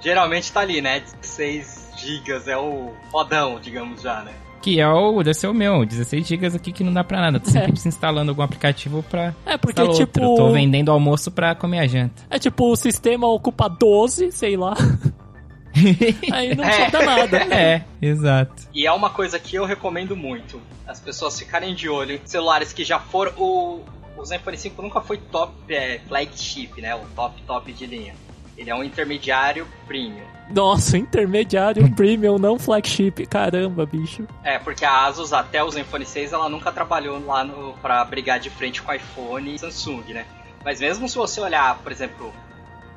Geralmente 0.00 0.52
tá 0.52 0.60
ali, 0.60 0.80
né? 0.82 1.02
16 1.20 1.85
gigas 1.96 2.46
é 2.48 2.56
o 2.56 2.92
fodão, 3.10 3.58
digamos 3.60 4.02
já, 4.02 4.20
né? 4.22 4.32
Que 4.62 4.80
é 4.80 4.88
o. 4.88 5.22
Deve 5.22 5.34
ser 5.34 5.46
o 5.46 5.54
meu, 5.54 5.84
16 5.84 6.26
GB 6.26 6.46
aqui 6.48 6.72
que 6.72 6.82
não 6.82 6.92
dá 6.92 7.04
pra 7.04 7.20
nada. 7.20 7.38
Tô 7.38 7.48
sempre 7.50 7.70
É. 7.70 7.72
desinstalando 7.72 8.30
algum 8.32 8.42
aplicativo 8.42 9.02
pra. 9.04 9.34
É 9.44 9.56
porque, 9.56 9.80
tipo. 9.90 10.20
outro. 10.22 10.34
Tô 10.46 10.52
vendendo 10.52 10.90
almoço 10.90 11.30
pra 11.30 11.54
comer 11.54 11.78
a 11.80 11.86
janta. 11.86 12.22
É 12.30 12.38
tipo, 12.38 12.72
o 12.72 12.74
sistema 12.76 13.28
ocupa 13.28 13.68
12, 13.68 14.32
sei 14.32 14.56
lá. 14.56 14.74
Aí 16.32 16.54
não 16.54 16.64
É. 16.64 16.86
sobra 16.90 17.04
nada. 17.04 17.36
É, 17.54 17.84
exato. 18.00 18.66
E 18.74 18.86
é 18.86 18.92
uma 18.92 19.10
coisa 19.10 19.38
que 19.38 19.56
eu 19.56 19.64
recomendo 19.64 20.16
muito. 20.16 20.60
As 20.86 20.98
pessoas 21.00 21.38
ficarem 21.38 21.74
de 21.74 21.88
olho 21.88 22.14
em 22.16 22.20
celulares 22.24 22.72
que 22.72 22.82
já 22.84 22.98
foram. 22.98 23.32
O, 23.36 23.82
o 24.16 24.24
Zenfone 24.24 24.56
5 24.56 24.80
nunca 24.82 25.00
foi 25.00 25.18
top 25.18 25.52
é, 25.68 26.00
flagship, 26.08 26.80
né? 26.80 26.94
O 26.94 27.00
top 27.14 27.40
top 27.42 27.72
de 27.72 27.86
linha. 27.86 28.14
Ele 28.56 28.70
é 28.70 28.74
um 28.74 28.82
intermediário 28.84 29.66
premium. 29.86 30.24
Nossa, 30.48 30.96
intermediário 30.96 31.92
premium, 31.94 32.38
não 32.38 32.58
flagship. 32.58 33.26
Caramba, 33.26 33.84
bicho. 33.84 34.26
É, 34.44 34.58
porque 34.58 34.84
a 34.84 35.04
Asus 35.04 35.32
até 35.32 35.62
o 35.62 35.70
Zenfone 35.70 36.06
6 36.06 36.32
ela 36.32 36.48
nunca 36.48 36.70
trabalhou 36.72 37.24
lá 37.24 37.42
no, 37.44 37.72
pra 37.82 38.04
brigar 38.04 38.38
de 38.38 38.48
frente 38.48 38.80
com 38.80 38.92
iPhone 38.92 39.54
e 39.54 39.58
Samsung, 39.58 40.02
né? 40.14 40.24
Mas 40.64 40.80
mesmo 40.80 41.08
se 41.08 41.16
você 41.16 41.40
olhar, 41.40 41.76
por 41.78 41.90
exemplo, 41.92 42.32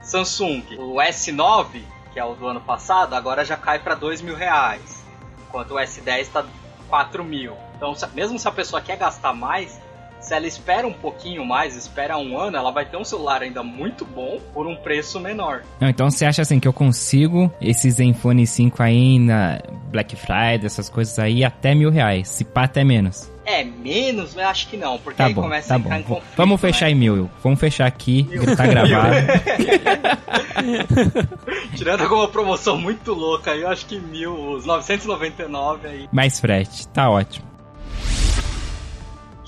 Samsung, 0.01 0.63
o 0.77 0.95
S9, 0.95 1.81
que 2.13 2.19
é 2.19 2.23
o 2.23 2.33
do 2.35 2.47
ano 2.47 2.61
passado, 2.61 3.13
agora 3.15 3.43
já 3.43 3.57
cai 3.57 3.79
pra 3.79 3.95
dois 3.95 4.21
mil 4.21 4.35
reais. 4.35 5.03
Enquanto 5.47 5.71
o 5.71 5.75
S10 5.79 6.27
tá 6.31 6.45
4 6.87 7.23
mil. 7.23 7.53
Então, 7.75 7.93
se- 7.95 8.07
mesmo 8.13 8.37
se 8.39 8.47
a 8.47 8.51
pessoa 8.51 8.81
quer 8.81 8.97
gastar 8.97 9.33
mais, 9.33 9.79
se 10.19 10.33
ela 10.33 10.47
espera 10.47 10.85
um 10.87 10.93
pouquinho 10.93 11.45
mais, 11.45 11.75
espera 11.75 12.17
um 12.17 12.37
ano, 12.39 12.57
ela 12.57 12.71
vai 12.71 12.85
ter 12.85 12.97
um 12.97 13.03
celular 13.03 13.41
ainda 13.41 13.63
muito 13.63 14.05
bom 14.05 14.39
por 14.53 14.67
um 14.67 14.75
preço 14.75 15.19
menor. 15.19 15.63
Não, 15.79 15.89
então 15.89 16.09
você 16.09 16.25
acha 16.25 16.41
assim 16.41 16.59
que 16.59 16.67
eu 16.67 16.73
consigo 16.73 17.51
esse 17.61 17.89
Zenfone 17.89 18.45
5 18.45 18.81
aí 18.83 19.19
na 19.19 19.59
Black 19.91 20.15
Friday, 20.15 20.65
essas 20.65 20.89
coisas 20.89 21.17
aí, 21.19 21.43
até 21.43 21.73
mil 21.73 21.89
reais. 21.89 22.27
Se 22.27 22.43
pá, 22.43 22.63
até 22.63 22.83
menos. 22.83 23.31
É, 23.45 23.63
menos, 23.63 24.35
eu 24.35 24.47
acho 24.47 24.67
que 24.67 24.77
não, 24.77 24.99
porque 24.99 25.17
Tá 25.17 25.25
aí 25.25 25.33
bom, 25.33 25.41
começa 25.41 25.69
tá 25.69 25.75
a 25.75 25.77
entrar 25.79 25.95
bom. 25.95 25.99
em 25.99 26.03
conflito. 26.03 26.37
Vamos 26.37 26.61
fechar 26.61 26.85
né? 26.85 26.91
em 26.91 26.95
mil. 26.95 27.29
Vamos 27.41 27.59
fechar 27.59 27.87
aqui, 27.87 28.27
tá 28.55 28.67
gravado. 28.67 29.15
Tirando 31.75 32.01
alguma 32.01 32.27
promoção 32.27 32.77
muito 32.77 33.11
louca 33.13 33.51
aí, 33.51 33.61
eu 33.61 33.69
acho 33.69 33.87
que 33.87 33.99
mil, 33.99 34.35
os 34.51 34.65
999 34.65 35.87
aí. 35.87 36.09
Mais 36.11 36.39
frete, 36.39 36.87
tá 36.89 37.09
ótimo. 37.09 37.48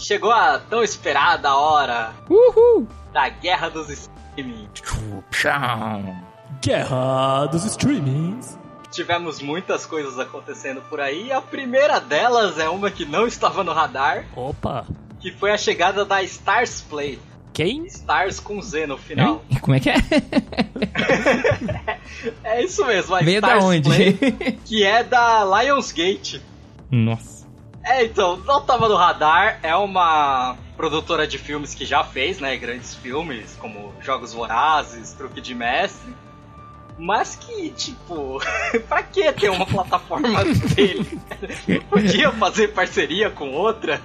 Chegou 0.02 0.32
a 0.32 0.58
tão 0.58 0.82
esperada 0.84 1.56
hora 1.56 2.12
Uhul! 2.28 2.88
da 3.14 3.30
guerra 3.30 3.70
dos 3.70 3.88
streaming. 3.90 4.68
Guerra 6.60 7.46
dos 7.46 7.64
streamings. 7.66 8.58
Tivemos 8.92 9.40
muitas 9.42 9.86
coisas 9.86 10.18
acontecendo 10.18 10.82
por 10.90 11.00
aí. 11.00 11.32
A 11.32 11.40
primeira 11.40 12.00
delas 12.00 12.58
é 12.58 12.68
uma 12.68 12.90
que 12.90 13.06
não 13.06 13.28
estava 13.28 13.64
no 13.64 13.74
radar, 13.74 14.26
Opa. 14.36 14.86
que 15.20 15.32
foi 15.32 15.52
a 15.52 15.58
chegada 15.58 16.04
da 16.04 16.24
Stars 16.24 16.82
Play. 16.82 17.20
Quem? 17.54 17.86
Stars 17.86 18.40
com 18.40 18.60
Z 18.60 18.88
no 18.88 18.98
final. 18.98 19.44
Hein? 19.52 19.60
Como 19.60 19.76
é 19.76 19.80
que 19.80 19.92
é? 19.92 19.96
É 22.44 22.64
isso 22.64 22.86
mesmo, 22.86 23.16
a 23.16 23.20
Veio 23.20 23.42
da 23.42 23.48
Stars 23.58 23.66
onde? 23.66 23.90
Play, 23.90 24.14
que 24.66 24.84
é 24.84 25.04
da 25.04 25.44
Lionsgate. 25.46 26.42
Nossa. 26.90 27.41
É, 27.84 28.04
então, 28.04 28.38
não 28.38 28.62
tava 28.62 28.88
no 28.88 28.96
radar. 28.96 29.60
É 29.64 29.76
uma 29.76 30.56
produtora 30.78 31.28
de 31.28 31.38
filmes 31.38 31.74
que 31.74 31.86
já 31.86 32.04
fez, 32.04 32.40
né, 32.40 32.56
grandes 32.58 32.96
filmes, 32.96 33.56
como 33.60 33.94
Jogos 34.02 34.34
Vorazes, 34.34 35.14
Truque 35.14 35.42
de 35.42 35.54
Mestre. 35.56 36.14
Mas 36.98 37.36
que, 37.36 37.70
tipo, 37.72 38.40
pra 38.88 39.02
que 39.02 39.32
ter 39.34 39.50
uma 39.50 39.66
plataforma 39.66 40.44
dele? 40.76 41.20
Podia 41.90 42.32
fazer 42.32 42.68
parceria 42.70 43.30
com 43.32 43.52
outra? 43.52 44.00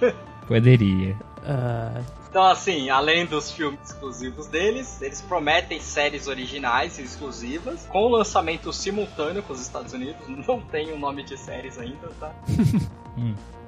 Poderia. 0.49 1.17
Ah, 1.45 2.01
Então, 2.31 2.45
assim, 2.45 2.89
além 2.89 3.27
dos 3.27 3.51
filmes 3.51 3.79
exclusivos 3.85 4.47
deles, 4.47 5.01
eles 5.03 5.21
prometem 5.21 5.81
séries 5.81 6.27
originais 6.27 6.99
e 6.99 7.03
exclusivas, 7.03 7.87
com 7.87 8.09
lançamento 8.09 8.73
simultâneo 8.73 9.43
com 9.43 9.53
os 9.53 9.61
Estados 9.61 9.93
Unidos. 9.93 10.17
Não 10.47 10.61
tem 10.61 10.91
o 10.93 10.99
nome 10.99 11.23
de 11.23 11.37
séries 11.37 11.79
ainda, 11.79 12.09
tá? 12.19 12.33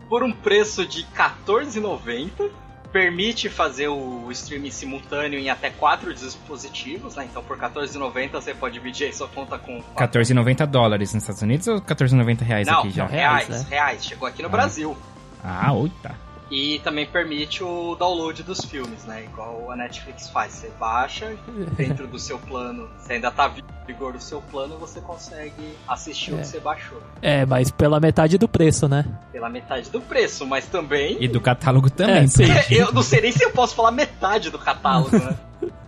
Por 0.08 0.22
um 0.22 0.32
preço 0.32 0.86
de 0.86 1.02
R$14,90. 1.02 2.50
Permite 2.90 3.50
fazer 3.50 3.88
o 3.88 4.32
streaming 4.32 4.70
simultâneo 4.70 5.38
em 5.38 5.50
até 5.50 5.68
quatro 5.68 6.14
dispositivos, 6.14 7.16
né? 7.16 7.26
Então 7.30 7.42
por 7.42 7.58
R$14,90 7.58 8.30
você 8.32 8.54
pode 8.54 8.72
dividir 8.74 9.08
aí 9.08 9.12
sua 9.12 9.28
conta 9.28 9.58
com... 9.58 9.82
quatro- 9.94 10.22
14,90 10.22 10.64
dólares 10.66 11.12
nos 11.12 11.22
Estados 11.22 11.42
Unidos 11.42 11.68
ou 11.68 11.82
14,90 11.82 12.40
reais 12.40 12.66
Não, 12.66 12.78
aqui 12.78 12.90
já? 12.90 13.04
reais, 13.06 13.46
Reais, 13.48 13.68
reais, 13.68 13.96
né? 13.98 14.08
Chegou 14.08 14.26
aqui 14.26 14.40
no 14.40 14.48
Ah. 14.48 14.50
Brasil. 14.52 14.96
Ah, 15.44 15.70
oita. 15.74 16.14
E 16.50 16.78
também 16.82 17.04
permite 17.06 17.62
o 17.62 17.94
download 17.94 18.42
dos 18.42 18.64
filmes, 18.64 19.04
né? 19.04 19.24
Igual 19.24 19.70
a 19.70 19.76
Netflix 19.76 20.30
faz. 20.30 20.52
Você 20.54 20.70
baixa, 20.80 21.36
dentro 21.76 22.06
do 22.06 22.18
seu 22.18 22.38
plano, 22.38 22.88
você 22.98 23.14
ainda 23.14 23.30
tá 23.30 23.52
em 23.56 23.86
vigor 23.86 24.14
do 24.14 24.20
seu 24.20 24.40
plano, 24.40 24.78
você 24.78 25.00
consegue 25.00 25.76
assistir 25.86 26.32
o 26.32 26.36
É. 26.38 26.40
que 26.40 26.46
você 26.46 26.60
baixou. 26.60 27.02
é, 27.20 27.44
mas 27.44 27.70
pela 27.70 28.00
metade 28.00 28.38
do 28.38 28.48
preço, 28.48 28.88
né? 28.88 29.04
Pela 29.30 29.48
metade 29.50 29.90
do 29.90 30.00
preço, 30.00 30.46
mas 30.46 30.64
também. 30.66 31.16
E 31.20 31.28
do 31.28 31.40
catálogo 31.40 31.90
também. 31.90 32.24
É, 32.24 32.66
Eu 32.74 32.92
não 32.92 33.02
sei 33.02 33.20
nem 33.20 33.32
se 33.32 33.44
eu 33.44 33.50
posso 33.50 33.74
falar 33.74 33.90
metade 33.90 34.50
do 34.50 34.58
catálogo, 34.58 35.16
né? 35.18 35.36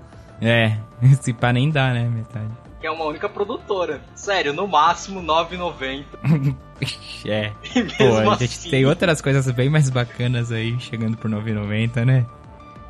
É, 0.42 0.78
se 1.20 1.34
pá 1.34 1.52
nem 1.52 1.70
dá, 1.70 1.92
né, 1.92 2.08
metade. 2.08 2.48
Que 2.80 2.86
é 2.86 2.90
uma 2.90 3.04
única 3.04 3.28
produtora. 3.28 4.00
Sério, 4.14 4.52
no 4.52 4.66
máximo 4.66 5.22
9,90. 5.22 6.04
É. 7.26 7.52
Pô, 7.98 8.30
a 8.30 8.36
gente 8.36 8.44
assim, 8.44 8.70
tem 8.70 8.86
outras 8.86 9.20
coisas 9.20 9.48
bem 9.50 9.68
mais 9.68 9.90
bacanas 9.90 10.50
aí, 10.50 10.78
chegando 10.80 11.16
por 11.16 11.30
9,90, 11.30 12.04
né? 12.04 12.26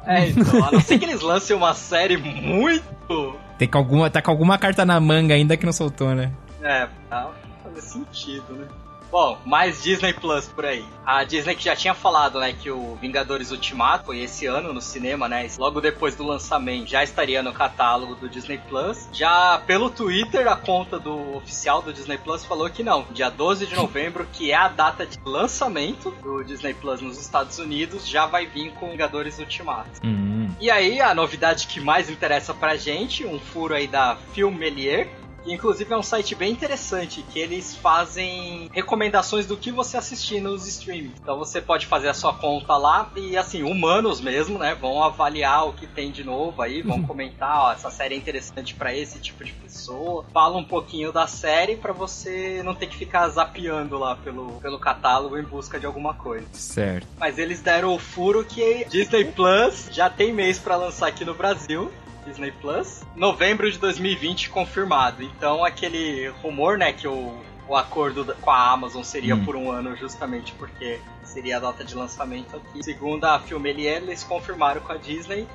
É, 0.07 0.29
então, 0.29 0.65
a 0.65 0.73
não 0.73 0.81
ser 0.81 0.99
que 0.99 1.05
eles 1.05 1.21
lancem 1.21 1.55
uma 1.55 1.75
série 1.75 2.17
muito. 2.17 3.37
Tem 3.59 3.69
com 3.69 3.79
alguma, 3.79 4.09
tá 4.09 4.23
com 4.23 4.31
alguma 4.31 4.57
carta 4.57 4.85
na 4.85 4.99
manga 4.99 5.35
ainda 5.35 5.57
que 5.57 5.67
não 5.67 5.73
soltou, 5.73 6.15
né? 6.15 6.33
É, 6.63 6.89
pra 7.09 7.31
fazer 7.63 7.81
sentido, 7.81 8.53
né? 8.55 8.67
Bom, 9.11 9.39
mais 9.45 9.83
Disney 9.83 10.13
Plus 10.13 10.47
por 10.47 10.65
aí. 10.65 10.85
A 11.05 11.25
Disney 11.25 11.57
que 11.57 11.65
já 11.65 11.75
tinha 11.75 11.95
falado, 11.95 12.39
né, 12.39 12.53
que 12.53 12.71
o 12.71 12.95
Vingadores 12.97 13.51
Ultimato 13.51 14.07
foi 14.07 14.21
esse 14.21 14.47
ano 14.47 14.73
no 14.73 14.81
cinema, 14.81 15.29
né? 15.29 15.49
Logo 15.59 15.81
depois 15.81 16.15
do 16.15 16.25
lançamento, 16.25 16.89
já 16.89 17.03
estaria 17.03 17.43
no 17.43 17.53
catálogo 17.53 18.15
do 18.15 18.29
Disney 18.29 18.59
Plus. 18.69 19.09
Já 19.13 19.61
pelo 19.67 19.91
Twitter, 19.91 20.47
a 20.47 20.57
conta 20.57 20.99
do 20.99 21.37
oficial 21.37 21.83
do 21.83 21.93
Disney 21.93 22.19
Plus 22.19 22.45
falou 22.45 22.71
que 22.71 22.83
não, 22.83 23.05
dia 23.11 23.29
12 23.29 23.67
de 23.67 23.75
novembro, 23.75 24.27
que 24.33 24.53
é 24.53 24.57
a 24.57 24.69
data 24.69 25.05
de 25.05 25.19
lançamento 25.25 26.11
do 26.23 26.45
Disney 26.45 26.75
Plus 26.75 27.01
nos 27.01 27.19
Estados 27.19 27.59
Unidos, 27.59 28.07
já 28.07 28.27
vai 28.27 28.47
vir 28.47 28.73
com 28.75 28.91
Vingadores 28.91 29.39
Ultimato. 29.39 30.01
Hum. 30.05 30.49
E 30.61 30.71
aí, 30.71 31.01
a 31.01 31.15
novidade 31.15 31.67
que 31.67 31.81
mais 31.81 32.11
interessa 32.11 32.53
pra 32.53 32.77
gente, 32.77 33.25
um 33.25 33.41
furo 33.41 33.75
aí 33.75 33.87
da 33.87 34.17
Filmelier, 34.35 35.09
que 35.45 35.53
inclusive 35.53 35.93
é 35.93 35.97
um 35.97 36.03
site 36.03 36.35
bem 36.35 36.53
interessante, 36.53 37.23
que 37.31 37.39
eles 37.39 37.77
fazem 37.77 38.69
recomendações 38.73 39.47
do 39.47 39.57
que 39.57 39.71
você 39.71 39.97
assistir 39.97 40.41
nos 40.41 40.67
streams. 40.67 41.15
Então 41.21 41.39
você 41.39 41.61
pode 41.61 41.87
fazer 41.87 42.09
a 42.09 42.15
sua 42.15 42.33
conta 42.33 42.77
lá 42.77 43.11
e 43.17 43.37
assim, 43.37 43.63
humanos 43.63 44.21
mesmo, 44.21 44.59
né, 44.59 44.75
vão 44.75 45.03
avaliar 45.03 45.69
o 45.69 45.73
que 45.73 45.87
tem 45.87 46.11
de 46.11 46.25
novo 46.25 46.63
aí, 46.63 46.83
vão 46.83 47.03
comentar, 47.03 47.65
ó, 47.65 47.73
essa 47.73 47.91
série 47.91 48.15
é 48.15 48.19
interessante 48.19 48.75
pra 48.75 48.95
esse 48.95 49.19
tipo 49.19 49.45
de 49.45 49.53
pessoa. 49.53 50.25
Fala 50.33 50.57
um 50.57 50.65
pouquinho 50.65 51.13
da 51.13 51.27
série 51.27 51.77
pra 51.77 51.93
você 51.93 52.63
não 52.65 52.75
ter 52.75 52.87
que 52.87 52.97
ficar 52.97 53.29
zapeando 53.29 53.99
lá 53.99 54.17
pelo, 54.17 54.61
pelo 54.61 54.79
catálogo 54.79 55.39
em 55.39 55.43
busca 55.43 55.79
de 55.79 55.87
alguma 55.87 56.15
coisa. 56.15 56.47
Certo. 56.53 57.07
Mas 57.19 57.39
eles 57.39 57.61
deram 57.61 57.95
o 57.95 57.99
furo 57.99 58.45
que 58.45 58.85
Disney 58.89 59.25
Plus 59.25 59.89
já 59.91 60.11
tem 60.11 60.33
mês 60.33 60.59
pra 60.59 60.77
lançar 60.77 61.09
aqui 61.09 61.25
no 61.25 61.35
Brasil. 61.35 61.91
Disney 62.31 62.53
Plus. 62.53 63.03
Novembro 63.17 63.71
de 63.71 63.79
2020 63.79 64.51
confirmado. 64.51 65.23
Então 65.23 65.65
aquele 65.65 66.29
rumor, 66.43 66.79
né, 66.79 66.93
que 66.93 67.07
o, 67.09 67.35
o 67.69 67.77
acordo 67.77 68.25
com 68.41 68.51
a 68.51 68.71
Amazon 68.71 69.03
seria 69.03 69.35
Hum. 69.35 69.45
por 69.45 69.57
um 69.57 69.71
ano 69.71 69.97
justamente 69.97 70.53
porque 70.55 71.01
seria 71.25 71.57
a 71.57 71.61
data 71.61 71.85
de 71.85 71.95
lançamento 71.95 72.57
aqui. 72.57 72.83
Segundo 72.83 73.25
a 73.25 73.39
Filmelier, 73.41 74.03
eles 74.03 74.23
confirmaram 74.25 74.81
com 74.81 74.93
a 74.93 74.97
Disney. 74.97 75.47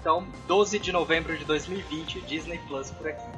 Então, 0.00 0.26
12 0.46 0.78
de 0.78 0.92
novembro 0.92 1.36
de 1.36 1.44
2020, 1.44 2.20
Disney 2.22 2.58
Plus 2.66 2.90
por 2.90 3.08
aqui. 3.08 3.28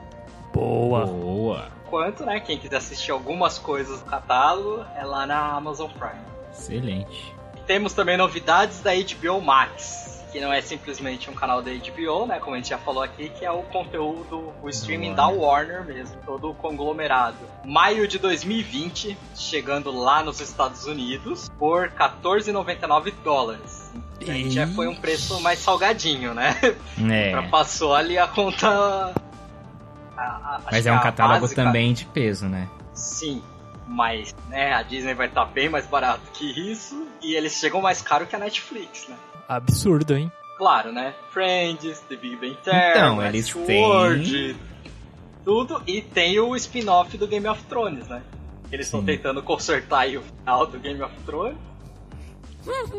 Boa. 0.52 1.06
Boa. 1.06 1.68
Quanto, 1.86 2.24
né, 2.24 2.38
quem 2.40 2.56
quiser 2.58 2.76
assistir 2.76 3.10
algumas 3.10 3.58
coisas 3.58 4.00
do 4.00 4.06
catálogo, 4.06 4.84
é 4.96 5.04
lá 5.04 5.26
na 5.26 5.38
Amazon 5.56 5.90
Prime. 5.90 6.22
Excelente. 6.52 7.34
Temos 7.66 7.92
também 7.94 8.16
novidades 8.16 8.80
da 8.80 8.90
HBO 8.94 9.40
Max, 9.40 10.11
que 10.32 10.40
não 10.40 10.50
é 10.52 10.62
simplesmente 10.62 11.28
um 11.30 11.34
canal 11.34 11.60
da 11.60 11.70
HBO, 11.70 12.26
né? 12.26 12.40
Como 12.40 12.54
a 12.54 12.58
gente 12.58 12.70
já 12.70 12.78
falou 12.78 13.02
aqui, 13.02 13.28
que 13.28 13.44
é 13.44 13.50
o 13.50 13.62
conteúdo, 13.64 14.52
o 14.62 14.68
streaming 14.70 15.14
da 15.14 15.28
Warner 15.28 15.84
mesmo, 15.84 16.16
todo 16.24 16.50
o 16.50 16.54
conglomerado. 16.54 17.36
Maio 17.64 18.08
de 18.08 18.18
2020, 18.18 19.16
chegando 19.36 19.90
lá 19.90 20.22
nos 20.22 20.40
Estados 20.40 20.86
Unidos, 20.86 21.50
por 21.58 21.90
14,99 21.90 23.12
dólares. 23.22 23.92
Aí 24.26 24.48
já 24.50 24.66
foi 24.66 24.86
um 24.88 24.94
preço 24.94 25.38
mais 25.40 25.58
salgadinho, 25.58 26.32
né? 26.32 26.56
É. 27.10 27.42
Passou 27.50 27.94
ali 27.94 28.16
a 28.16 28.26
conta. 28.26 29.12
a- 30.16 30.22
a- 30.22 30.60
Mas 30.70 30.86
é 30.86 30.92
um 30.92 31.00
catálogo 31.00 31.40
básica. 31.42 31.62
também 31.64 31.92
de 31.92 32.04
peso, 32.06 32.46
né? 32.46 32.68
Sim, 32.94 33.42
mas 33.86 34.34
né, 34.48 34.72
a 34.72 34.82
Disney 34.82 35.12
vai 35.14 35.26
estar 35.26 35.44
bem 35.44 35.68
mais 35.68 35.86
barato 35.86 36.22
que 36.32 36.70
isso 36.70 37.06
e 37.20 37.34
eles 37.34 37.52
chegam 37.54 37.80
mais 37.82 38.00
caro 38.00 38.26
que 38.26 38.36
a 38.36 38.38
Netflix, 38.38 39.08
né? 39.08 39.16
Absurdo, 39.56 40.14
hein? 40.14 40.30
Claro, 40.58 40.92
né? 40.92 41.14
Friends, 41.30 42.00
The 42.08 42.16
Big 42.16 42.36
Bang 42.36 42.56
Theory, 42.62 42.90
Então, 42.90 43.22
eles 43.24 43.54
Westworld, 43.54 44.56
tudo 45.44 45.82
e 45.86 46.00
tem 46.00 46.38
o 46.38 46.54
spin-off 46.56 47.16
do 47.18 47.26
Game 47.26 47.46
of 47.48 47.62
Thrones, 47.64 48.06
né? 48.08 48.22
Eles 48.70 48.86
estão 48.86 49.02
tentando 49.04 49.42
consertar 49.42 50.00
aí 50.00 50.16
o 50.16 50.22
final 50.22 50.66
do 50.66 50.78
Game 50.78 51.02
of 51.02 51.14
Thrones. 51.26 51.56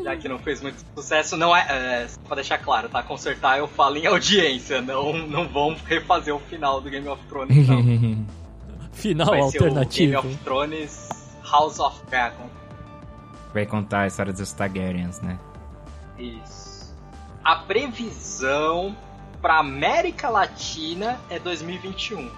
Já 0.04 0.18
que 0.18 0.28
não 0.28 0.38
fez 0.40 0.62
muito 0.62 0.84
sucesso, 0.94 1.38
não 1.38 1.56
é, 1.56 2.04
é 2.04 2.08
só 2.10 2.20
pra 2.28 2.36
deixar 2.36 2.58
claro, 2.58 2.90
tá? 2.90 3.02
Consertar 3.02 3.60
eu 3.60 3.68
falo 3.68 3.96
em 3.96 4.06
audiência, 4.06 4.82
não, 4.82 5.14
não 5.26 5.48
vão 5.48 5.74
refazer 5.86 6.36
o 6.36 6.40
final 6.40 6.82
do 6.82 6.90
Game 6.90 7.08
of 7.08 7.24
Thrones, 7.28 7.68
não. 7.68 7.82
Final 8.92 9.26
Vai 9.26 9.42
ser 9.44 9.58
o 9.58 9.62
Game 9.62 9.78
alternativo. 9.80 10.20
of 10.28 10.38
Thrones 10.44 11.10
House 11.50 11.80
of 11.80 12.06
Dragon. 12.10 12.48
Vai 13.54 13.66
contar 13.66 14.02
a 14.02 14.08
história 14.08 14.34
dos 14.34 14.52
Targaryens, 14.52 15.20
né? 15.22 15.40
Isso. 16.18 16.94
A 17.44 17.56
previsão 17.58 18.96
pra 19.42 19.60
América 19.60 20.30
Latina 20.30 21.20
é 21.30 21.38
2021. 21.40 22.30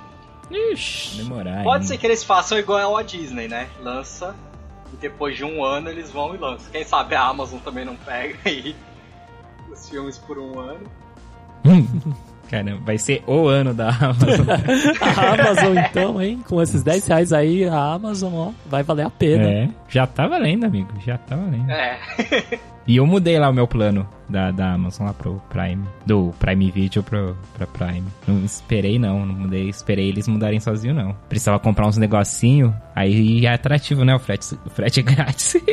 Ixi. 0.50 1.18
Demorar. 1.18 1.64
Pode 1.64 1.76
ainda. 1.76 1.88
ser 1.88 1.98
que 1.98 2.08
eles 2.08 2.24
façam 2.24 2.58
igual 2.58 2.98
a 2.98 3.04
Disney, 3.04 3.48
né? 3.48 3.68
Lança 3.82 4.36
e 4.94 4.98
depois 4.98 5.36
de 5.36 5.44
um 5.44 5.64
ano 5.64 5.90
eles 5.90 6.12
vão 6.12 6.36
e 6.36 6.38
lançam. 6.38 6.72
Quem 6.72 6.84
sabe 6.84 7.16
a 7.16 7.24
Amazon 7.24 7.60
também 7.60 7.86
não 7.86 7.96
pega 7.96 8.38
aí 8.46 8.76
os 9.72 9.90
filmes 9.90 10.18
por 10.18 10.38
um 10.38 10.60
ano. 10.60 10.90
Caramba, 12.50 12.82
vai 12.86 12.98
ser 12.98 13.24
o 13.26 13.48
ano 13.48 13.74
da 13.74 13.90
Amazon. 13.90 14.46
A 15.02 15.34
Amazon, 15.34 15.78
então, 15.78 16.22
hein? 16.22 16.44
Com 16.48 16.62
esses 16.62 16.84
10 16.84 17.08
reais 17.08 17.34
aí, 17.34 17.68
a 17.68 17.94
Amazon, 17.94 18.34
ó, 18.36 18.52
vai 18.68 18.84
valer 18.84 19.08
a 19.08 19.10
pena. 19.10 19.48
é, 19.50 19.70
já 19.90 20.06
tá 20.06 20.28
valendo, 20.28 20.64
amigo. 20.66 20.90
Já 21.04 21.18
tá 21.18 21.36
valendo. 21.36 21.72
É. 21.72 22.00
E 22.88 22.98
eu 22.98 23.06
mudei 23.08 23.40
lá 23.40 23.50
o 23.50 23.54
meu 23.54 23.68
plano 23.68 24.08
da, 24.30 24.52
da 24.52 24.74
Amazon 24.74 25.08
lá 25.08 25.14
pro 25.14 25.42
Prime. 25.50 25.84
Do 26.06 26.32
Prime 26.40 26.70
Video 26.72 27.02
pro, 27.02 27.36
pra 27.56 27.66
Prime. 27.66 28.04
Não 28.28 28.44
esperei, 28.46 29.00
não. 29.00 29.26
Não 29.26 29.34
mudei. 29.34 29.68
Esperei 29.70 30.10
eles 30.10 30.28
mudarem 30.28 30.60
sozinho, 30.60 30.94
não. 30.94 31.14
Precisava 31.28 31.60
comprar 31.60 31.88
uns 31.88 31.98
negocinho. 31.98 32.76
Aí 32.96 33.46
é 33.46 33.54
atrativo, 33.54 34.06
né? 34.06 34.14
O 34.16 34.20
frete, 34.20 34.58
o 34.66 34.70
frete 34.70 35.00
é 35.00 35.04
grátis. 35.04 35.56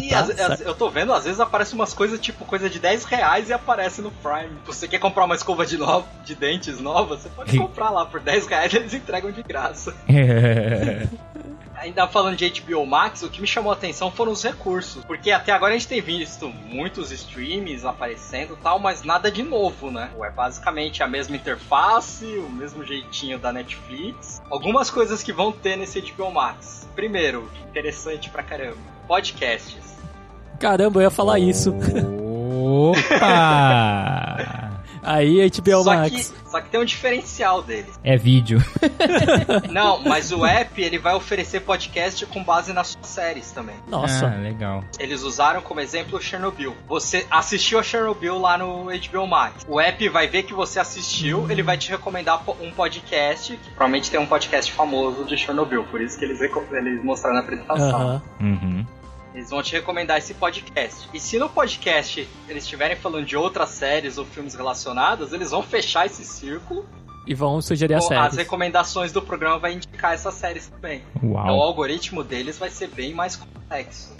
E 0.00 0.14
às- 0.14 0.28
certo. 0.28 0.62
eu 0.62 0.72
tô 0.72 0.88
vendo, 0.88 1.12
às 1.12 1.24
vezes 1.24 1.40
aparece 1.40 1.74
umas 1.74 1.92
coisas 1.92 2.20
tipo 2.20 2.44
coisa 2.44 2.70
de 2.70 2.78
10 2.78 3.04
reais 3.04 3.48
e 3.48 3.52
aparece 3.52 4.00
no 4.00 4.10
Prime. 4.12 4.52
Você 4.64 4.86
quer 4.86 4.98
comprar 5.00 5.24
uma 5.24 5.34
escova 5.34 5.66
de, 5.66 5.76
no... 5.76 6.04
de 6.24 6.36
dentes 6.36 6.78
nova? 6.80 7.16
Você 7.16 7.28
pode 7.28 7.56
comprar 7.58 7.90
lá 7.90 8.06
por 8.06 8.20
10 8.20 8.46
reais 8.46 8.72
eles 8.72 8.94
entregam 8.94 9.32
de 9.32 9.42
graça. 9.42 9.92
Ainda 11.80 12.08
falando 12.08 12.36
de 12.36 12.48
HBO 12.60 12.84
Max, 12.84 13.22
o 13.22 13.30
que 13.30 13.40
me 13.40 13.46
chamou 13.46 13.70
a 13.70 13.74
atenção 13.74 14.10
foram 14.10 14.32
os 14.32 14.42
recursos. 14.42 15.04
Porque 15.04 15.30
até 15.30 15.52
agora 15.52 15.74
a 15.74 15.78
gente 15.78 15.86
tem 15.86 16.00
visto 16.00 16.48
muitos 16.48 17.12
streams 17.12 17.84
aparecendo 17.84 18.54
e 18.54 18.56
tal, 18.56 18.80
mas 18.80 19.04
nada 19.04 19.30
de 19.30 19.42
novo, 19.44 19.90
né? 19.90 20.10
É 20.20 20.30
basicamente 20.30 21.02
a 21.02 21.06
mesma 21.06 21.36
interface, 21.36 22.24
o 22.24 22.50
mesmo 22.50 22.84
jeitinho 22.84 23.38
da 23.38 23.52
Netflix. 23.52 24.42
Algumas 24.50 24.90
coisas 24.90 25.22
que 25.22 25.32
vão 25.32 25.52
ter 25.52 25.76
nesse 25.76 26.00
HBO 26.00 26.32
Max. 26.32 26.88
Primeiro, 26.96 27.48
interessante 27.68 28.28
pra 28.28 28.42
caramba, 28.42 28.78
podcasts. 29.06 29.96
Caramba, 30.58 30.98
eu 30.98 31.04
ia 31.04 31.10
falar 31.10 31.38
isso. 31.38 31.72
Opa! 32.90 33.28
Aí, 35.02 35.48
HBO 35.48 35.84
só, 35.84 35.94
Max. 35.94 36.10
que, 36.10 36.50
só 36.50 36.60
que 36.60 36.70
tem 36.70 36.80
um 36.80 36.84
diferencial 36.84 37.62
deles. 37.62 37.98
É 38.02 38.16
vídeo. 38.16 38.62
Não, 39.70 40.02
mas 40.02 40.32
o 40.32 40.44
app 40.44 40.80
ele 40.80 40.98
vai 40.98 41.14
oferecer 41.14 41.60
podcast 41.60 42.24
com 42.26 42.42
base 42.42 42.72
nas 42.72 42.88
suas 42.88 43.06
séries 43.06 43.50
também. 43.52 43.76
Nossa. 43.86 44.26
Ah, 44.26 44.40
legal. 44.40 44.84
Eles 44.98 45.22
usaram 45.22 45.60
como 45.60 45.80
exemplo 45.80 46.20
Chernobyl. 46.20 46.74
Você 46.88 47.26
assistiu 47.30 47.78
a 47.78 47.82
Chernobyl 47.82 48.38
lá 48.38 48.58
no 48.58 48.84
HBO 48.84 49.26
Max. 49.26 49.64
O 49.68 49.80
app 49.80 50.08
vai 50.08 50.26
ver 50.26 50.42
que 50.44 50.54
você 50.54 50.80
assistiu, 50.80 51.50
ele 51.50 51.62
vai 51.62 51.76
te 51.76 51.90
recomendar 51.90 52.42
um 52.60 52.70
podcast, 52.70 53.56
que 53.56 53.70
provavelmente 53.70 54.10
tem 54.10 54.20
um 54.20 54.26
podcast 54.26 54.72
famoso 54.72 55.24
de 55.24 55.36
Chernobyl, 55.36 55.84
por 55.84 56.00
isso 56.00 56.18
que 56.18 56.24
eles, 56.24 56.40
eles 56.40 57.04
mostraram 57.04 57.36
na 57.36 57.42
apresentação. 57.42 57.88
Aham. 57.88 58.22
Uhum. 58.40 58.86
Eles 59.38 59.50
vão 59.50 59.62
te 59.62 59.72
recomendar 59.72 60.18
esse 60.18 60.34
podcast. 60.34 61.08
E 61.14 61.20
se 61.20 61.38
no 61.38 61.48
podcast 61.48 62.28
eles 62.48 62.64
estiverem 62.64 62.96
falando 62.96 63.24
de 63.24 63.36
outras 63.36 63.68
séries 63.68 64.18
ou 64.18 64.24
filmes 64.24 64.52
relacionados, 64.52 65.32
eles 65.32 65.52
vão 65.52 65.62
fechar 65.62 66.06
esse 66.06 66.24
círculo. 66.24 66.84
E 67.24 67.34
vão 67.34 67.62
sugerir 67.62 67.94
as 67.94 68.08
com 68.08 68.14
as 68.14 68.20
séries. 68.20 68.36
recomendações 68.36 69.12
do 69.12 69.22
programa 69.22 69.56
vai 69.60 69.74
indicar 69.74 70.12
essas 70.12 70.34
séries 70.34 70.66
também. 70.66 71.02
Então 71.14 71.30
o 71.30 71.34
Uau. 71.34 71.62
algoritmo 71.62 72.24
deles 72.24 72.58
vai 72.58 72.68
ser 72.68 72.88
bem 72.88 73.14
mais 73.14 73.36
complexo. 73.36 74.12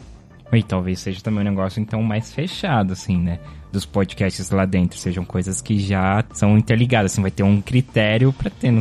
E 0.53 0.63
talvez 0.63 1.01
seja 1.01 1.21
também 1.21 1.41
um 1.41 1.51
negócio 1.51 1.81
então 1.81 2.01
mais 2.01 2.33
fechado, 2.33 2.93
assim, 2.93 3.19
né? 3.19 3.41
Dos 3.73 3.85
podcasts 3.85 4.51
lá 4.51 4.65
dentro. 4.65 5.01
Sejam 5.01 5.25
coisas 5.25 5.61
que 5.61 5.81
já 5.81 6.25
são 6.33 6.57
interligadas, 6.57 7.11
assim, 7.13 7.23
vai 7.23 7.33
ter 7.33 7.43
um 7.43 7.61
critério 7.61 8.33
pra 8.33 8.51
ter. 8.51 8.73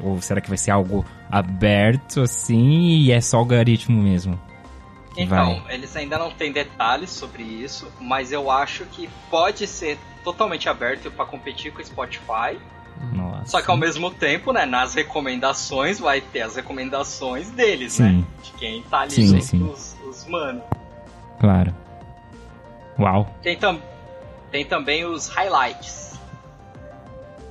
Ou 0.00 0.20
será 0.20 0.40
que 0.40 0.48
vai 0.48 0.58
ser 0.58 0.72
algo 0.72 1.04
aberto, 1.30 2.22
assim, 2.22 2.96
e 2.98 3.12
é 3.12 3.20
só 3.20 3.36
algoritmo 3.36 4.02
mesmo? 4.02 4.36
Então, 5.16 5.60
vai? 5.60 5.74
eles 5.74 5.94
ainda 5.96 6.18
não 6.18 6.30
têm 6.30 6.50
detalhes 6.52 7.10
sobre 7.10 7.42
isso, 7.42 7.90
mas 8.00 8.32
eu 8.32 8.50
acho 8.50 8.84
que 8.86 9.08
pode 9.30 9.66
ser 9.66 9.98
totalmente 10.24 10.68
aberto 10.68 11.10
para 11.10 11.24
competir 11.24 11.72
com 11.72 11.80
o 11.80 11.84
Spotify. 11.84 12.58
Nossa. 13.12 13.46
Só 13.46 13.62
que 13.62 13.70
ao 13.70 13.76
mesmo 13.76 14.10
tempo, 14.10 14.52
né, 14.52 14.64
nas 14.64 14.94
recomendações 14.94 15.98
vai 16.00 16.20
ter 16.20 16.42
as 16.42 16.56
recomendações 16.56 17.50
deles, 17.50 17.98
né? 17.98 18.08
Sim. 18.08 18.26
De 18.42 18.52
quem 18.52 18.82
tá 18.82 19.00
ali 19.00 19.10
Sim, 19.10 19.40
sim. 19.40 19.62
Os, 19.62 19.96
os 20.06 20.26
mano. 20.26 20.62
Claro. 21.40 21.74
Uau. 22.98 23.28
Tem, 23.42 23.56
tam 23.56 23.80
tem 24.50 24.64
também 24.64 25.04
os 25.04 25.28
highlights. 25.28 26.14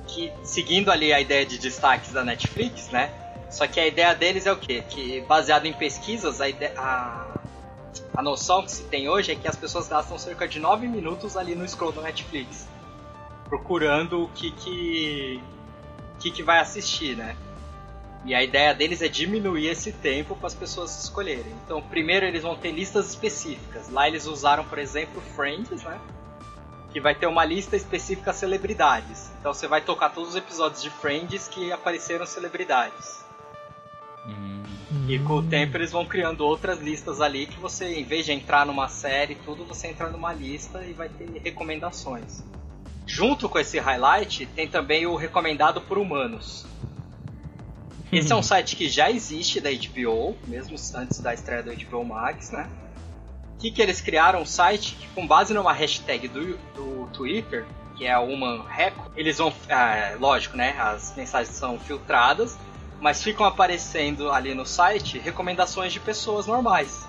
Que, 0.06 0.32
seguindo 0.42 0.90
ali 0.90 1.12
a 1.12 1.20
ideia 1.20 1.44
de 1.44 1.58
destaques 1.58 2.12
da 2.12 2.24
Netflix, 2.24 2.88
né? 2.90 3.10
Só 3.50 3.66
que 3.66 3.78
a 3.78 3.86
ideia 3.86 4.14
deles 4.14 4.46
é 4.46 4.52
o 4.52 4.56
quê? 4.56 4.82
Que 4.88 5.20
baseado 5.22 5.66
em 5.66 5.72
pesquisas, 5.72 6.40
a, 6.40 6.48
ide- 6.48 6.72
a, 6.76 7.26
a 8.16 8.22
noção 8.22 8.62
que 8.62 8.70
se 8.70 8.84
tem 8.84 9.08
hoje 9.08 9.32
é 9.32 9.34
que 9.34 9.48
as 9.48 9.56
pessoas 9.56 9.88
gastam 9.88 10.16
cerca 10.18 10.46
de 10.46 10.60
9 10.60 10.86
minutos 10.86 11.36
ali 11.36 11.54
no 11.54 11.66
scroll 11.68 11.90
da 11.90 12.02
Netflix. 12.02 12.68
Procurando 13.48 14.22
o 14.22 14.28
que 14.28 14.52
que, 14.52 15.42
que, 16.20 16.30
que 16.30 16.42
vai 16.42 16.60
assistir, 16.60 17.16
né? 17.16 17.36
E 18.24 18.32
a 18.34 18.42
ideia 18.42 18.72
deles 18.72 19.02
é 19.02 19.08
diminuir 19.08 19.66
esse 19.66 19.92
tempo 19.92 20.36
para 20.36 20.46
as 20.46 20.54
pessoas 20.54 21.02
escolherem. 21.02 21.52
Então, 21.64 21.82
primeiro 21.82 22.24
eles 22.24 22.42
vão 22.42 22.56
ter 22.56 22.70
listas 22.70 23.10
específicas. 23.10 23.90
Lá 23.90 24.08
eles 24.08 24.26
usaram, 24.26 24.64
por 24.64 24.78
exemplo, 24.78 25.20
Friends, 25.34 25.82
né? 25.82 26.00
Que 26.90 27.00
vai 27.00 27.14
ter 27.16 27.26
uma 27.26 27.44
lista 27.44 27.76
específica 27.76 28.32
celebridades. 28.32 29.30
Então 29.40 29.52
você 29.52 29.66
vai 29.66 29.80
tocar 29.80 30.10
todos 30.10 30.30
os 30.30 30.36
episódios 30.36 30.80
de 30.80 30.88
Friends 30.88 31.48
que 31.48 31.72
apareceram 31.72 32.24
celebridades. 32.24 33.23
E 35.08 35.18
com 35.18 35.34
o 35.34 35.42
tempo 35.42 35.76
eles 35.76 35.92
vão 35.92 36.06
criando 36.06 36.42
outras 36.46 36.80
listas 36.80 37.20
ali 37.20 37.46
que 37.46 37.58
você, 37.58 37.98
em 37.98 38.04
vez 38.04 38.24
de 38.24 38.32
entrar 38.32 38.64
numa 38.64 38.88
série 38.88 39.34
tudo, 39.34 39.64
você 39.64 39.88
entra 39.88 40.08
numa 40.08 40.32
lista 40.32 40.84
e 40.84 40.92
vai 40.92 41.08
ter 41.08 41.40
recomendações. 41.42 42.42
Junto 43.06 43.48
com 43.48 43.58
esse 43.58 43.78
highlight, 43.78 44.46
tem 44.46 44.66
também 44.66 45.06
o 45.06 45.14
recomendado 45.14 45.80
por 45.80 45.98
humanos. 45.98 46.66
Esse 48.10 48.32
é 48.32 48.36
um 48.36 48.42
site 48.42 48.76
que 48.76 48.88
já 48.88 49.10
existe 49.10 49.60
da 49.60 49.70
HBO, 49.70 50.36
mesmo 50.46 50.76
antes 50.94 51.18
da 51.18 51.34
estreia 51.34 51.62
do 51.62 51.74
HBO 51.74 52.04
Max, 52.04 52.50
né? 52.50 52.68
O 53.56 53.58
que, 53.58 53.70
que 53.70 53.82
eles 53.82 54.00
criaram? 54.00 54.42
Um 54.42 54.46
site 54.46 54.94
que, 54.94 55.08
com 55.08 55.26
base 55.26 55.52
numa 55.52 55.72
hashtag 55.72 56.28
do, 56.28 56.56
do 56.74 57.08
Twitter, 57.12 57.66
que 57.96 58.06
é 58.06 58.12
a 58.12 58.20
Human 58.20 58.62
Reco, 58.68 59.10
eles 59.16 59.38
vão. 59.38 59.52
ah, 59.68 60.16
lógico, 60.18 60.56
né? 60.56 60.76
As 60.78 61.14
mensagens 61.16 61.56
são 61.56 61.78
filtradas, 61.78 62.56
mas 63.04 63.22
ficam 63.22 63.44
aparecendo 63.44 64.32
ali 64.32 64.54
no 64.54 64.64
site 64.64 65.18
recomendações 65.18 65.92
de 65.92 66.00
pessoas 66.00 66.46
normais. 66.46 67.06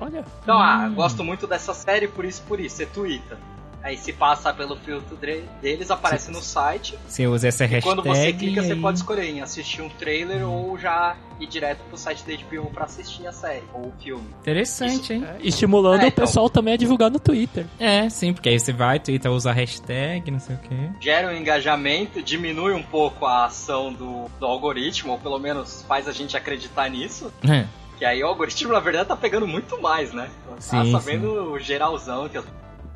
Olha. 0.00 0.24
Então, 0.44 0.56
ah, 0.56 0.88
gosto 0.90 1.24
muito 1.24 1.44
dessa 1.44 1.74
série 1.74 2.06
por 2.06 2.24
isso, 2.24 2.40
por 2.42 2.60
isso, 2.60 2.76
você 2.76 2.86
twitta. 2.86 3.36
Aí 3.82 3.96
se 3.96 4.12
passa 4.12 4.52
pelo 4.52 4.76
filtro 4.76 5.16
de- 5.16 5.42
deles, 5.62 5.90
aparece 5.90 6.30
no 6.32 6.42
site. 6.42 6.98
Você 7.06 7.26
usa 7.26 7.48
essa 7.48 7.64
E 7.64 7.68
hashtag. 7.68 7.82
quando 7.96 8.02
você 8.06 8.32
clica, 8.32 8.62
você 8.62 8.72
aí- 8.72 8.80
pode 8.80 8.98
escolher 8.98 9.24
em 9.30 9.40
assistir 9.40 9.82
um 9.82 9.88
trailer 9.88 10.46
ou 10.48 10.76
já 10.76 11.16
ir 11.38 11.46
direto 11.46 11.78
pro 11.88 11.96
site 11.96 12.24
da 12.26 12.32
HBO 12.32 12.70
pra 12.72 12.84
assistir 12.86 13.24
a 13.26 13.32
série 13.32 13.62
ou 13.72 13.82
o 13.86 13.92
filme. 14.02 14.26
Interessante, 14.40 15.12
hein? 15.12 15.24
É, 15.24 15.36
estimulando 15.46 16.00
É, 16.00 16.04
o 16.04 16.08
então. 16.08 16.24
pessoal 16.24 16.50
também 16.50 16.74
a 16.74 16.76
divulgar 16.76 17.08
no 17.10 17.20
Twitter. 17.20 17.66
É, 17.78 18.08
sim, 18.10 18.32
porque 18.32 18.48
aí 18.48 18.58
você 18.58 18.72
vai, 18.72 18.98
twitta, 18.98 19.30
usa 19.30 19.50
a 19.50 19.52
hashtag, 19.52 20.28
não 20.30 20.40
sei 20.40 20.56
o 20.56 20.58
quê. 20.58 20.90
Gera 21.00 21.28
um 21.28 21.36
engajamento, 21.36 22.20
diminui 22.20 22.72
um 22.74 22.82
pouco 22.82 23.24
a 23.26 23.44
ação 23.46 23.92
do, 23.92 24.24
do 24.40 24.44
algoritmo, 24.46 25.12
ou 25.12 25.18
pelo 25.18 25.38
menos 25.38 25.82
faz 25.86 26.08
a 26.08 26.12
gente 26.12 26.36
acreditar 26.36 26.88
nisso. 26.90 27.32
É. 27.48 27.64
Que 27.96 28.04
aí 28.04 28.22
o 28.22 28.26
algoritmo, 28.26 28.72
na 28.72 28.80
verdade, 28.80 29.08
tá 29.08 29.16
pegando 29.16 29.46
muito 29.46 29.80
mais, 29.80 30.12
né? 30.12 30.28
Tá 30.48 30.56
Sim, 30.60 30.90
sabendo 30.92 31.52
o 31.52 31.58
geralzão 31.60 32.28
que 32.28 32.38
eu 32.38 32.42
tô 32.42 32.48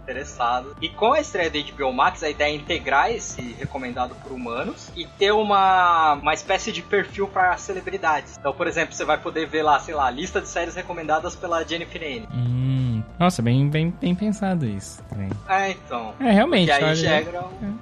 interessado. 0.03 0.77
E 0.81 0.89
com 0.89 1.13
a 1.13 1.21
estreia 1.21 1.51
da 1.51 1.59
HBO 1.59 1.93
Max, 1.93 2.23
a 2.23 2.31
ideia 2.31 2.53
é 2.53 2.57
integrar 2.57 3.11
esse 3.11 3.41
recomendado 3.59 4.15
por 4.17 4.33
humanos 4.33 4.91
e 4.97 5.07
ter 5.07 5.33
uma, 5.33 6.15
uma 6.15 6.35
espécie 6.35 6.73
de 6.73 6.83
perfil 6.83 7.29
para 7.29 7.57
celebridades. 7.57 8.37
Então, 8.39 8.53
por 8.53 8.67
exemplo, 8.67 8.95
você 8.95 9.05
vai 9.05 9.19
poder 9.19 9.47
ver 9.47 9.63
lá, 9.63 9.79
sei 9.79 9.95
lá, 9.95 10.11
lista 10.11 10.41
de 10.41 10.49
séries 10.49 10.75
recomendadas 10.75 11.35
pela 11.35 11.65
Jennifer 11.65 12.03
Aniston. 12.03 12.33
Hum, 12.35 13.03
nossa, 13.19 13.41
bem, 13.41 13.69
bem, 13.69 13.91
bem 14.01 14.15
pensado 14.15 14.67
isso 14.67 15.03
também. 15.09 15.31
É, 15.49 15.71
então. 15.71 16.15
É, 16.21 16.31
realmente. 16.31 16.69
E 16.69 16.73
aí 16.73 16.85
olha, 16.85 16.95
gera 16.95 17.45
um... 17.45 17.79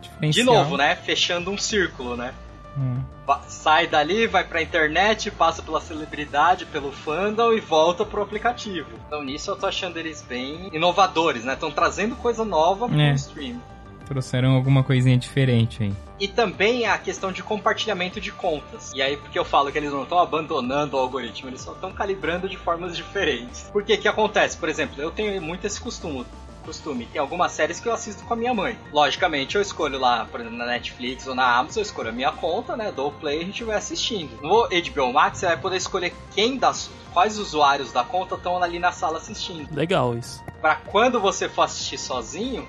De 0.00 0.08
diferencial. 0.08 0.46
novo, 0.46 0.76
né? 0.76 0.96
Fechando 0.96 1.50
um 1.50 1.58
círculo, 1.58 2.16
né? 2.16 2.32
Hum. 2.76 3.02
Sai 3.48 3.86
dali, 3.86 4.26
vai 4.26 4.44
pra 4.44 4.62
internet, 4.62 5.30
passa 5.30 5.62
pela 5.62 5.80
celebridade, 5.80 6.66
pelo 6.66 6.92
fandom 6.92 7.52
e 7.52 7.60
volta 7.60 8.04
pro 8.04 8.22
aplicativo. 8.22 8.88
Então 9.06 9.22
nisso 9.22 9.50
eu 9.50 9.56
tô 9.56 9.66
achando 9.66 9.98
eles 9.98 10.22
bem 10.22 10.68
inovadores, 10.72 11.44
né? 11.44 11.54
Estão 11.54 11.70
trazendo 11.70 12.16
coisa 12.16 12.44
nova 12.44 12.88
pro 12.88 13.00
É. 13.00 13.12
stream. 13.14 13.60
Trouxeram 14.06 14.52
alguma 14.54 14.82
coisinha 14.82 15.18
diferente 15.18 15.82
aí. 15.82 15.92
E 16.18 16.26
também 16.26 16.86
a 16.86 16.96
questão 16.96 17.30
de 17.30 17.42
compartilhamento 17.42 18.18
de 18.20 18.32
contas. 18.32 18.90
E 18.94 19.02
aí, 19.02 19.18
porque 19.18 19.38
eu 19.38 19.44
falo 19.44 19.70
que 19.70 19.76
eles 19.76 19.92
não 19.92 20.04
estão 20.04 20.18
abandonando 20.18 20.96
o 20.96 20.98
algoritmo, 20.98 21.50
eles 21.50 21.60
só 21.60 21.72
estão 21.72 21.92
calibrando 21.92 22.48
de 22.48 22.56
formas 22.56 22.96
diferentes. 22.96 23.68
Por 23.70 23.84
que 23.84 23.98
que 23.98 24.08
acontece? 24.08 24.56
Por 24.56 24.68
exemplo, 24.68 25.00
eu 25.00 25.10
tenho 25.10 25.40
muito 25.42 25.66
esse 25.66 25.78
costume. 25.78 26.24
Costume. 26.68 27.06
Tem 27.06 27.20
algumas 27.20 27.52
séries 27.52 27.80
que 27.80 27.88
eu 27.88 27.94
assisto 27.94 28.24
com 28.24 28.34
a 28.34 28.36
minha 28.36 28.52
mãe. 28.52 28.78
Logicamente, 28.92 29.56
eu 29.56 29.62
escolho 29.62 29.98
lá, 29.98 30.26
por 30.26 30.40
exemplo, 30.40 30.58
na 30.58 30.66
Netflix 30.66 31.26
ou 31.26 31.34
na 31.34 31.56
Amazon, 31.56 31.78
eu 31.78 31.82
escolho 31.82 32.10
a 32.10 32.12
minha 32.12 32.30
conta, 32.30 32.76
né? 32.76 32.92
Dou 32.92 33.08
o 33.08 33.12
play 33.12 33.38
e 33.38 33.42
a 33.42 33.44
gente 33.44 33.64
vai 33.64 33.76
assistindo. 33.76 34.38
No 34.42 34.68
HBO 34.68 35.12
Max, 35.12 35.38
você 35.38 35.46
vai 35.46 35.56
poder 35.56 35.78
escolher 35.78 36.14
quem 36.34 36.58
das, 36.58 36.90
quais 37.12 37.38
usuários 37.38 37.90
da 37.90 38.04
conta 38.04 38.34
estão 38.34 38.62
ali 38.62 38.78
na 38.78 38.92
sala 38.92 39.16
assistindo. 39.16 39.74
Legal 39.74 40.16
isso. 40.16 40.44
Pra 40.60 40.76
quando 40.76 41.18
você 41.18 41.48
for 41.48 41.62
assistir 41.62 41.96
sozinho, 41.96 42.68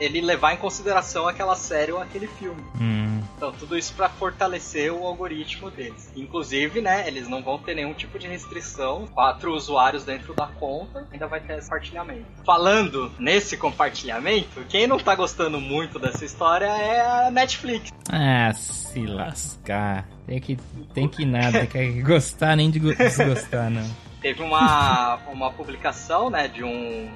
ele 0.00 0.20
levar 0.20 0.52
em 0.54 0.56
consideração 0.56 1.26
aquela 1.28 1.54
série 1.54 1.92
ou 1.92 2.00
aquele 2.00 2.26
filme. 2.26 2.62
Hum. 2.80 3.20
Então, 3.36 3.52
tudo 3.52 3.76
isso 3.76 3.92
para 3.94 4.08
fortalecer 4.08 4.90
o 4.92 5.06
algoritmo 5.06 5.70
deles. 5.70 6.10
Inclusive, 6.16 6.80
né, 6.80 7.06
eles 7.06 7.28
não 7.28 7.42
vão 7.42 7.58
ter 7.58 7.74
nenhum 7.74 7.92
tipo 7.92 8.18
de 8.18 8.26
restrição. 8.26 9.06
Quatro 9.12 9.52
usuários 9.54 10.04
dentro 10.04 10.32
da 10.32 10.46
conta, 10.46 11.06
ainda 11.12 11.26
vai 11.26 11.40
ter 11.40 11.58
esse 11.58 11.68
compartilhamento. 11.68 12.24
Falando 12.46 13.12
nesse 13.18 13.56
compartilhamento, 13.56 14.64
quem 14.68 14.86
não 14.86 14.98
tá 14.98 15.14
gostando 15.14 15.60
muito 15.60 15.98
dessa 15.98 16.24
história 16.24 16.66
é 16.66 17.26
a 17.26 17.30
Netflix. 17.30 17.92
Ah, 18.10 18.52
se 18.54 19.04
lascar. 19.06 20.06
Tem 20.26 20.40
que, 20.40 20.56
tem 20.94 21.06
que 21.08 21.24
nada, 21.26 21.66
tem 21.66 21.92
que 21.94 22.02
gostar 22.02 22.56
nem 22.56 22.70
de 22.70 22.78
go- 22.78 22.94
desgostar, 22.94 23.68
não. 23.70 23.86
Teve 24.22 24.42
uma, 24.42 25.16
uma 25.30 25.52
publicação, 25.52 26.30
né, 26.30 26.48
de 26.48 26.64
um, 26.64 27.10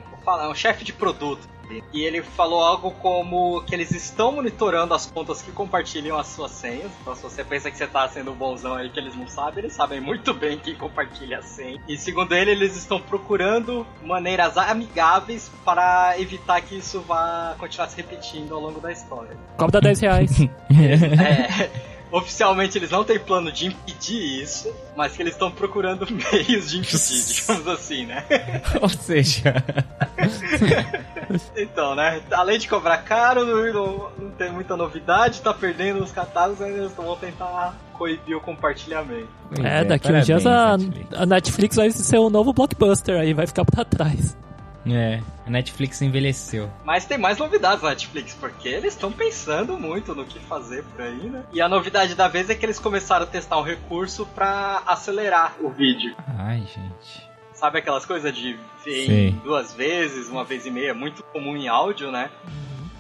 um 0.49 0.55
chefe 0.55 0.85
de 0.85 0.93
produto. 0.93 1.49
E 1.93 2.03
ele 2.03 2.23
falou 2.23 2.63
algo 2.63 2.91
como 2.93 3.63
que 3.63 3.75
eles 3.75 3.91
estão 3.91 4.33
monitorando 4.33 4.95
as 4.95 5.07
contas 5.07 5.43
que 5.43 5.53
compartilham 5.53 6.19
as 6.19 6.29
suas 6.29 6.51
senhas. 6.53 6.91
Então, 7.01 7.15
se 7.15 7.23
você 7.23 7.45
pensa 7.45 7.71
que 7.71 7.77
você 7.77 7.87
tá 7.87 8.09
sendo 8.09 8.33
um 8.33 8.35
bonzão 8.35 8.75
aí 8.75 8.89
que 8.91 8.99
eles 8.99 9.15
não 9.17 9.29
sabem, 9.29 9.65
eles 9.65 9.75
sabem 9.75 10.01
muito 10.01 10.33
bem 10.35 10.59
quem 10.59 10.75
compartilha 10.75 11.39
a 11.39 11.43
senha. 11.43 11.81
E 11.89 11.97
segundo 11.97 12.33
ele, 12.33 12.51
eles 12.51 12.77
estão 12.77 13.01
procurando 13.01 13.87
maneiras 14.03 14.57
amigáveis 14.57 15.51
para 15.65 16.19
evitar 16.19 16.61
que 16.61 16.77
isso 16.77 17.01
vá 17.01 17.55
continuar 17.59 17.89
se 17.89 17.97
repetindo 17.97 18.55
ao 18.55 18.61
longo 18.61 18.81
da 18.81 18.93
história. 18.93 19.37
Cobra 19.57 19.81
10 19.81 20.01
reais. 20.01 20.31
É, 20.71 21.71
oficialmente 22.11 22.77
eles 22.79 22.91
não 22.91 23.05
têm 23.05 23.19
plano 23.19 23.51
de 23.53 23.67
impedir 23.67 24.43
isso, 24.43 24.73
mas 24.97 25.13
que 25.17 25.23
eles 25.23 25.35
estão 25.35 25.51
procurando 25.51 26.07
meios 26.11 26.71
de 26.71 26.79
impedir, 26.79 27.25
digamos 27.27 27.69
assim, 27.69 28.07
né? 28.07 28.25
Ou 28.81 28.89
seja, 28.89 29.55
Então, 31.57 31.95
né? 31.95 32.21
Além 32.33 32.59
de 32.59 32.69
cobrar 32.69 32.99
caro, 32.99 33.45
não, 33.47 34.11
não- 34.19 34.31
tem 34.33 34.51
muita 34.51 34.77
novidade, 34.77 35.41
tá 35.43 35.53
perdendo 35.53 36.03
os 36.03 36.11
catálogos, 36.11 36.63
aí 36.63 36.73
eles 36.73 36.93
vão 36.93 37.15
tentar 37.17 37.75
coibir 37.93 38.37
o 38.37 38.41
compartilhamento. 38.41 39.29
é, 39.63 39.85
daqui 39.85 40.11
uns 40.11 40.25
dias 40.25 40.47
a 40.47 40.77
Netflix. 40.79 41.13
a 41.21 41.27
Netflix 41.27 41.77
vai 41.77 41.91
ser 41.91 42.19
o 42.19 42.31
novo 42.31 42.53
blockbuster 42.53 43.21
aí, 43.21 43.35
vai 43.35 43.47
ficar 43.47 43.65
pra 43.65 43.85
trás. 43.85 44.37
É, 44.87 45.21
a 45.47 45.51
Netflix 45.51 46.01
envelheceu. 46.01 46.71
Mas 46.85 47.05
tem 47.05 47.19
mais 47.19 47.39
novidades 47.39 47.83
na 47.83 47.91
Netflix, 47.91 48.35
porque 48.35 48.69
eles 48.69 48.95
estão 48.95 49.13
pensando 49.13 49.79
muito 49.79 50.15
no 50.15 50.25
que 50.25 50.39
fazer 50.41 50.83
por 50.85 51.03
aí, 51.03 51.29
né? 51.29 51.45
E 51.53 51.61
a 51.61 51.69
novidade 51.69 52.15
da 52.15 52.29
vez 52.29 52.49
é 52.49 52.55
que 52.55 52.65
eles 52.65 52.79
começaram 52.79 53.25
a 53.25 53.29
testar 53.29 53.59
um 53.59 53.63
recurso 53.63 54.25
pra 54.27 54.83
acelerar 54.87 55.55
o 55.61 55.69
vídeo. 55.69 56.15
Ai, 56.39 56.61
gente. 56.61 57.31
Sabe 57.53 57.79
aquelas 57.79 58.07
coisas 58.07 58.35
de 58.35 58.59
ver 58.83 59.33
duas 59.45 59.75
vezes, 59.75 60.29
uma 60.29 60.45
vez 60.45 60.65
e 60.65 60.71
meia, 60.71 60.95
muito 60.95 61.23
comum 61.25 61.55
em 61.57 61.69
áudio, 61.69 62.11
né? 62.11 62.31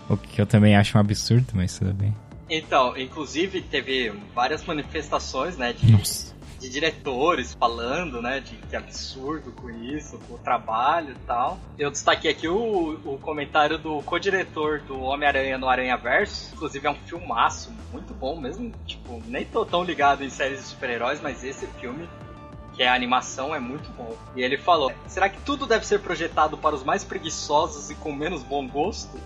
O 0.06 0.16
que 0.18 0.40
eu 0.40 0.46
também 0.46 0.76
acho 0.76 0.98
um 0.98 1.00
absurdo, 1.00 1.52
mas 1.54 1.78
tudo 1.78 1.94
bem. 1.94 2.14
Então, 2.50 2.96
inclusive 2.98 3.62
teve 3.62 4.12
várias 4.34 4.64
manifestações, 4.64 5.56
né, 5.56 5.72
de, 5.72 5.92
Nossa. 5.92 6.34
De 6.60 6.68
diretores 6.68 7.54
falando, 7.58 8.20
né, 8.20 8.38
de 8.40 8.56
que 8.56 8.76
absurdo 8.76 9.50
com 9.52 9.70
isso, 9.70 10.18
com 10.28 10.34
o 10.34 10.38
trabalho 10.38 11.12
e 11.12 11.26
tal. 11.26 11.58
Eu 11.78 11.90
destaquei 11.90 12.30
aqui 12.30 12.46
o, 12.48 13.00
o 13.04 13.18
comentário 13.18 13.78
do 13.78 14.02
co-diretor 14.02 14.80
do 14.80 15.00
Homem-Aranha 15.00 15.56
no 15.56 15.68
Aranha 15.68 15.96
Verso, 15.96 16.54
inclusive 16.54 16.86
é 16.86 16.90
um 16.90 16.94
filmaço 17.06 17.72
muito 17.90 18.12
bom 18.12 18.38
mesmo, 18.38 18.70
tipo, 18.86 19.22
nem 19.26 19.44
tô 19.44 19.64
tão 19.64 19.82
ligado 19.82 20.22
em 20.22 20.28
séries 20.28 20.58
de 20.60 20.66
super-heróis, 20.66 21.20
mas 21.22 21.42
esse 21.42 21.66
filme 21.66 22.06
que 22.76 22.82
é 22.82 22.88
a 22.88 22.94
animação 22.94 23.54
é 23.54 23.58
muito 23.58 23.90
bom. 23.96 24.16
E 24.36 24.42
ele 24.42 24.56
falou: 24.56 24.92
será 25.08 25.28
que 25.28 25.40
tudo 25.40 25.66
deve 25.66 25.86
ser 25.86 25.98
projetado 26.00 26.56
para 26.56 26.74
os 26.74 26.84
mais 26.84 27.02
preguiçosos 27.02 27.90
e 27.90 27.94
com 27.94 28.12
menos 28.12 28.42
bom 28.42 28.66
gosto? 28.68 29.18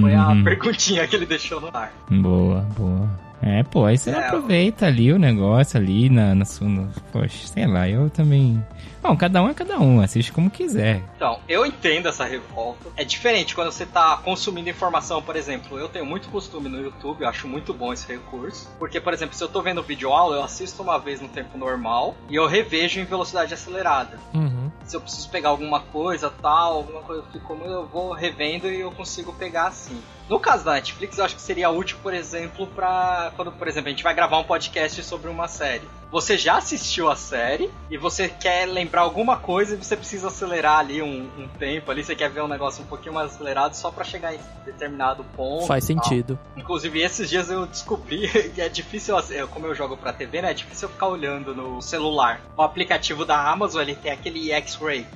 Foi 0.00 0.14
a 0.14 0.28
Uhum. 0.28 0.44
perguntinha 0.44 1.06
que 1.08 1.16
ele 1.16 1.24
deixou 1.26 1.60
no 1.60 1.68
ar. 1.74 1.92
Boa. 2.10 2.60
boa. 2.78 3.08
É, 3.42 3.62
pô, 3.62 3.84
aí 3.84 3.98
você 3.98 4.10
É, 4.10 4.18
aproveita 4.18 4.86
ali 4.86 5.12
o 5.12 5.18
negócio 5.18 5.78
ali 5.78 6.08
na, 6.08 6.34
na 6.34 6.44
sua. 6.44 6.66
no- 6.68 6.88
poxa, 7.12 7.46
sei 7.46 7.66
lá, 7.66 7.88
eu 7.88 8.08
também. 8.10 8.64
Bom, 9.02 9.16
cada 9.16 9.40
um 9.42 9.48
é 9.48 9.54
cada 9.54 9.78
um, 9.78 10.00
assiste 10.00 10.32
como 10.32 10.50
quiser. 10.50 11.00
Então, 11.16 11.38
eu 11.48 11.64
entendo 11.64 12.08
essa 12.08 12.24
revolta. 12.24 12.88
É 12.96 13.04
diferente 13.04 13.54
quando 13.54 13.70
você 13.70 13.86
tá 13.86 14.16
consumindo 14.16 14.68
informação, 14.68 15.22
por 15.22 15.36
exemplo. 15.36 15.78
Eu 15.78 15.88
tenho 15.88 16.04
muito 16.04 16.28
costume 16.28 16.68
no 16.68 16.80
YouTube, 16.80 17.22
eu 17.22 17.28
acho 17.28 17.46
muito 17.46 17.72
bom 17.72 17.92
esse 17.92 18.08
recurso. 18.10 18.68
Porque, 18.80 19.00
por 19.00 19.12
exemplo, 19.12 19.36
se 19.36 19.44
eu 19.44 19.48
tô 19.48 19.62
vendo 19.62 19.80
vídeo 19.82 20.10
aula, 20.12 20.36
eu 20.36 20.42
assisto 20.42 20.82
uma 20.82 20.98
vez 20.98 21.20
no 21.20 21.28
tempo 21.28 21.56
normal 21.56 22.16
e 22.28 22.34
eu 22.34 22.46
revejo 22.48 22.98
em 22.98 23.04
velocidade 23.04 23.54
acelerada. 23.54 24.18
Uhum. 24.34 24.70
Se 24.84 24.96
eu 24.96 25.00
preciso 25.00 25.28
pegar 25.30 25.50
alguma 25.50 25.78
coisa, 25.80 26.28
tal, 26.42 26.74
alguma 26.78 27.02
coisa 27.02 27.22
que 27.22 27.38
ficou, 27.38 27.56
eu 27.64 27.86
vou 27.86 28.12
revendo 28.12 28.66
e 28.68 28.80
eu 28.80 28.90
consigo 28.90 29.32
pegar 29.34 29.68
assim. 29.68 30.00
No 30.28 30.40
caso 30.40 30.64
da 30.64 30.72
Netflix, 30.74 31.18
eu 31.18 31.24
acho 31.24 31.36
que 31.36 31.42
seria 31.42 31.70
útil, 31.70 31.96
por 32.02 32.12
exemplo, 32.12 32.66
pra 32.66 33.32
quando, 33.36 33.52
por 33.52 33.68
exemplo, 33.68 33.88
a 33.88 33.90
gente 33.90 34.02
vai 34.02 34.14
gravar 34.14 34.38
um 34.38 34.44
podcast 34.44 35.02
sobre 35.04 35.30
uma 35.30 35.46
série. 35.48 35.82
Você 36.10 36.38
já 36.38 36.56
assistiu 36.58 37.10
a 37.10 37.16
série 37.16 37.68
e 37.90 37.98
você 37.98 38.28
quer 38.28 38.64
lembrar 38.66 39.00
alguma 39.02 39.36
coisa 39.38 39.74
e 39.74 39.76
você 39.76 39.96
precisa 39.96 40.28
acelerar 40.28 40.78
ali 40.78 41.02
um, 41.02 41.28
um 41.36 41.48
tempo 41.58 41.90
ali, 41.90 42.04
você 42.04 42.14
quer 42.14 42.30
ver 42.30 42.42
um 42.42 42.48
negócio 42.48 42.82
um 42.82 42.86
pouquinho 42.86 43.12
mais 43.14 43.34
acelerado 43.34 43.74
só 43.74 43.90
pra 43.90 44.04
chegar 44.04 44.32
em 44.34 44.38
determinado 44.64 45.24
ponto. 45.36 45.66
Faz 45.66 45.84
sentido. 45.84 46.38
Inclusive, 46.56 47.00
esses 47.02 47.28
dias 47.28 47.50
eu 47.50 47.66
descobri 47.66 48.28
que 48.54 48.60
é 48.60 48.68
difícil, 48.68 49.16
eu- 49.30 49.48
como 49.48 49.66
eu 49.66 49.74
jogo 49.74 49.96
pra 49.96 50.12
TV, 50.12 50.42
né? 50.42 50.50
É 50.52 50.54
difícil 50.54 50.88
eu 50.88 50.92
ficar 50.92 51.08
olhando 51.08 51.54
no 51.54 51.82
celular. 51.82 52.40
O 52.56 52.62
aplicativo 52.62 53.24
da 53.24 53.40
Amazon, 53.50 53.82
ele 53.82 53.96
tem 53.96 54.12
aquele 54.12 54.52
X-Ray. 54.52 55.06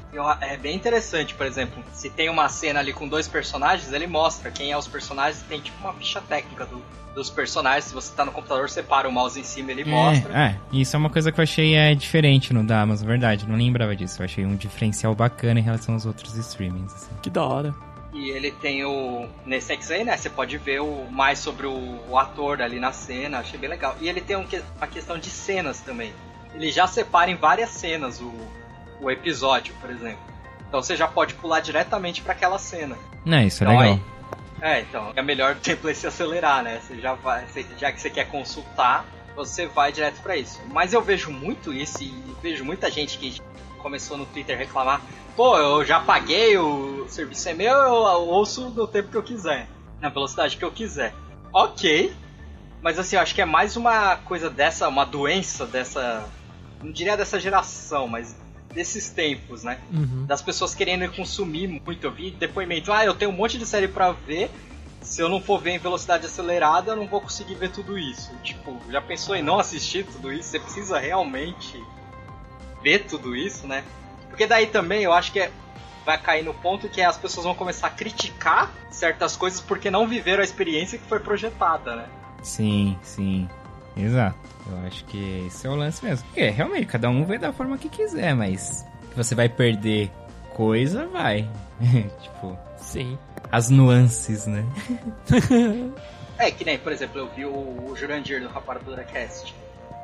É 0.40 0.56
bem 0.56 0.74
interessante, 0.74 1.34
por 1.34 1.46
exemplo, 1.46 1.82
se 1.92 2.10
tem 2.10 2.28
uma 2.28 2.48
cena 2.48 2.80
ali 2.80 2.92
com 2.92 3.06
dois 3.06 3.28
personagens, 3.28 3.92
ele 3.92 4.08
mostra 4.08 4.50
quem 4.50 4.72
é 4.72 4.76
os 4.76 4.86
personagens, 4.86 4.99
tem 5.48 5.60
tipo 5.60 5.76
uma 5.82 5.92
ficha 5.94 6.20
técnica 6.20 6.66
do- 6.66 6.82
dos 7.14 7.28
personagens. 7.30 7.84
Se 7.86 7.94
você 7.94 8.14
tá 8.14 8.24
no 8.24 8.30
computador, 8.32 8.68
você 8.70 8.82
para 8.82 9.08
o 9.08 9.12
mouse 9.12 9.38
em 9.38 9.42
cima, 9.44 9.70
ele 9.72 9.84
mostra. 9.84 10.32
É, 10.38 10.46
é, 10.46 10.56
isso 10.72 10.94
é 10.94 10.98
uma 10.98 11.10
coisa 11.10 11.32
que 11.32 11.40
eu 11.40 11.42
achei 11.42 11.74
é, 11.74 11.94
diferente 11.94 12.52
no 12.52 12.62
da 12.64 12.80
Amazon, 12.82 13.06
verdade. 13.06 13.48
Não 13.48 13.56
lembrava 13.56 13.94
disso. 13.96 14.20
Eu 14.20 14.24
achei 14.26 14.44
um 14.46 14.54
diferencial 14.56 15.14
bacana 15.14 15.58
em 15.58 15.62
relação 15.62 15.94
aos 15.94 16.06
outros 16.06 16.36
streamings. 16.36 16.92
assim. 16.94 17.10
Que 17.22 17.28
da 17.30 17.42
hora. 17.44 17.74
E 18.12 18.30
ele 18.30 18.50
tem 18.50 18.84
o. 18.84 19.28
Nesse 19.46 19.72
X-Ray, 19.72 20.04
né? 20.04 20.16
Você 20.16 20.28
pode 20.30 20.56
ver 20.58 20.80
o, 20.80 21.06
mais 21.10 21.38
sobre 21.38 21.66
o, 21.66 22.00
o 22.08 22.18
ator 22.18 22.60
ali 22.60 22.80
na 22.80 22.92
cena. 22.92 23.38
Achei 23.38 23.58
bem 23.58 23.70
legal. 23.70 23.96
E 24.00 24.08
ele 24.08 24.20
tem 24.20 24.36
um 24.36 24.44
uma 24.76 24.86
questão 24.86 25.16
de 25.18 25.30
cenas 25.30 25.80
também. 25.80 26.12
Ele 26.54 26.70
já 26.72 26.86
separa 26.88 27.30
em 27.30 27.36
várias 27.36 27.70
cenas 27.70 28.20
o, 28.20 28.32
o 29.00 29.10
episódio, 29.10 29.72
por 29.80 29.90
exemplo. 29.90 30.18
Então 30.68 30.82
você 30.82 30.96
já 30.96 31.06
pode 31.08 31.34
pular 31.34 31.60
diretamente 31.60 32.20
para 32.22 32.32
aquela 32.32 32.58
cena. 32.58 32.96
Não, 33.24 33.40
isso 33.42 33.62
é 33.62 33.66
Então, 33.66 33.78
legal. 33.78 33.94
aí- 33.94 34.02
é, 34.62 34.80
então, 34.80 35.12
é 35.16 35.22
melhor 35.22 35.54
o 35.56 35.58
tempo 35.60 35.92
se 35.94 36.06
acelerar, 36.06 36.62
né? 36.62 36.80
Você 36.80 37.00
já 37.00 37.14
vai, 37.14 37.46
você- 37.46 37.66
já 37.78 37.90
que 37.92 38.00
você 38.00 38.10
quer 38.10 38.26
consultar, 38.28 39.04
você 39.34 39.66
vai 39.66 39.92
direto 39.92 40.20
pra 40.22 40.36
isso. 40.36 40.60
Mas 40.70 40.92
eu 40.92 41.00
vejo 41.02 41.30
muito 41.30 41.72
isso 41.72 42.02
e 42.02 42.10
vejo 42.42 42.64
muita 42.64 42.90
gente 42.90 43.18
que 43.18 43.40
começou 43.78 44.16
no 44.16 44.26
Twitter 44.26 44.56
reclamar: 44.58 45.00
pô, 45.36 45.56
eu 45.56 45.84
já 45.84 46.00
paguei, 46.00 46.58
o 46.58 47.06
serviço 47.08 47.48
é 47.48 47.54
meu, 47.54 47.72
eu 47.74 47.92
ouço 48.28 48.68
no 48.70 48.86
tempo 48.86 49.10
que 49.10 49.16
eu 49.16 49.22
quiser, 49.22 49.66
na 50.00 50.08
velocidade 50.08 50.56
que 50.56 50.64
eu 50.64 50.70
quiser. 50.72 51.14
Ok, 51.52 52.12
mas 52.82 52.98
assim, 52.98 53.16
eu 53.16 53.22
acho 53.22 53.34
que 53.34 53.42
é 53.42 53.44
mais 53.46 53.76
uma 53.76 54.16
coisa 54.16 54.48
dessa, 54.50 54.88
uma 54.88 55.04
doença 55.04 55.66
dessa, 55.66 56.24
não 56.82 56.92
diria 56.92 57.16
dessa 57.16 57.40
geração, 57.40 58.06
mas 58.06 58.36
desses 58.72 59.08
tempos, 59.10 59.64
né? 59.64 59.78
Uhum. 59.92 60.24
das 60.26 60.40
pessoas 60.42 60.74
querendo 60.74 61.10
consumir 61.14 61.66
muito. 61.68 62.04
Eu 62.04 62.12
vi 62.12 62.30
depoimento, 62.30 62.92
ah, 62.92 63.04
eu 63.04 63.14
tenho 63.14 63.30
um 63.30 63.34
monte 63.34 63.58
de 63.58 63.66
série 63.66 63.88
pra 63.88 64.12
ver. 64.12 64.50
Se 65.02 65.20
eu 65.22 65.28
não 65.28 65.40
for 65.40 65.60
ver 65.60 65.70
em 65.72 65.78
velocidade 65.78 66.26
acelerada, 66.26 66.92
eu 66.92 66.96
não 66.96 67.06
vou 67.06 67.20
conseguir 67.20 67.54
ver 67.54 67.70
tudo 67.70 67.98
isso. 67.98 68.30
Tipo, 68.44 68.78
já 68.90 69.00
pensou 69.00 69.34
em 69.34 69.42
não 69.42 69.58
assistir 69.58 70.04
tudo 70.04 70.30
isso? 70.32 70.50
Você 70.50 70.60
precisa 70.60 70.98
realmente 70.98 71.82
ver 72.82 73.06
tudo 73.06 73.34
isso, 73.34 73.66
né? 73.66 73.82
Porque 74.28 74.46
daí 74.46 74.66
também 74.66 75.02
eu 75.02 75.12
acho 75.12 75.32
que 75.32 75.40
é- 75.40 75.50
vai 76.04 76.18
cair 76.18 76.44
no 76.44 76.52
ponto 76.54 76.88
que 76.88 77.00
as 77.02 77.16
pessoas 77.16 77.44
vão 77.44 77.54
começar 77.54 77.86
a 77.88 77.90
criticar 77.90 78.70
certas 78.90 79.36
coisas 79.36 79.60
porque 79.60 79.90
não 79.90 80.06
viveram 80.06 80.42
a 80.42 80.44
experiência 80.44 80.98
que 80.98 81.06
foi 81.06 81.18
projetada, 81.18 81.96
né? 81.96 82.06
Sim, 82.42 82.96
sim. 83.02 83.48
Exato. 83.96 84.38
Eu 84.70 84.86
acho 84.86 85.04
que 85.06 85.44
esse 85.46 85.66
é 85.66 85.70
o 85.70 85.74
lance 85.74 86.04
mesmo. 86.04 86.24
Porque 86.26 86.48
realmente, 86.50 86.86
cada 86.86 87.08
um 87.10 87.24
vai 87.24 87.38
da 87.38 87.52
forma 87.52 87.76
que 87.78 87.88
quiser, 87.88 88.34
mas 88.34 88.84
que 89.10 89.16
você 89.16 89.34
vai 89.34 89.48
perder 89.48 90.10
coisa, 90.54 91.06
vai. 91.06 91.48
tipo, 92.22 92.56
Sim. 92.76 93.18
as 93.50 93.70
nuances, 93.70 94.46
né? 94.46 94.64
É, 96.38 96.50
que 96.50 96.64
nem, 96.64 96.78
por 96.78 96.92
exemplo, 96.92 97.18
eu 97.20 97.28
vi 97.34 97.44
o, 97.44 97.50
o 97.50 97.94
Jurandir 97.96 98.40
do 98.40 98.48
Rapadura 98.48 99.04
Cast 99.04 99.54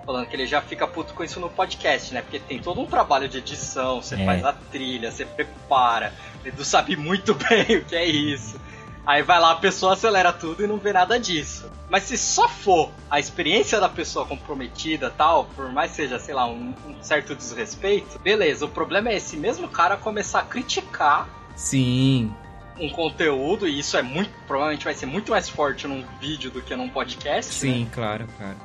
falando 0.05 0.27
que 0.29 0.37
ele 0.37 0.47
já 0.47 0.63
fica 0.63 0.87
puto 0.87 1.13
com 1.15 1.25
isso 1.25 1.41
no 1.41 1.51
podcast, 1.51 2.15
né? 2.15 2.23
Porque 2.23 2.39
tem 2.39 2.61
todo 2.61 2.81
um 2.81 2.87
trabalho 2.87 3.29
de 3.29 3.39
edição, 3.39 4.01
você 4.01 4.15
É. 4.15 4.25
faz 4.25 4.45
a 4.45 4.53
trilha, 4.53 5.11
você 5.11 5.25
prepara, 5.25 6.13
Edu 6.45 6.65
sabe 6.65 6.95
muito 6.95 7.35
bem 7.49 7.79
o 7.79 7.85
que 7.85 7.97
é 7.97 8.05
isso. 8.05 8.61
Aí 9.07 9.23
vai 9.23 9.39
lá, 9.39 9.53
a 9.53 9.57
pessoa 9.57 9.93
acelera 9.93 10.33
tudo 10.33 10.65
e 10.65 10.67
não 10.67 10.79
vê 10.79 10.93
nada 10.93 11.19
disso. 11.19 11.71
Mas 11.89 12.03
se 12.03 12.19
só 12.19 12.49
for 12.49 12.91
a 13.09 13.21
experiência 13.21 13.79
da 13.79 13.89
pessoa 13.89 14.27
comprometida 14.27 15.09
tal, 15.09 15.45
por 15.55 15.71
mais 15.71 15.93
seja, 15.93 16.19
sei 16.19 16.35
lá, 16.35 16.45
um, 16.47 16.75
um 16.85 17.01
certo 17.01 17.33
desrespeito, 17.37 18.19
beleza. 18.19 18.65
O 18.65 18.69
problema 18.69 19.11
é 19.11 19.17
esse 19.17 19.37
mesmo 19.37 19.69
cara 19.69 19.97
começar 19.97 20.41
a 20.41 20.43
criticar 20.43 21.29
Sim. 21.55 22.35
um 22.81 22.91
conteúdo, 22.91 23.69
e 23.69 23.79
isso 23.79 23.97
é 23.97 24.03
muito, 24.03 24.31
provavelmente 24.45 24.85
vai 24.85 24.95
ser 24.95 25.07
muito 25.07 25.31
mais 25.31 25.49
forte 25.49 25.87
num 25.87 26.05
vídeo 26.21 26.51
do 26.51 26.61
que 26.61 26.75
num 26.75 26.89
podcast. 26.89 27.65
né? 27.65 27.73
Sim, 27.73 27.89
claro, 27.93 28.27
claro. 28.37 28.57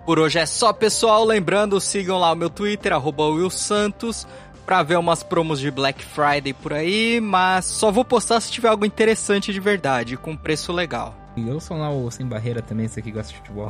Por 0.06 0.20
hoje 0.20 0.40
é 0.40 0.46
só, 0.46 0.72
pessoal. 0.72 1.26
Lembrando, 1.26 1.82
sigam 1.82 2.18
lá 2.18 2.32
o 2.32 2.36
meu 2.36 2.50
Twitter, 2.50 2.94
arroba 2.94 3.28
Will 3.28 3.50
Santos, 3.50 4.26
pra 4.68 4.84
ver 4.84 4.98
umas 4.98 5.24
promos 5.24 5.62
de 5.62 5.72
Black 5.72 6.04
Friday 6.04 6.52
por 6.52 6.74
aí, 6.74 7.22
mas 7.22 7.64
só 7.64 7.90
vou 7.90 8.04
postar 8.04 8.42
se 8.42 8.52
tiver 8.52 8.68
algo 8.68 8.86
interessante 8.86 9.54
de 9.54 9.62
verdade, 9.62 10.18
com 10.18 10.36
preço 10.36 10.74
legal. 10.74 11.16
E 11.38 11.48
eu 11.48 11.58
sou 11.62 11.78
lá 11.78 11.90
o 11.90 12.12
Sem 12.12 12.26
Barreira 12.26 12.62
também, 12.62 12.86
você 12.86 13.02
que 13.02 13.10
gosta 13.10 13.32
de 13.32 13.40
futebol. 13.40 13.70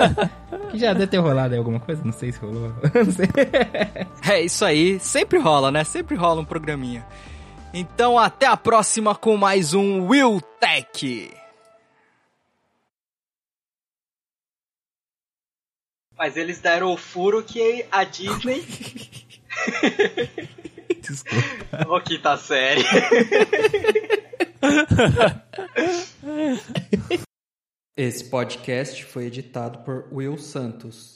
que 0.72 0.78
já 0.78 0.94
deve 0.94 1.08
ter 1.08 1.18
rolado 1.18 1.52
aí 1.52 1.58
alguma 1.58 1.78
coisa, 1.78 2.00
não 2.02 2.12
sei 2.12 2.32
se 2.32 2.38
rolou. 2.38 2.72
não 2.94 3.12
sei. 3.12 3.28
É 4.26 4.40
isso 4.40 4.64
aí, 4.64 4.98
sempre 4.98 5.38
rola, 5.38 5.70
né? 5.70 5.84
Sempre 5.84 6.16
rola 6.16 6.40
um 6.40 6.44
programinha. 6.44 7.06
Então 7.74 8.18
até 8.18 8.46
a 8.46 8.56
próxima 8.56 9.14
com 9.14 9.36
mais 9.36 9.74
um 9.74 10.06
Will 10.06 10.40
Tech. 10.58 11.34
Mas 16.16 16.38
eles 16.38 16.60
deram 16.60 16.94
o 16.94 16.96
furo 16.96 17.42
que 17.42 17.84
a 17.92 18.04
Disney. 18.04 18.64
Desculpa. 21.00 21.88
Ô, 21.88 22.00
quinta 22.00 22.36
série. 22.36 22.82
Esse 27.96 28.24
podcast 28.24 29.04
foi 29.04 29.26
editado 29.26 29.80
por 29.80 30.08
Will 30.12 30.36
Santos. 30.38 31.13